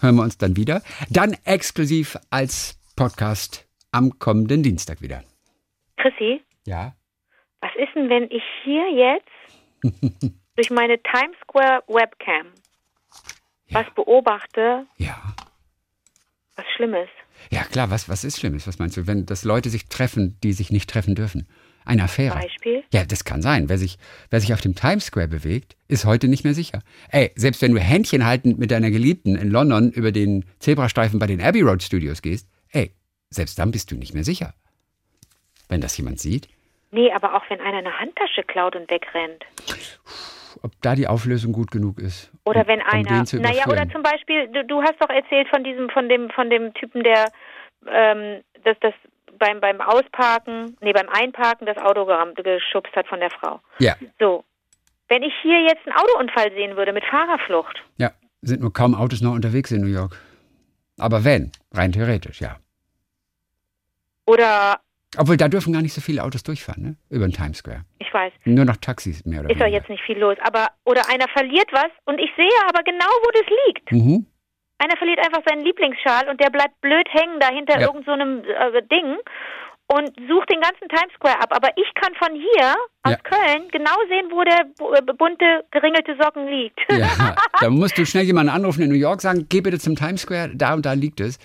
hören 0.00 0.14
wir 0.14 0.22
uns 0.22 0.38
dann 0.38 0.54
wieder. 0.54 0.82
Dann 1.08 1.36
exklusiv 1.44 2.16
als 2.28 2.76
Podcast 2.94 3.64
am 3.92 4.18
kommenden 4.18 4.62
Dienstag 4.62 5.00
wieder. 5.02 5.22
Chrissy, 5.96 6.42
Ja. 6.66 6.94
was 7.60 7.70
ist 7.76 7.94
denn, 7.94 8.08
wenn 8.08 8.24
ich 8.30 8.42
hier 8.64 8.90
jetzt 8.92 9.28
durch 10.56 10.70
meine 10.70 11.00
Times 11.02 11.36
Square 11.42 11.82
Webcam 11.88 12.46
was 13.72 13.86
beobachte, 13.94 14.86
Ja. 14.96 15.16
was 16.56 16.66
Schlimmes? 16.76 17.08
Ja, 17.50 17.62
klar, 17.64 17.90
was, 17.90 18.08
was 18.08 18.24
ist 18.24 18.38
Schlimmes? 18.38 18.66
Was 18.66 18.78
meinst 18.78 18.96
du, 18.96 19.06
wenn 19.06 19.24
das 19.26 19.44
Leute 19.44 19.70
sich 19.70 19.86
treffen, 19.88 20.36
die 20.42 20.52
sich 20.52 20.70
nicht 20.70 20.90
treffen 20.90 21.14
dürfen? 21.14 21.46
Eine 21.86 22.04
Affäre. 22.04 22.34
Beispiel? 22.38 22.84
Ja, 22.92 23.04
das 23.06 23.24
kann 23.24 23.40
sein. 23.40 23.68
Wer 23.70 23.78
sich, 23.78 23.96
wer 24.28 24.40
sich 24.40 24.52
auf 24.52 24.60
dem 24.60 24.74
Times 24.74 25.06
Square 25.06 25.28
bewegt, 25.28 25.76
ist 25.88 26.04
heute 26.04 26.28
nicht 26.28 26.44
mehr 26.44 26.52
sicher. 26.52 26.82
Ey, 27.08 27.30
selbst 27.36 27.62
wenn 27.62 27.72
du 27.72 27.80
Händchen 27.80 28.26
haltend 28.26 28.58
mit 28.58 28.70
deiner 28.70 28.90
Geliebten 28.90 29.36
in 29.36 29.50
London 29.50 29.90
über 29.90 30.12
den 30.12 30.44
Zebrastreifen 30.58 31.18
bei 31.18 31.26
den 31.26 31.40
Abbey 31.40 31.62
Road 31.62 31.82
Studios 31.82 32.20
gehst, 32.20 32.46
selbst 33.30 33.58
dann 33.58 33.70
bist 33.70 33.90
du 33.90 33.96
nicht 33.96 34.14
mehr 34.14 34.24
sicher. 34.24 34.54
Wenn 35.68 35.80
das 35.80 35.96
jemand 35.96 36.18
sieht, 36.20 36.48
Nee, 36.92 37.12
aber 37.12 37.34
auch 37.34 37.42
wenn 37.48 37.60
einer 37.60 37.78
eine 37.78 37.98
Handtasche 38.00 38.42
klaut 38.42 38.74
und 38.74 38.90
wegrennt. 38.90 39.44
ob 40.62 40.72
da 40.82 40.94
die 40.96 41.06
Auflösung 41.06 41.52
gut 41.52 41.70
genug 41.70 42.00
ist. 42.00 42.32
Oder 42.44 42.62
um, 42.62 42.66
wenn 42.66 42.80
um 42.80 42.86
einer, 42.88 43.24
zu 43.24 43.40
naja, 43.40 43.66
oder 43.68 43.88
zum 43.90 44.02
Beispiel, 44.02 44.48
du, 44.48 44.64
du 44.64 44.82
hast 44.82 44.96
doch 45.00 45.08
erzählt 45.08 45.48
von 45.48 45.62
diesem, 45.62 45.88
von 45.90 46.08
dem, 46.08 46.30
von 46.30 46.50
dem 46.50 46.74
Typen, 46.74 47.04
der 47.04 47.30
ähm, 47.86 48.42
das, 48.64 48.76
das 48.80 48.92
beim, 49.38 49.60
beim 49.60 49.80
Ausparken, 49.80 50.76
nee, 50.80 50.92
beim 50.92 51.08
Einparken 51.08 51.66
das 51.66 51.78
Auto 51.78 52.06
geschubst 52.34 52.94
hat 52.96 53.06
von 53.06 53.20
der 53.20 53.30
Frau. 53.30 53.60
Ja, 53.78 53.96
So. 54.18 54.44
Wenn 55.08 55.24
ich 55.24 55.32
hier 55.42 55.60
jetzt 55.62 55.84
einen 55.86 55.96
Autounfall 55.96 56.52
sehen 56.52 56.76
würde 56.76 56.92
mit 56.92 57.04
Fahrerflucht, 57.04 57.82
ja, 57.96 58.12
sind 58.42 58.60
nur 58.60 58.72
kaum 58.72 58.94
Autos 58.94 59.20
noch 59.22 59.32
unterwegs 59.32 59.72
in 59.72 59.80
New 59.80 59.88
York. 59.88 60.16
Aber 60.98 61.24
wenn, 61.24 61.50
rein 61.72 61.90
theoretisch, 61.90 62.40
ja. 62.40 62.58
Oder 64.30 64.80
Obwohl, 65.18 65.36
da 65.36 65.48
dürfen 65.48 65.72
gar 65.72 65.82
nicht 65.82 65.92
so 65.94 66.00
viele 66.00 66.22
Autos 66.22 66.42
durchfahren, 66.42 66.82
ne? 66.82 66.96
Über 67.10 67.26
den 67.26 67.32
Times 67.32 67.58
Square. 67.58 67.82
ich 67.98 68.12
weiß, 68.12 68.32
Nur 68.44 68.64
noch 68.64 68.76
Taxis 68.76 69.24
mehr 69.24 69.40
oder 69.40 69.50
ist 69.50 69.56
doch 69.60 69.66
weniger. 69.66 69.78
jetzt 69.78 69.88
nicht 69.90 70.02
viel 70.04 70.18
los, 70.18 70.36
aber 70.42 70.68
oder 70.84 71.02
einer 71.10 71.26
verliert 71.28 71.68
was 71.72 71.90
und 72.06 72.18
ich 72.18 72.30
sehe 72.36 72.48
aber 72.68 72.82
genau, 72.84 73.10
wo 73.24 73.30
das 73.32 73.46
liegt. 73.66 73.92
Mhm. 73.92 74.26
Einer 74.78 74.96
verliert 74.96 75.18
einfach 75.18 75.42
seinen 75.46 75.62
Lieblingsschal 75.64 76.28
und 76.30 76.40
der 76.40 76.48
bleibt 76.50 76.80
blöd 76.80 77.06
hängen 77.12 77.38
da 77.40 77.48
hinter 77.48 77.78
Ja. 77.80 77.86
irgend 77.88 78.06
so 78.06 78.12
einem 78.12 78.42
äh, 78.44 78.80
Ding 78.90 79.16
und 79.92 80.08
sucht 80.28 80.48
den 80.50 80.60
ganzen 80.60 80.88
Times 80.88 81.12
Square 81.16 81.38
ab. 81.42 81.50
Aber 81.50 81.68
ich 81.76 81.92
kann 82.00 82.14
von 82.14 82.32
hier 82.34 82.74
aus 83.02 83.12
Ja. 83.12 83.16
Köln 83.18 83.68
genau 83.72 83.96
sehen, 84.08 84.26
wo 84.30 84.42
der 84.44 84.60
äh, 84.60 85.12
bunte, 85.18 85.64
geringelte 85.72 86.16
Socken 86.22 86.46
liegt. 86.46 86.78
Ja, 86.88 87.34
da 87.60 87.68
musst 87.68 87.98
du 87.98 88.06
schnell 88.06 88.24
jemanden 88.24 88.52
anrufen 88.52 88.82
in 88.82 88.88
New 88.88 88.94
York, 88.96 89.20
sagen, 89.20 89.46
geh 89.50 89.60
bitte 89.60 89.78
zum 89.80 89.96
Times 89.96 90.22
Square, 90.22 90.52
da 90.54 90.74
und 90.74 90.86
da 90.86 90.92
liegt 90.94 91.20
es. 91.20 91.38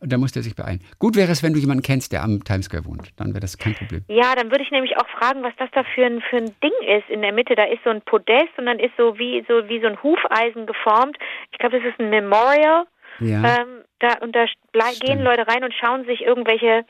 Und 0.00 0.12
da 0.12 0.16
muss 0.18 0.30
der 0.32 0.42
sich 0.42 0.54
beeilen. 0.54 0.80
Gut 1.00 1.16
wäre 1.16 1.32
es, 1.32 1.42
wenn 1.42 1.52
du 1.52 1.58
jemanden 1.58 1.82
kennst, 1.82 2.12
der 2.12 2.22
am 2.22 2.44
Times 2.44 2.66
Square 2.66 2.84
wohnt. 2.84 3.10
Dann 3.16 3.28
wäre 3.30 3.40
das 3.40 3.58
kein 3.58 3.74
Problem. 3.74 4.04
Ja, 4.08 4.34
dann 4.36 4.50
würde 4.52 4.62
ich 4.62 4.70
nämlich 4.70 4.96
auch 4.96 5.08
fragen, 5.18 5.42
was 5.42 5.52
das 5.58 5.68
da 5.72 5.82
für 5.94 6.06
ein, 6.06 6.20
für 6.30 6.36
ein 6.36 6.54
Ding 6.62 6.72
ist 6.96 7.08
in 7.10 7.20
der 7.22 7.32
Mitte. 7.32 7.56
Da 7.56 7.64
ist 7.64 7.82
so 7.84 7.90
ein 7.90 8.02
Podest 8.02 8.56
und 8.58 8.66
dann 8.66 8.78
ist 8.78 8.92
so 8.96 9.18
wie 9.18 9.44
so 9.48 9.68
wie 9.68 9.80
so 9.80 9.88
ein 9.88 10.00
Hufeisen 10.02 10.66
geformt. 10.66 11.16
Ich 11.52 11.58
glaube, 11.58 11.80
das 11.80 11.88
ist 11.88 11.98
ein 11.98 12.10
Memorial. 12.10 12.84
Ja, 13.20 13.42
Ähm, 13.62 13.82
da 13.98 14.18
und 14.20 14.36
da 14.36 14.44
blei- 14.72 14.94
gehen 15.00 15.20
Leute 15.20 15.48
rein 15.48 15.64
und 15.64 15.74
schauen 15.74 16.04
sich 16.06 16.20
irgendwelche 16.20 16.84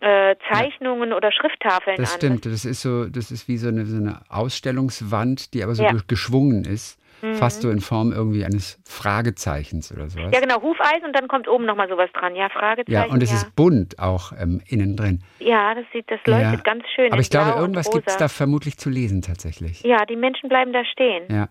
äh, 0.00 0.34
Zeichnungen 0.50 1.12
oder 1.12 1.30
Schrifttafeln 1.30 1.98
das 1.98 2.14
an. 2.14 2.16
stimmt. 2.18 2.46
Das 2.46 2.64
ist 2.64 2.80
so, 2.82 3.04
das 3.08 3.30
ist 3.30 3.46
wie 3.46 3.58
so 3.58 3.68
eine, 3.68 3.84
so 3.86 3.96
eine 3.98 4.22
Ausstellungswand, 4.28 5.54
die 5.54 5.62
aber 5.62 5.74
so 5.74 5.82
Ja. 5.84 5.92
Ge- 5.92 6.00
geschwungen 6.08 6.64
ist. 6.64 6.98
Fast 7.34 7.62
so 7.62 7.70
in 7.70 7.80
Form 7.80 8.12
irgendwie 8.12 8.44
eines 8.44 8.80
Fragezeichens 8.86 9.92
oder 9.92 10.08
sowas. 10.08 10.30
Ja, 10.32 10.40
genau, 10.40 10.62
Hufeisen 10.62 11.04
und 11.06 11.14
dann 11.14 11.28
kommt 11.28 11.48
oben 11.48 11.66
nochmal 11.66 11.88
sowas 11.88 12.10
dran. 12.12 12.34
Ja, 12.34 12.48
Fragezeichen. 12.48 12.92
Ja, 12.92 13.12
und 13.12 13.22
es 13.22 13.30
ja. 13.30 13.36
ist 13.36 13.54
bunt 13.56 13.98
auch 13.98 14.32
ähm, 14.38 14.62
innen 14.66 14.96
drin. 14.96 15.22
Ja, 15.38 15.74
das 15.74 15.84
sieht, 15.92 16.10
das 16.10 16.20
leuchtet 16.26 16.52
Ja. 16.52 16.60
ganz 16.62 16.84
schön. 16.94 17.12
Aber 17.12 17.20
ich 17.20 17.30
glaube, 17.30 17.58
irgendwas 17.58 17.90
gibt 17.90 18.08
es 18.08 18.16
da 18.16 18.28
vermutlich 18.28 18.78
zu 18.78 18.88
lesen 18.90 19.22
tatsächlich. 19.22 19.82
Ja, 19.82 20.06
die 20.06 20.16
Menschen 20.16 20.48
bleiben 20.48 20.72
da 20.72 20.84
stehen. 20.84 21.24
Ja. 21.28 21.48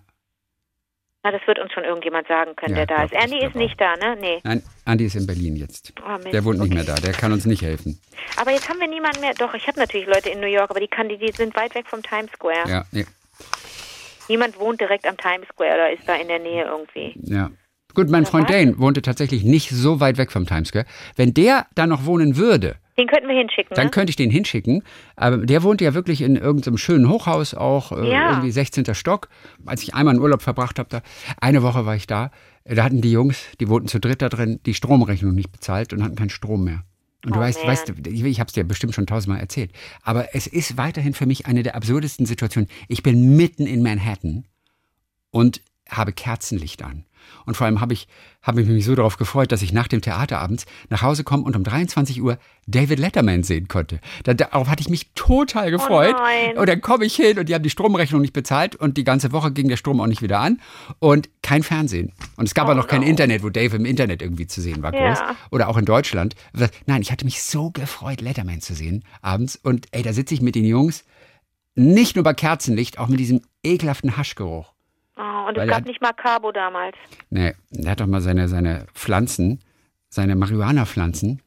Na, 1.22 1.32
das 1.32 1.42
wird 1.48 1.60
uns 1.60 1.74
schon 1.74 1.84
irgendjemand 1.84 2.28
sagen 2.28 2.56
können, 2.56 2.78
Ja, 2.78 2.86
der 2.86 2.98
da 2.98 3.04
ist. 3.04 3.14
Andy 3.14 3.44
ist 3.46 3.54
nicht 3.56 3.80
da, 3.80 3.98
ne? 3.98 4.18
Nee. 4.22 4.40
Nein, 4.44 4.64
Andi 4.86 5.06
ist 5.06 5.16
in 5.16 5.28
Berlin 5.28 5.58
jetzt. 5.58 5.94
Oh. 6.02 6.18
Der 6.32 6.46
wohnt 6.46 6.60
nicht 6.60 6.74
mehr 6.74 6.86
da, 6.86 6.96
der 6.96 7.12
kann 7.12 7.34
uns 7.34 7.46
nicht 7.46 7.62
helfen. 7.62 8.00
Aber 8.38 8.52
jetzt 8.52 8.70
haben 8.70 8.80
wir 8.80 8.88
niemanden 8.88 9.20
mehr. 9.20 9.34
Doch, 9.38 9.54
ich 9.54 9.68
habe 9.68 9.78
natürlich 9.80 10.08
Leute 10.08 10.30
in 10.30 10.40
New 10.40 10.48
York, 10.48 10.70
aber 10.70 10.80
die, 10.80 10.88
kann, 10.88 11.10
die, 11.10 11.18
die 11.18 11.32
sind 11.34 11.56
weit 11.58 11.76
weg 11.76 11.88
vom 11.88 12.02
Times 12.02 12.32
Square. 12.32 12.70
Ja, 12.70 12.86
nee. 12.94 13.06
Niemand 14.30 14.60
wohnt 14.60 14.80
direkt 14.80 15.06
am 15.08 15.18
Times 15.18 15.48
Square 15.52 15.74
oder 15.74 15.92
ist 15.92 16.08
da 16.08 16.16
in 16.16 16.28
der 16.28 16.40
Nähe 16.40 16.66
irgendwie. 16.66 17.20
Ja. 17.24 17.50
Gut, 17.96 18.10
mein 18.10 18.26
Freund? 18.26 18.50
Dane 18.50 18.78
wohnte 18.78 19.02
tatsächlich 19.02 19.44
nicht 19.44 19.70
so 19.72 20.00
weit 20.00 20.18
weg 20.18 20.32
vom 20.32 20.46
Times 20.46 20.70
Square. 20.70 20.86
Wenn 21.16 21.34
der 21.34 21.66
da 21.76 21.88
noch 21.88 22.06
wohnen 22.06 22.38
würde, 22.38 22.76
Den 22.98 23.08
könnten 23.08 23.28
wir 23.28 23.36
hinschicken, 23.36 23.76
dann 23.76 23.86
ne? 23.86 23.92
könnte 23.92 24.12
ich 24.12 24.16
den 24.16 24.30
hinschicken. 24.30 24.84
Aber 25.16 25.38
der 25.38 25.64
wohnt 25.64 25.82
ja 25.82 25.96
wirklich 25.96 26.22
in 26.22 26.36
irgendeinem 26.36 26.78
schönen 26.78 27.10
Hochhaus, 27.10 27.56
auch 27.56 27.92
äh, 27.92 28.10
Ja. 28.12 28.30
irgendwie 28.30 28.52
16. 28.52 28.94
Stock. 28.94 29.28
Als 29.66 29.82
ich 29.82 29.96
einmal 29.96 30.14
einen 30.14 30.22
Urlaub 30.22 30.44
verbracht 30.44 30.78
habe, 30.78 30.90
da, 30.90 31.02
eine 31.42 31.64
Woche 31.64 31.86
war 31.88 31.96
ich 31.96 32.06
da, 32.06 32.30
da 32.64 32.84
hatten 32.84 33.02
die 33.02 33.12
Jungs, 33.12 33.44
die 33.60 33.68
wohnten 33.68 33.88
zu 33.88 34.00
dritt 34.00 34.22
da 34.22 34.30
drin, 34.30 34.60
die 34.68 34.76
Stromrechnung 34.76 35.34
nicht 35.34 35.52
bezahlt 35.52 35.92
und 35.92 36.04
hatten 36.04 36.16
keinen 36.16 36.30
Strom 36.30 36.64
mehr. 36.64 36.84
Und 37.26 37.36
du 37.36 37.40
Oh, 37.40 37.42
weißt, 37.42 37.60
man. 37.60 37.68
weißt 37.68 37.94
ich 38.08 38.40
habe 38.40 38.48
es 38.48 38.54
dir 38.54 38.64
bestimmt 38.64 38.96
schon 38.96 39.06
tausendmal 39.08 39.42
erzählt, 39.42 39.72
aber 40.04 40.34
es 40.36 40.48
ist 40.48 40.78
weiterhin 40.78 41.14
für 41.14 41.26
mich 41.26 41.46
eine 41.48 41.64
der 41.64 41.76
absurdesten 41.76 42.26
Situationen. 42.26 42.70
Ich 42.88 43.04
bin 43.04 43.36
mitten 43.36 43.68
in 43.68 43.84
Manhattan 43.84 44.46
und 45.32 45.62
habe 45.90 46.14
Kerzenlicht 46.14 46.82
an. 46.82 47.06
Und 47.46 47.56
vor 47.56 47.66
allem 47.66 47.82
habe 47.82 47.94
ich, 47.94 48.08
habe 48.42 48.62
ich 48.62 48.68
mich 48.68 48.86
so 48.86 48.96
darauf 48.96 49.18
gefreut, 49.18 49.52
dass 49.52 49.62
ich 49.62 49.74
nach 49.74 49.88
dem 49.88 50.02
Theaterabend 50.02 50.66
nach 50.90 51.02
Hause 51.02 51.24
komme 51.24 51.44
und 51.44 51.56
um 51.56 51.64
23 51.64 52.22
Uhr 52.22 52.38
David 52.68 53.00
Letterman 53.00 53.44
sehen 53.44 53.68
konnte. 53.68 54.00
Da, 54.24 54.34
darauf 54.34 54.68
hatte 54.68 54.82
ich 54.82 54.90
mich 54.90 55.12
total 55.16 55.72
gefreut. 55.72 56.16
Oh 56.18 56.60
und 56.60 56.70
dann 56.70 56.82
komme 56.82 57.06
ich 57.06 57.16
hin 57.16 57.40
und 57.40 57.50
die 57.50 57.56
haben 57.56 57.64
die 57.64 57.70
Stromrechnung 57.70 58.22
nicht 58.22 58.34
bezahlt 58.34 58.76
und 58.76 58.98
die 58.98 59.04
ganze 59.04 59.32
Woche 59.32 59.52
ging 59.52 59.68
der 59.68 59.78
Strom 59.78 60.00
auch 60.02 60.08
nicht 60.08 60.22
wieder 60.22 60.40
an 60.40 60.60
und 61.00 61.30
kein 61.42 61.64
Fernsehen. 61.64 62.14
Und 62.36 62.46
es 62.46 62.54
gab 62.54 62.68
Oh 62.68 62.72
auch 62.72 62.76
noch 62.76 62.88
kein 62.88 63.02
no. 63.02 63.08
Internet, 63.08 63.44
wo 63.44 63.50
Dave 63.50 63.76
im 63.76 63.86
Internet 63.86 64.22
irgendwie 64.22 64.48
zu 64.48 64.62
sehen 64.62 64.84
war 64.84 64.92
groß. 64.92 65.20
Ja. 65.20 65.36
Oder 65.52 65.68
auch 65.70 65.78
in 65.78 65.86
Deutschland. 65.86 66.36
Nein, 66.86 67.02
ich 67.02 67.12
hatte 67.12 67.26
mich 67.26 67.42
so 67.42 67.72
gefreut, 67.72 68.22
Letterman 68.22 68.62
zu 68.62 68.74
sehen 68.74 69.04
abends. 69.22 69.56
Und 69.56 69.88
ey, 69.92 70.04
da 70.04 70.14
sitze 70.14 70.34
ich 70.34 70.42
mit 70.42 70.56
den 70.56 70.66
Jungs, 70.66 71.06
nicht 71.76 72.16
nur 72.16 72.24
bei 72.24 72.34
Kerzenlicht, 72.34 73.00
auch 73.00 73.08
mit 73.08 73.20
diesem 73.20 73.42
ekelhaften 73.64 74.18
Haschgeruch. 74.18 74.74
Oh, 75.22 75.48
und 75.50 75.58
Weil 75.58 75.66
es 75.66 75.70
gab 75.70 75.78
hat- 75.80 75.86
nicht 75.86 76.02
mal 76.02 76.14
Carbo 76.14 76.52
damals. 76.54 76.96
Nee, 77.30 77.54
er 77.78 77.92
hat 77.92 78.00
doch 78.00 78.08
mal 78.08 78.22
seine, 78.22 78.48
seine 78.48 78.86
Pflanzen, 78.94 79.60
seine 80.08 80.36
Marihuana-Pflanzen, 80.38 81.42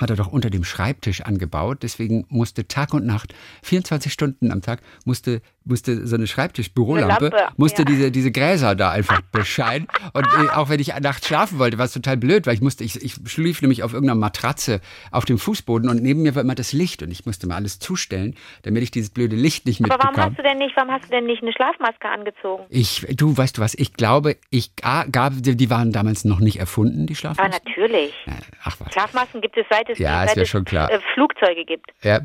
hat 0.00 0.10
er 0.10 0.16
doch 0.16 0.28
unter 0.28 0.50
dem 0.50 0.64
Schreibtisch 0.64 1.22
angebaut. 1.22 1.78
Deswegen 1.82 2.26
musste 2.28 2.68
Tag 2.68 2.94
und 2.94 3.06
Nacht, 3.06 3.34
24 3.62 4.12
Stunden 4.12 4.52
am 4.52 4.62
Tag, 4.62 4.80
musste, 5.04 5.42
musste 5.64 6.06
so 6.06 6.16
eine 6.16 6.26
Schreibtisch-Bürolampe, 6.26 7.30
musste 7.56 7.82
ja. 7.82 7.84
diese, 7.86 8.10
diese 8.10 8.30
Gräser 8.32 8.74
da 8.74 8.90
einfach 8.90 9.20
bescheinen. 9.32 9.88
Und 10.12 10.26
äh, 10.26 10.48
auch 10.54 10.68
wenn 10.68 10.80
ich 10.80 10.94
nachts 11.00 11.26
schlafen 11.26 11.58
wollte, 11.58 11.78
war 11.78 11.86
es 11.86 11.92
total 11.92 12.16
blöd, 12.16 12.46
weil 12.46 12.54
ich 12.54 12.60
musste, 12.60 12.84
ich, 12.84 13.02
ich 13.02 13.16
schlief 13.26 13.62
nämlich 13.62 13.82
auf 13.82 13.92
irgendeiner 13.92 14.18
Matratze 14.18 14.80
auf 15.10 15.24
dem 15.24 15.38
Fußboden 15.38 15.88
und 15.88 16.02
neben 16.02 16.22
mir 16.22 16.34
war 16.34 16.42
immer 16.42 16.54
das 16.54 16.72
Licht 16.72 17.02
und 17.02 17.10
ich 17.10 17.26
musste 17.26 17.46
mal 17.46 17.56
alles 17.56 17.78
zustellen, 17.78 18.34
damit 18.62 18.82
ich 18.82 18.90
dieses 18.90 19.10
blöde 19.10 19.36
Licht 19.36 19.66
nicht 19.66 19.82
Aber 19.84 19.94
warum 19.94 20.06
mitbekam. 20.14 20.30
hast 20.30 20.38
du 20.38 20.42
denn 20.42 20.58
nicht, 20.58 20.76
warum 20.76 20.90
hast 20.90 21.04
du 21.04 21.10
denn 21.10 21.26
nicht 21.26 21.42
eine 21.42 21.52
Schlafmaske 21.52 22.08
angezogen? 22.08 22.64
Ich, 22.68 23.06
du, 23.10 23.36
weißt 23.36 23.58
du 23.58 23.62
was, 23.62 23.74
ich 23.74 23.94
glaube, 23.94 24.36
ich 24.50 24.70
ah, 24.82 25.04
gab, 25.04 25.32
die 25.36 25.70
waren 25.70 25.92
damals 25.92 26.24
noch 26.24 26.40
nicht 26.40 26.58
erfunden, 26.58 27.06
die 27.06 27.12
Aber 27.14 27.34
Schlafmasken. 27.34 27.62
natürlich. 27.64 28.14
Ja, 28.26 28.34
Ach 28.64 28.76
was. 28.78 28.92
Schlafmasken 28.92 29.40
gibt 29.40 29.56
es 29.56 29.66
seit 29.70 29.85
es, 29.88 29.98
Ja, 29.98 30.24
ist 30.24 30.34
seit 30.34 30.44
es 30.44 30.48
schon 30.48 30.64
klar. 30.64 30.90
äh, 30.90 31.00
Flugzeuge 31.14 31.64
gibt. 31.64 31.90
Ja. 32.02 32.20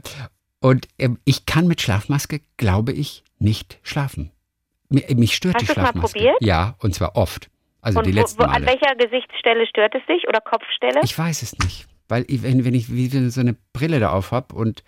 Und 0.60 0.88
ähm, 1.00 1.17
ich 1.26 1.45
kann 1.45 1.67
mit 1.67 1.82
Schlafmaske, 1.82 2.41
glaube 2.58 2.91
ich, 2.93 3.24
nicht 3.39 3.80
schlafen. 3.84 4.32
Mir, 4.89 5.04
mich 5.15 5.36
stört 5.36 5.56
Hast 5.56 5.62
die 5.63 5.67
du's 5.67 5.76
mal 5.78 5.84
Schlafmaske. 5.84 6.17
probiert? 6.19 6.36
Ja, 6.41 6.76
und 6.80 6.93
zwar 6.93 7.15
oft. 7.15 7.50
Also 7.82 8.00
Und 8.00 8.06
die 8.08 8.13
wo, 8.13 8.19
letzten 8.19 8.39
wo, 8.39 8.43
an 8.43 8.63
Male. 8.63 8.67
welcher 8.67 8.95
Gesichtsstelle 8.95 9.65
stört 9.67 9.95
es 9.95 10.06
dich 10.06 10.28
oder 10.28 10.39
Kopfstelle? 10.41 11.00
Ich 11.04 11.17
weiß 11.17 11.41
es 11.41 11.58
nicht. 11.60 11.88
Weil 12.08 12.26
ich, 12.28 12.43
wenn, 12.43 12.63
wenn 12.65 12.76
ich 12.76 12.91
wie 12.91 13.08
so 13.08 13.39
eine 13.41 13.56
Brille 13.74 14.00
da 14.00 14.12
auf 14.12 14.32
habe 14.32 14.54
und 14.54 14.84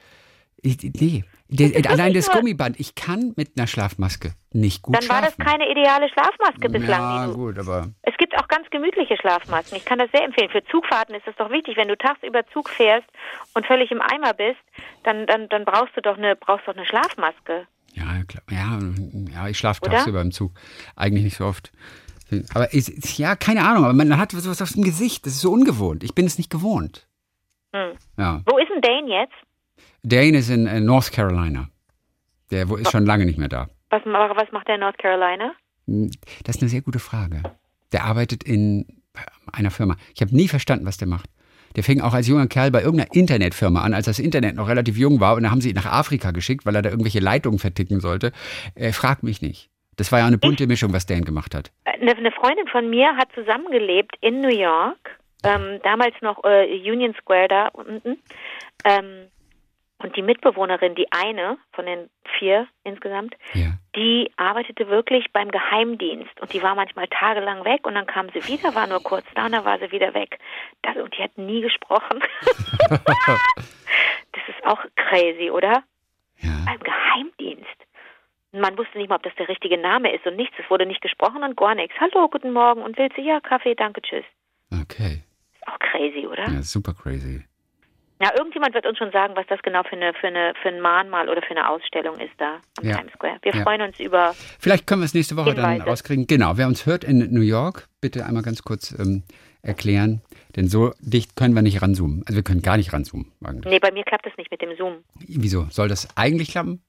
ich, 0.62 0.78
nee. 0.82 1.24
Der, 1.56 1.92
allein 1.92 2.14
das 2.14 2.30
Gummiband, 2.32 2.80
ich 2.80 2.96
kann 2.96 3.34
mit 3.36 3.52
einer 3.58 3.68
Schlafmaske 3.68 4.34
nicht 4.52 4.82
gut 4.82 4.96
Dann 4.96 5.08
war 5.10 5.22
das 5.22 5.36
schlafen. 5.36 5.46
keine 5.60 5.72
ideale 5.72 6.10
Schlafmaske 6.10 6.70
bislang. 6.70 7.00
ja, 7.00 7.26
gut, 7.28 7.60
aber 7.60 7.90
Es 8.02 8.16
gibt 8.18 8.36
auch 8.38 8.48
ganz 8.48 8.70
gemütliche 8.72 9.16
Schlafmasken. 9.18 9.78
Ich 9.78 9.86
kann 9.86 10.00
das 10.00 10.10
sehr 10.12 10.24
empfehlen. 10.24 10.50
Für 10.50 10.64
Zugfahrten 10.66 11.14
ist 11.16 11.28
das 11.28 11.36
doch 11.38 11.50
wichtig. 11.52 11.78
Wenn 11.78 11.88
du 11.88 11.98
tagsüber 11.98 12.46
Zug 12.54 12.70
fährst 12.70 13.08
und 13.54 13.66
völlig 13.68 13.92
im 13.92 14.02
Eimer 14.02 14.34
bist, 14.34 14.60
dann, 15.04 15.28
dann, 15.28 15.48
dann 15.50 15.64
brauchst 15.66 15.96
du 15.96 16.02
doch 16.02 16.18
eine, 16.18 16.36
brauchst 16.36 16.68
doch 16.68 16.76
eine 16.76 16.86
Schlafmaske. 16.86 17.68
Ja, 17.94 18.24
klar. 18.28 18.44
Ja, 18.50 18.80
ja 19.34 19.48
ich 19.48 19.58
schlafe 19.58 19.82
tagsüber 19.82 20.22
im 20.22 20.32
Zug. 20.32 20.52
Eigentlich 20.96 21.24
nicht 21.24 21.38
so 21.38 21.46
oft. 21.46 21.72
Aber 22.56 22.74
ist, 22.74 22.90
ist- 22.90 23.18
ja, 23.20 23.36
keine 23.36 23.64
Ahnung, 23.64 23.84
aber 23.84 23.94
man 23.94 24.18
hat 24.18 24.34
was 24.36 24.62
auf 24.62 24.72
dem 24.72 24.84
Gesicht. 24.84 25.26
Das 25.28 25.34
ist 25.34 25.42
so 25.42 25.52
ungewohnt. 25.52 26.04
Ich 26.04 26.16
bin 26.16 26.26
es 26.26 26.38
nicht 26.40 26.50
gewohnt. 26.50 27.08
Hm. 27.76 27.92
Ja. 28.18 28.42
Wo 28.46 28.58
ist 28.58 28.70
denn 28.74 28.82
Dane 28.82 29.08
jetzt? 29.08 29.34
Dane 30.04 30.38
ist 30.38 30.50
in 30.50 30.68
äh, 30.68 30.80
North 30.80 31.12
Carolina. 31.12 31.70
Der 32.52 32.70
wo 32.70 32.76
ist 32.76 32.92
schon 32.92 33.06
lange 33.06 33.26
nicht 33.26 33.40
mehr 33.40 33.50
da. 33.50 33.70
Was, 33.90 34.02
was 34.06 34.52
macht 34.52 34.68
der 34.68 34.76
in 34.76 34.82
North 34.82 34.98
Carolina? 34.98 35.54
Hm, 35.88 36.12
Das 36.44 36.58
ist 36.58 36.62
eine 36.62 36.70
sehr 36.70 36.82
gute 36.82 37.00
Frage. 37.00 37.42
Der 37.92 38.04
arbeitet 38.04 38.44
in 38.44 38.86
einer 39.52 39.72
Firma. 39.72 39.96
Ich 40.14 40.22
habe 40.22 40.36
nie 40.36 40.48
verstanden, 40.48 40.86
was 40.86 40.98
der 40.98 41.08
macht. 41.08 41.30
Der 41.76 41.84
fing 41.84 42.02
auch 42.02 42.14
als 42.14 42.28
junger 42.28 42.48
Kerl 42.48 42.70
bei 42.72 42.82
irgendeiner 42.82 43.14
Internetfirma 43.16 43.82
an, 43.82 43.94
als 43.94 44.06
das 44.06 44.20
Internet 44.20 44.56
noch 44.56 44.68
relativ 44.68 44.98
jung 44.98 45.20
war. 45.20 45.36
Und 45.36 45.44
da 45.44 45.50
haben 45.52 45.62
sie 45.62 45.70
ihn 45.70 45.76
nach 45.76 45.86
Afrika 45.92 46.32
geschickt, 46.32 46.66
weil 46.66 46.76
er 46.76 46.82
da 46.84 46.90
irgendwelche 46.90 47.20
Leitungen 47.20 47.58
verticken 47.60 48.00
sollte. 48.00 48.32
Äh, 48.76 48.92
frag 48.92 49.24
mich 49.24 49.42
nicht. 49.42 49.70
Das 49.96 50.12
war 50.12 50.20
ja 50.20 50.26
eine 50.28 50.38
bunte 50.38 50.68
Mischung, 50.68 50.94
was 50.94 51.06
Dan 51.06 51.24
gemacht 51.24 51.56
hat. 51.56 51.72
Eine, 51.86 52.16
eine 52.16 52.32
Freundin 52.32 52.68
von 52.68 52.90
mir 52.90 53.16
hat 53.16 53.30
zusammengelebt 53.34 54.16
in 54.22 54.42
New 54.42 54.50
York, 54.56 55.20
ähm, 55.44 55.80
damals 55.84 56.16
noch 56.22 56.44
äh, 56.44 56.66
Union 56.92 57.14
Square 57.22 57.48
da 57.48 57.68
unten. 57.70 58.18
Ähm, 58.86 59.28
und 60.04 60.16
die 60.16 60.22
Mitbewohnerin, 60.22 60.96
die 60.96 61.08
eine 61.12 61.58
von 61.72 61.86
den 61.86 62.10
vier 62.38 62.68
insgesamt, 62.84 63.36
Ja. 63.54 63.74
die 63.96 64.32
arbeitete 64.38 64.88
wirklich 64.90 65.32
beim 65.34 65.50
Geheimdienst 65.50 66.40
und 66.42 66.52
die 66.54 66.62
war 66.62 66.76
manchmal 66.76 67.08
tagelang 67.08 67.64
weg 67.66 67.88
und 67.88 67.96
dann 67.96 68.06
kam 68.06 68.30
sie 68.30 68.46
wieder, 68.48 68.76
war 68.76 68.88
nur 68.88 69.02
kurz 69.02 69.26
da 69.36 69.46
und 69.46 69.54
dann 69.54 69.66
war 69.66 69.80
sie 69.80 69.92
wieder 69.92 70.14
weg. 70.14 70.38
Das, 70.82 70.96
und 70.98 71.18
die 71.18 71.24
hat 71.24 71.38
nie 71.38 71.62
gesprochen. 71.62 72.20
das 72.90 74.44
ist 74.48 74.66
auch 74.66 74.84
crazy, 74.96 75.50
oder? 75.50 75.84
Ja. 76.40 76.64
Beim 76.66 76.80
Geheimdienst. 76.80 77.68
Man 78.52 78.78
wusste 78.78 78.98
nicht 78.98 79.10
mal, 79.10 79.16
ob 79.16 79.24
das 79.24 79.34
der 79.36 79.48
richtige 79.50 79.78
Name 79.80 80.14
ist 80.14 80.26
und 80.28 80.36
nichts. 80.36 80.56
Es 80.64 80.70
wurde 80.70 80.86
nicht 80.86 81.02
gesprochen 81.02 81.44
und 81.44 81.58
gar 81.58 81.74
nichts. 81.74 81.96
Hallo, 82.00 82.28
guten 82.30 82.52
Morgen 82.54 82.82
und 82.84 82.98
willst 82.98 83.18
du? 83.18 83.22
Ja, 83.22 83.40
Kaffee, 83.40 83.74
danke, 83.74 84.02
tschüss. 84.02 84.26
Okay. 84.72 85.24
Ist 85.56 85.68
auch 85.68 85.80
crazy, 85.80 86.28
oder? 86.28 86.48
Ja, 86.50 86.62
super 86.62 86.94
crazy. 86.94 87.44
Ja, 88.24 88.32
irgendjemand 88.38 88.74
wird 88.74 88.86
uns 88.86 88.98
schon 88.98 89.12
sagen, 89.12 89.34
was 89.36 89.46
das 89.48 89.62
genau 89.64 89.84
für 89.84 89.98
eine 89.98 90.14
für 90.14 90.28
eine 90.28 90.54
für 90.62 90.70
ein 90.70 90.80
Mahnmal 90.80 91.28
oder 91.28 91.42
für 91.42 91.52
eine 91.52 91.68
Ausstellung 91.70 92.18
ist 92.20 92.32
da 92.38 92.60
am 92.80 92.86
Ja. 92.88 92.96
Times 92.98 93.12
Square. 93.14 93.38
Wir 93.42 93.54
Ja. 93.54 93.64
freuen 93.64 93.82
uns 93.82 94.00
über 94.00 94.34
Vielleicht 94.60 94.88
können 94.88 95.02
wir 95.02 95.06
es 95.06 95.14
nächste 95.14 95.36
Woche 95.36 95.54
dann 95.54 95.70
Hinweise. 95.72 95.90
rauskriegen. 95.90 96.26
Genau, 96.28 96.54
wer 96.56 96.68
uns 96.68 96.86
hört 96.86 97.04
in 97.04 97.34
New 97.34 97.42
York, 97.42 97.90
bitte 98.00 98.26
einmal 98.26 98.44
ganz 98.44 98.64
kurz 98.64 98.98
ähm, 98.98 99.24
erklären. 99.62 100.22
Denn 100.56 100.68
so 100.70 100.94
dicht 101.00 101.36
können 101.36 101.54
wir 101.54 101.62
nicht 101.64 101.82
ranzoomen. 101.82 102.24
Also 102.26 102.36
wir 102.38 102.44
können 102.44 102.62
gar 102.62 102.78
nicht 102.78 102.94
ranzoomen. 102.94 103.32
Eigentlich. 103.44 103.66
Nee, 103.74 103.80
bei 103.80 103.92
mir 103.92 104.04
klappt 104.06 104.26
das 104.26 104.34
nicht 104.38 104.52
mit 104.52 104.62
dem 104.62 104.76
Zoom. 104.78 105.04
Wieso? 105.20 105.66
Soll 105.70 105.90
das 105.90 106.08
eigentlich 106.16 106.52
klappen? 106.52 106.82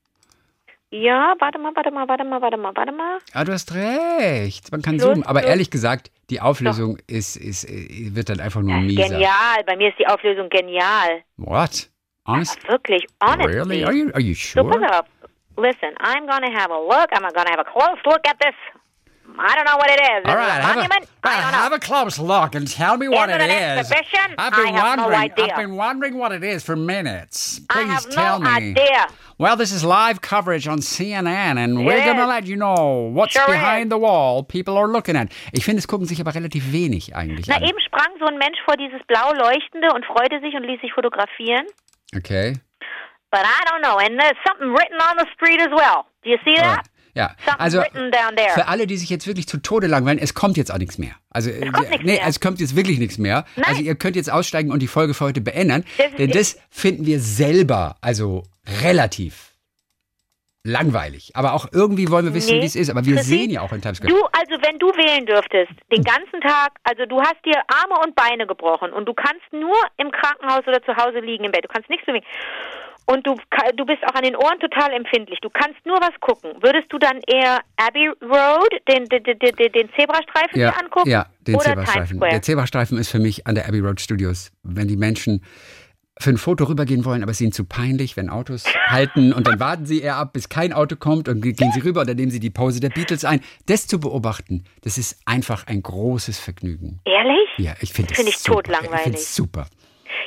Ja, 0.96 1.35
warte 1.40 1.59
mal, 1.59 1.72
warte 1.74 1.90
mal, 1.90 2.07
warte 2.07 2.22
mal, 2.24 2.40
warte 2.40 2.57
mal, 2.57 2.70
warte 2.76 2.92
mal. 2.92 3.18
Ah, 3.33 3.42
du 3.42 3.52
hast 3.52 3.74
recht. 3.74 4.70
Man 4.70 4.80
kann 4.80 5.00
zoomen. 5.00 5.24
Aber 5.24 5.42
ehrlich 5.42 5.68
gesagt, 5.70 6.12
die 6.30 6.40
Auflösung 6.40 6.98
ist, 7.09 7.35
ist, 7.37 7.64
äh, 7.64 8.14
wird 8.14 8.28
dann 8.28 8.38
einfach 8.38 8.61
nur 8.61 8.76
mieser. 8.76 9.09
genial. 9.09 9.64
Bei 9.66 9.74
mir 9.76 9.88
ist 9.88 9.98
die 9.98 10.07
Auflösung 10.07 10.48
genial. 10.50 11.22
What? 11.37 11.90
Honest? 12.28 12.68
Wirklich, 12.68 13.04
honestly. 13.20 13.54
Really? 13.59 13.85
Are 13.85 13.92
you, 13.92 14.11
are 14.12 14.20
you 14.20 14.35
So 14.35 14.62
sure? 14.62 14.70
pass 14.70 15.00
auf. 15.00 15.07
Listen, 15.57 15.90
I'm 15.98 16.26
gonna 16.28 16.50
have 16.57 16.70
a 16.70 16.78
look. 16.78 17.09
I'm 17.12 17.22
gonna 17.35 17.50
have 17.50 17.59
a 17.61 17.64
close 17.64 17.98
look 18.07 18.20
at 18.28 18.38
this. 18.40 18.54
I 19.37 19.55
don't 19.57 19.64
know 19.66 19.77
what 19.77 19.90
it 19.90 20.01
is. 20.01 20.23
Is 20.25 20.31
All 20.31 20.38
it 20.38 20.47
a 20.47 20.51
have 20.62 20.77
monument? 20.77 21.09
I 21.25 21.40
don't 21.42 21.53
know. 21.53 21.59
have 21.59 21.73
a 21.73 21.79
close 21.81 22.18
look 22.18 22.55
and 22.55 22.68
tell 22.68 22.97
me 22.97 23.09
what 23.09 23.29
Is 23.31 23.37
it 23.37 23.40
it 23.40 23.51
an 23.51 23.79
is. 23.79 23.90
exhibition? 23.90 24.35
I've 24.38 24.53
been 24.55 24.66
I 24.75 24.81
have 24.81 24.97
no 24.99 25.03
wondering. 25.09 25.20
idea. 25.20 25.44
I've 25.51 25.57
been 25.57 25.75
wondering 25.77 26.16
what 26.18 26.33
it 26.33 26.44
is 26.44 26.62
for 26.62 26.77
minutes. 26.77 27.61
I 27.70 27.83
Please 27.83 27.90
have 27.92 28.11
tell 28.11 28.38
no 28.40 28.51
me. 28.51 28.70
idea. 28.73 29.07
Well, 29.37 29.57
this 29.57 29.73
is 29.73 29.83
live 29.83 30.20
coverage 30.20 30.68
on 30.68 30.79
CNN, 30.79 31.59
and 31.59 31.85
we're 31.85 32.05
going 32.05 32.18
to 32.18 32.27
let 32.27 32.47
you 32.47 32.55
know 32.55 33.11
what's 33.12 33.33
Sure 33.33 33.47
behind 33.49 33.87
is. 33.87 33.90
the 33.90 33.99
wall 33.99 34.44
people 34.44 34.77
are 34.77 34.87
looking 34.87 35.16
at. 35.16 35.33
Ich 35.53 35.64
finde, 35.64 35.81
es 35.81 35.88
gucken 35.88 36.07
sich 36.07 36.20
aber 36.20 36.33
relativ 36.35 36.70
wenig 36.73 37.16
eigentlich 37.16 37.49
Na, 37.49 37.57
an. 37.57 37.64
eben 37.64 37.81
sprang 37.81 38.14
so 38.20 38.27
ein 38.27 38.38
Mensch 38.38 38.59
vor 38.64 38.77
dieses 38.77 39.01
blau 39.09 39.33
leuchtende 39.33 39.92
und 39.92 40.05
freute 40.05 40.38
sich 40.40 40.55
und 40.55 40.62
ließ 40.62 40.81
sich 40.81 40.92
fotografieren. 40.92 41.66
Okay. 42.16 42.55
But 43.33 43.42
I 43.42 43.64
don't 43.68 43.83
know. 43.83 43.99
And 43.99 44.20
there's 44.20 44.38
something 44.47 44.70
written 44.70 44.99
on 45.03 45.16
the 45.18 45.27
street 45.35 45.61
as 45.61 45.70
well. 45.75 46.07
Do 46.23 46.31
you 46.31 46.38
see 46.44 46.55
that? 46.55 46.83
Ja, 47.14 47.35
also 47.59 47.81
für 48.55 48.66
alle, 48.66 48.87
die 48.87 48.96
sich 48.96 49.09
jetzt 49.09 49.27
wirklich 49.27 49.46
zu 49.46 49.59
Tode 49.59 49.87
langweilen, 49.87 50.18
es 50.18 50.35
kommt 50.35 50.57
jetzt 50.57 50.72
auch 50.72 50.79
nichts 50.79 50.98
mehr. 50.98 51.12
Also, 51.31 51.50
äh, 51.50 51.70
kommt 51.70 51.90
nichts 51.90 52.05
nee, 52.05 52.12
mehr. 52.14 52.27
es 52.27 52.40
kommt 52.40 52.61
jetzt 52.61 52.74
wirklich 52.74 52.98
nichts 52.98 53.18
mehr. 53.18 53.44
Nein. 53.55 53.66
Also, 53.68 53.83
ihr 53.83 53.94
könnt 53.94 54.16
jetzt 54.16 54.31
aussteigen 54.31 54.72
und 54.72 54.81
die 54.81 54.88
Folge 54.88 55.14
für 55.14 55.27
heute 55.27 55.40
beenden, 55.40 55.85
Das 55.96 56.07
denn 56.18 56.31
das 56.31 56.59
finden 56.70 57.07
wir 57.07 57.20
selber, 57.20 57.96
also 58.00 58.42
relativ 58.83 59.55
langweilig. 60.64 61.33
Aber 61.35 61.53
auch 61.53 61.66
irgendwie 61.72 62.11
wollen 62.11 62.24
wir 62.24 62.35
wissen, 62.35 62.57
Nee, 62.57 62.62
wie 62.62 62.66
es 62.66 62.74
ist. 62.74 62.90
Aber 62.90 63.05
wir 63.05 63.22
sehen 63.22 63.50
ja 63.50 63.61
auch 63.61 63.72
in 63.72 63.83
Times 63.83 63.98
Square. 63.98 64.12
Du, 64.12 64.24
also 64.33 64.62
wenn 64.62 64.79
du 64.79 64.88
wählen 64.88 65.27
dürftest, 65.27 65.72
den 65.92 66.03
ganzen 66.03 66.40
Tag, 66.40 66.72
also 66.85 67.05
du 67.07 67.20
hast 67.20 67.37
dir 67.44 67.61
Arme 67.68 68.00
und 68.03 68.14
Beine 68.14 68.46
gebrochen 68.46 68.92
und 68.92 69.07
du 69.07 69.12
kannst 69.12 69.44
nur 69.53 69.77
im 69.98 70.11
Krankenhaus 70.11 70.66
oder 70.66 70.83
zu 70.83 70.96
Hause 70.96 71.20
liegen 71.20 71.44
im 71.44 71.53
Bett, 71.53 71.64
du 71.64 71.68
kannst 71.68 71.90
nichts 71.90 72.07
bewegen. 72.07 72.24
Und 73.07 73.27
du, 73.27 73.35
du 73.77 73.85
bist 73.85 74.03
auch 74.07 74.14
an 74.14 74.25
den 74.25 74.37
Ohren 74.37 74.59
total 74.61 74.93
empfindlich. 74.93 75.38
Du 75.43 75.51
kannst 75.51 75.77
nur 75.85 75.97
was 75.97 76.12
gucken. 76.21 76.53
Würdest 76.62 76.87
du 76.90 76.99
dann 76.99 77.21
eher 77.27 77.61
Abbey 77.77 78.09
Road, 78.23 78.71
den, 78.88 79.05
den, 79.07 79.23
den, 79.23 79.73
den, 79.73 79.90
Zebrastreifen 79.99 80.61
ja, 80.61 80.71
angucken? 80.71 81.11
ja, 81.11 81.27
den 81.47 81.57
oder 81.57 81.64
Zebrastreifen. 81.64 82.21
Der 82.21 82.43
Zebrastreifen 82.43 82.99
ist 82.99 83.11
für 83.11 83.19
mich 83.19 83.47
an 83.47 83.55
der 83.55 83.69
Abbey 83.69 83.81
Road 83.81 84.01
Studios, 84.01 84.53
wenn 84.62 84.89
die 84.89 84.97
Menschen 84.97 85.43
für 86.18 86.31
ein 86.31 86.39
Foto 86.39 86.64
rübergehen 86.64 87.05
wollen, 87.05 87.22
aber 87.22 87.33
es 87.33 87.39
ist 87.39 87.41
ihnen 87.43 87.53
zu 87.53 87.64
peinlich, 87.64 88.16
wenn 88.16 88.31
Autos 88.31 88.64
halten 88.87 89.33
und 89.33 89.47
dann 89.47 89.59
warten 89.59 89.85
sie 89.85 90.01
eher 90.01 90.16
ab, 90.16 90.33
bis 90.33 90.49
kein 90.49 90.72
Auto 90.72 90.97
kommt 90.97 91.28
und 91.28 91.41
gehen 91.41 91.72
sie 91.72 91.81
rüber 91.81 92.03
und 92.03 92.09
dann 92.09 92.16
nehmen 92.16 92.31
sie 92.31 92.41
die 92.41 92.51
Pose 92.51 92.81
der 92.81 92.91
Beatles 92.91 93.24
ein. 93.24 93.41
Das 93.66 93.87
zu 93.87 93.99
beobachten, 93.99 94.64
das 94.83 94.97
ist 94.97 95.18
einfach 95.24 95.66
ein 95.66 95.83
großes 95.83 96.39
Vergnügen. 96.39 97.01
Ehrlich? 97.05 97.49
Ja, 97.59 97.74
ich 97.81 97.93
finde 97.93 98.14
Finde 98.14 98.31
es 98.31 98.37
ich 98.37 98.43
super. 98.43 98.62
totlangweilig. 98.62 98.97
Ich 98.97 99.03
finde 99.03 99.18
es 99.18 99.35
super. 99.35 99.66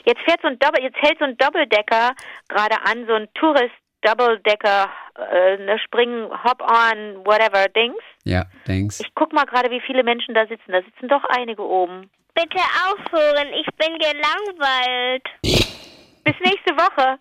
Jetzt 0.05 0.21
fährt 0.21 0.41
so 0.41 0.47
ein 0.47 0.59
Double, 0.59 0.81
jetzt 0.81 0.97
hält 1.01 1.19
so 1.19 1.25
ein 1.25 1.37
Doppeldecker 1.37 2.13
gerade 2.47 2.75
an, 2.85 3.05
so 3.07 3.13
ein 3.13 3.27
Tourist 3.33 3.73
Doubledecker 4.01 4.89
äh, 5.15 5.57
eine 5.57 5.79
Springen, 5.79 6.29
Hop-on, 6.43 7.25
whatever, 7.25 7.67
Dings. 7.69 7.97
Ja, 8.23 8.45
Dings. 8.67 8.99
Ich 8.99 9.13
guck 9.15 9.33
mal 9.33 9.45
gerade, 9.45 9.71
wie 9.71 9.81
viele 9.81 10.03
Menschen 10.03 10.35
da 10.35 10.45
sitzen. 10.45 10.71
Da 10.71 10.81
sitzen 10.81 11.07
doch 11.07 11.23
einige 11.29 11.61
oben. 11.61 12.09
Bitte 12.35 12.59
aufhören, 12.85 13.47
ich 13.53 13.67
bin 13.77 13.97
gelangweilt. 13.97 15.23
Bis 15.41 16.35
nächste 16.41 16.75
Woche. 16.75 17.17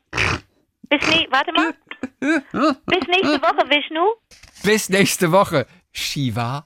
Bis 0.89 1.09
ne 1.09 1.27
warte 1.31 1.53
mal. 1.53 1.75
Bis 2.87 3.09
nächste 3.09 3.41
Woche, 3.43 3.69
Vishnu. 3.69 4.05
Bis 4.63 4.89
nächste 4.89 5.33
Woche, 5.33 5.67
Shiva. 5.93 6.65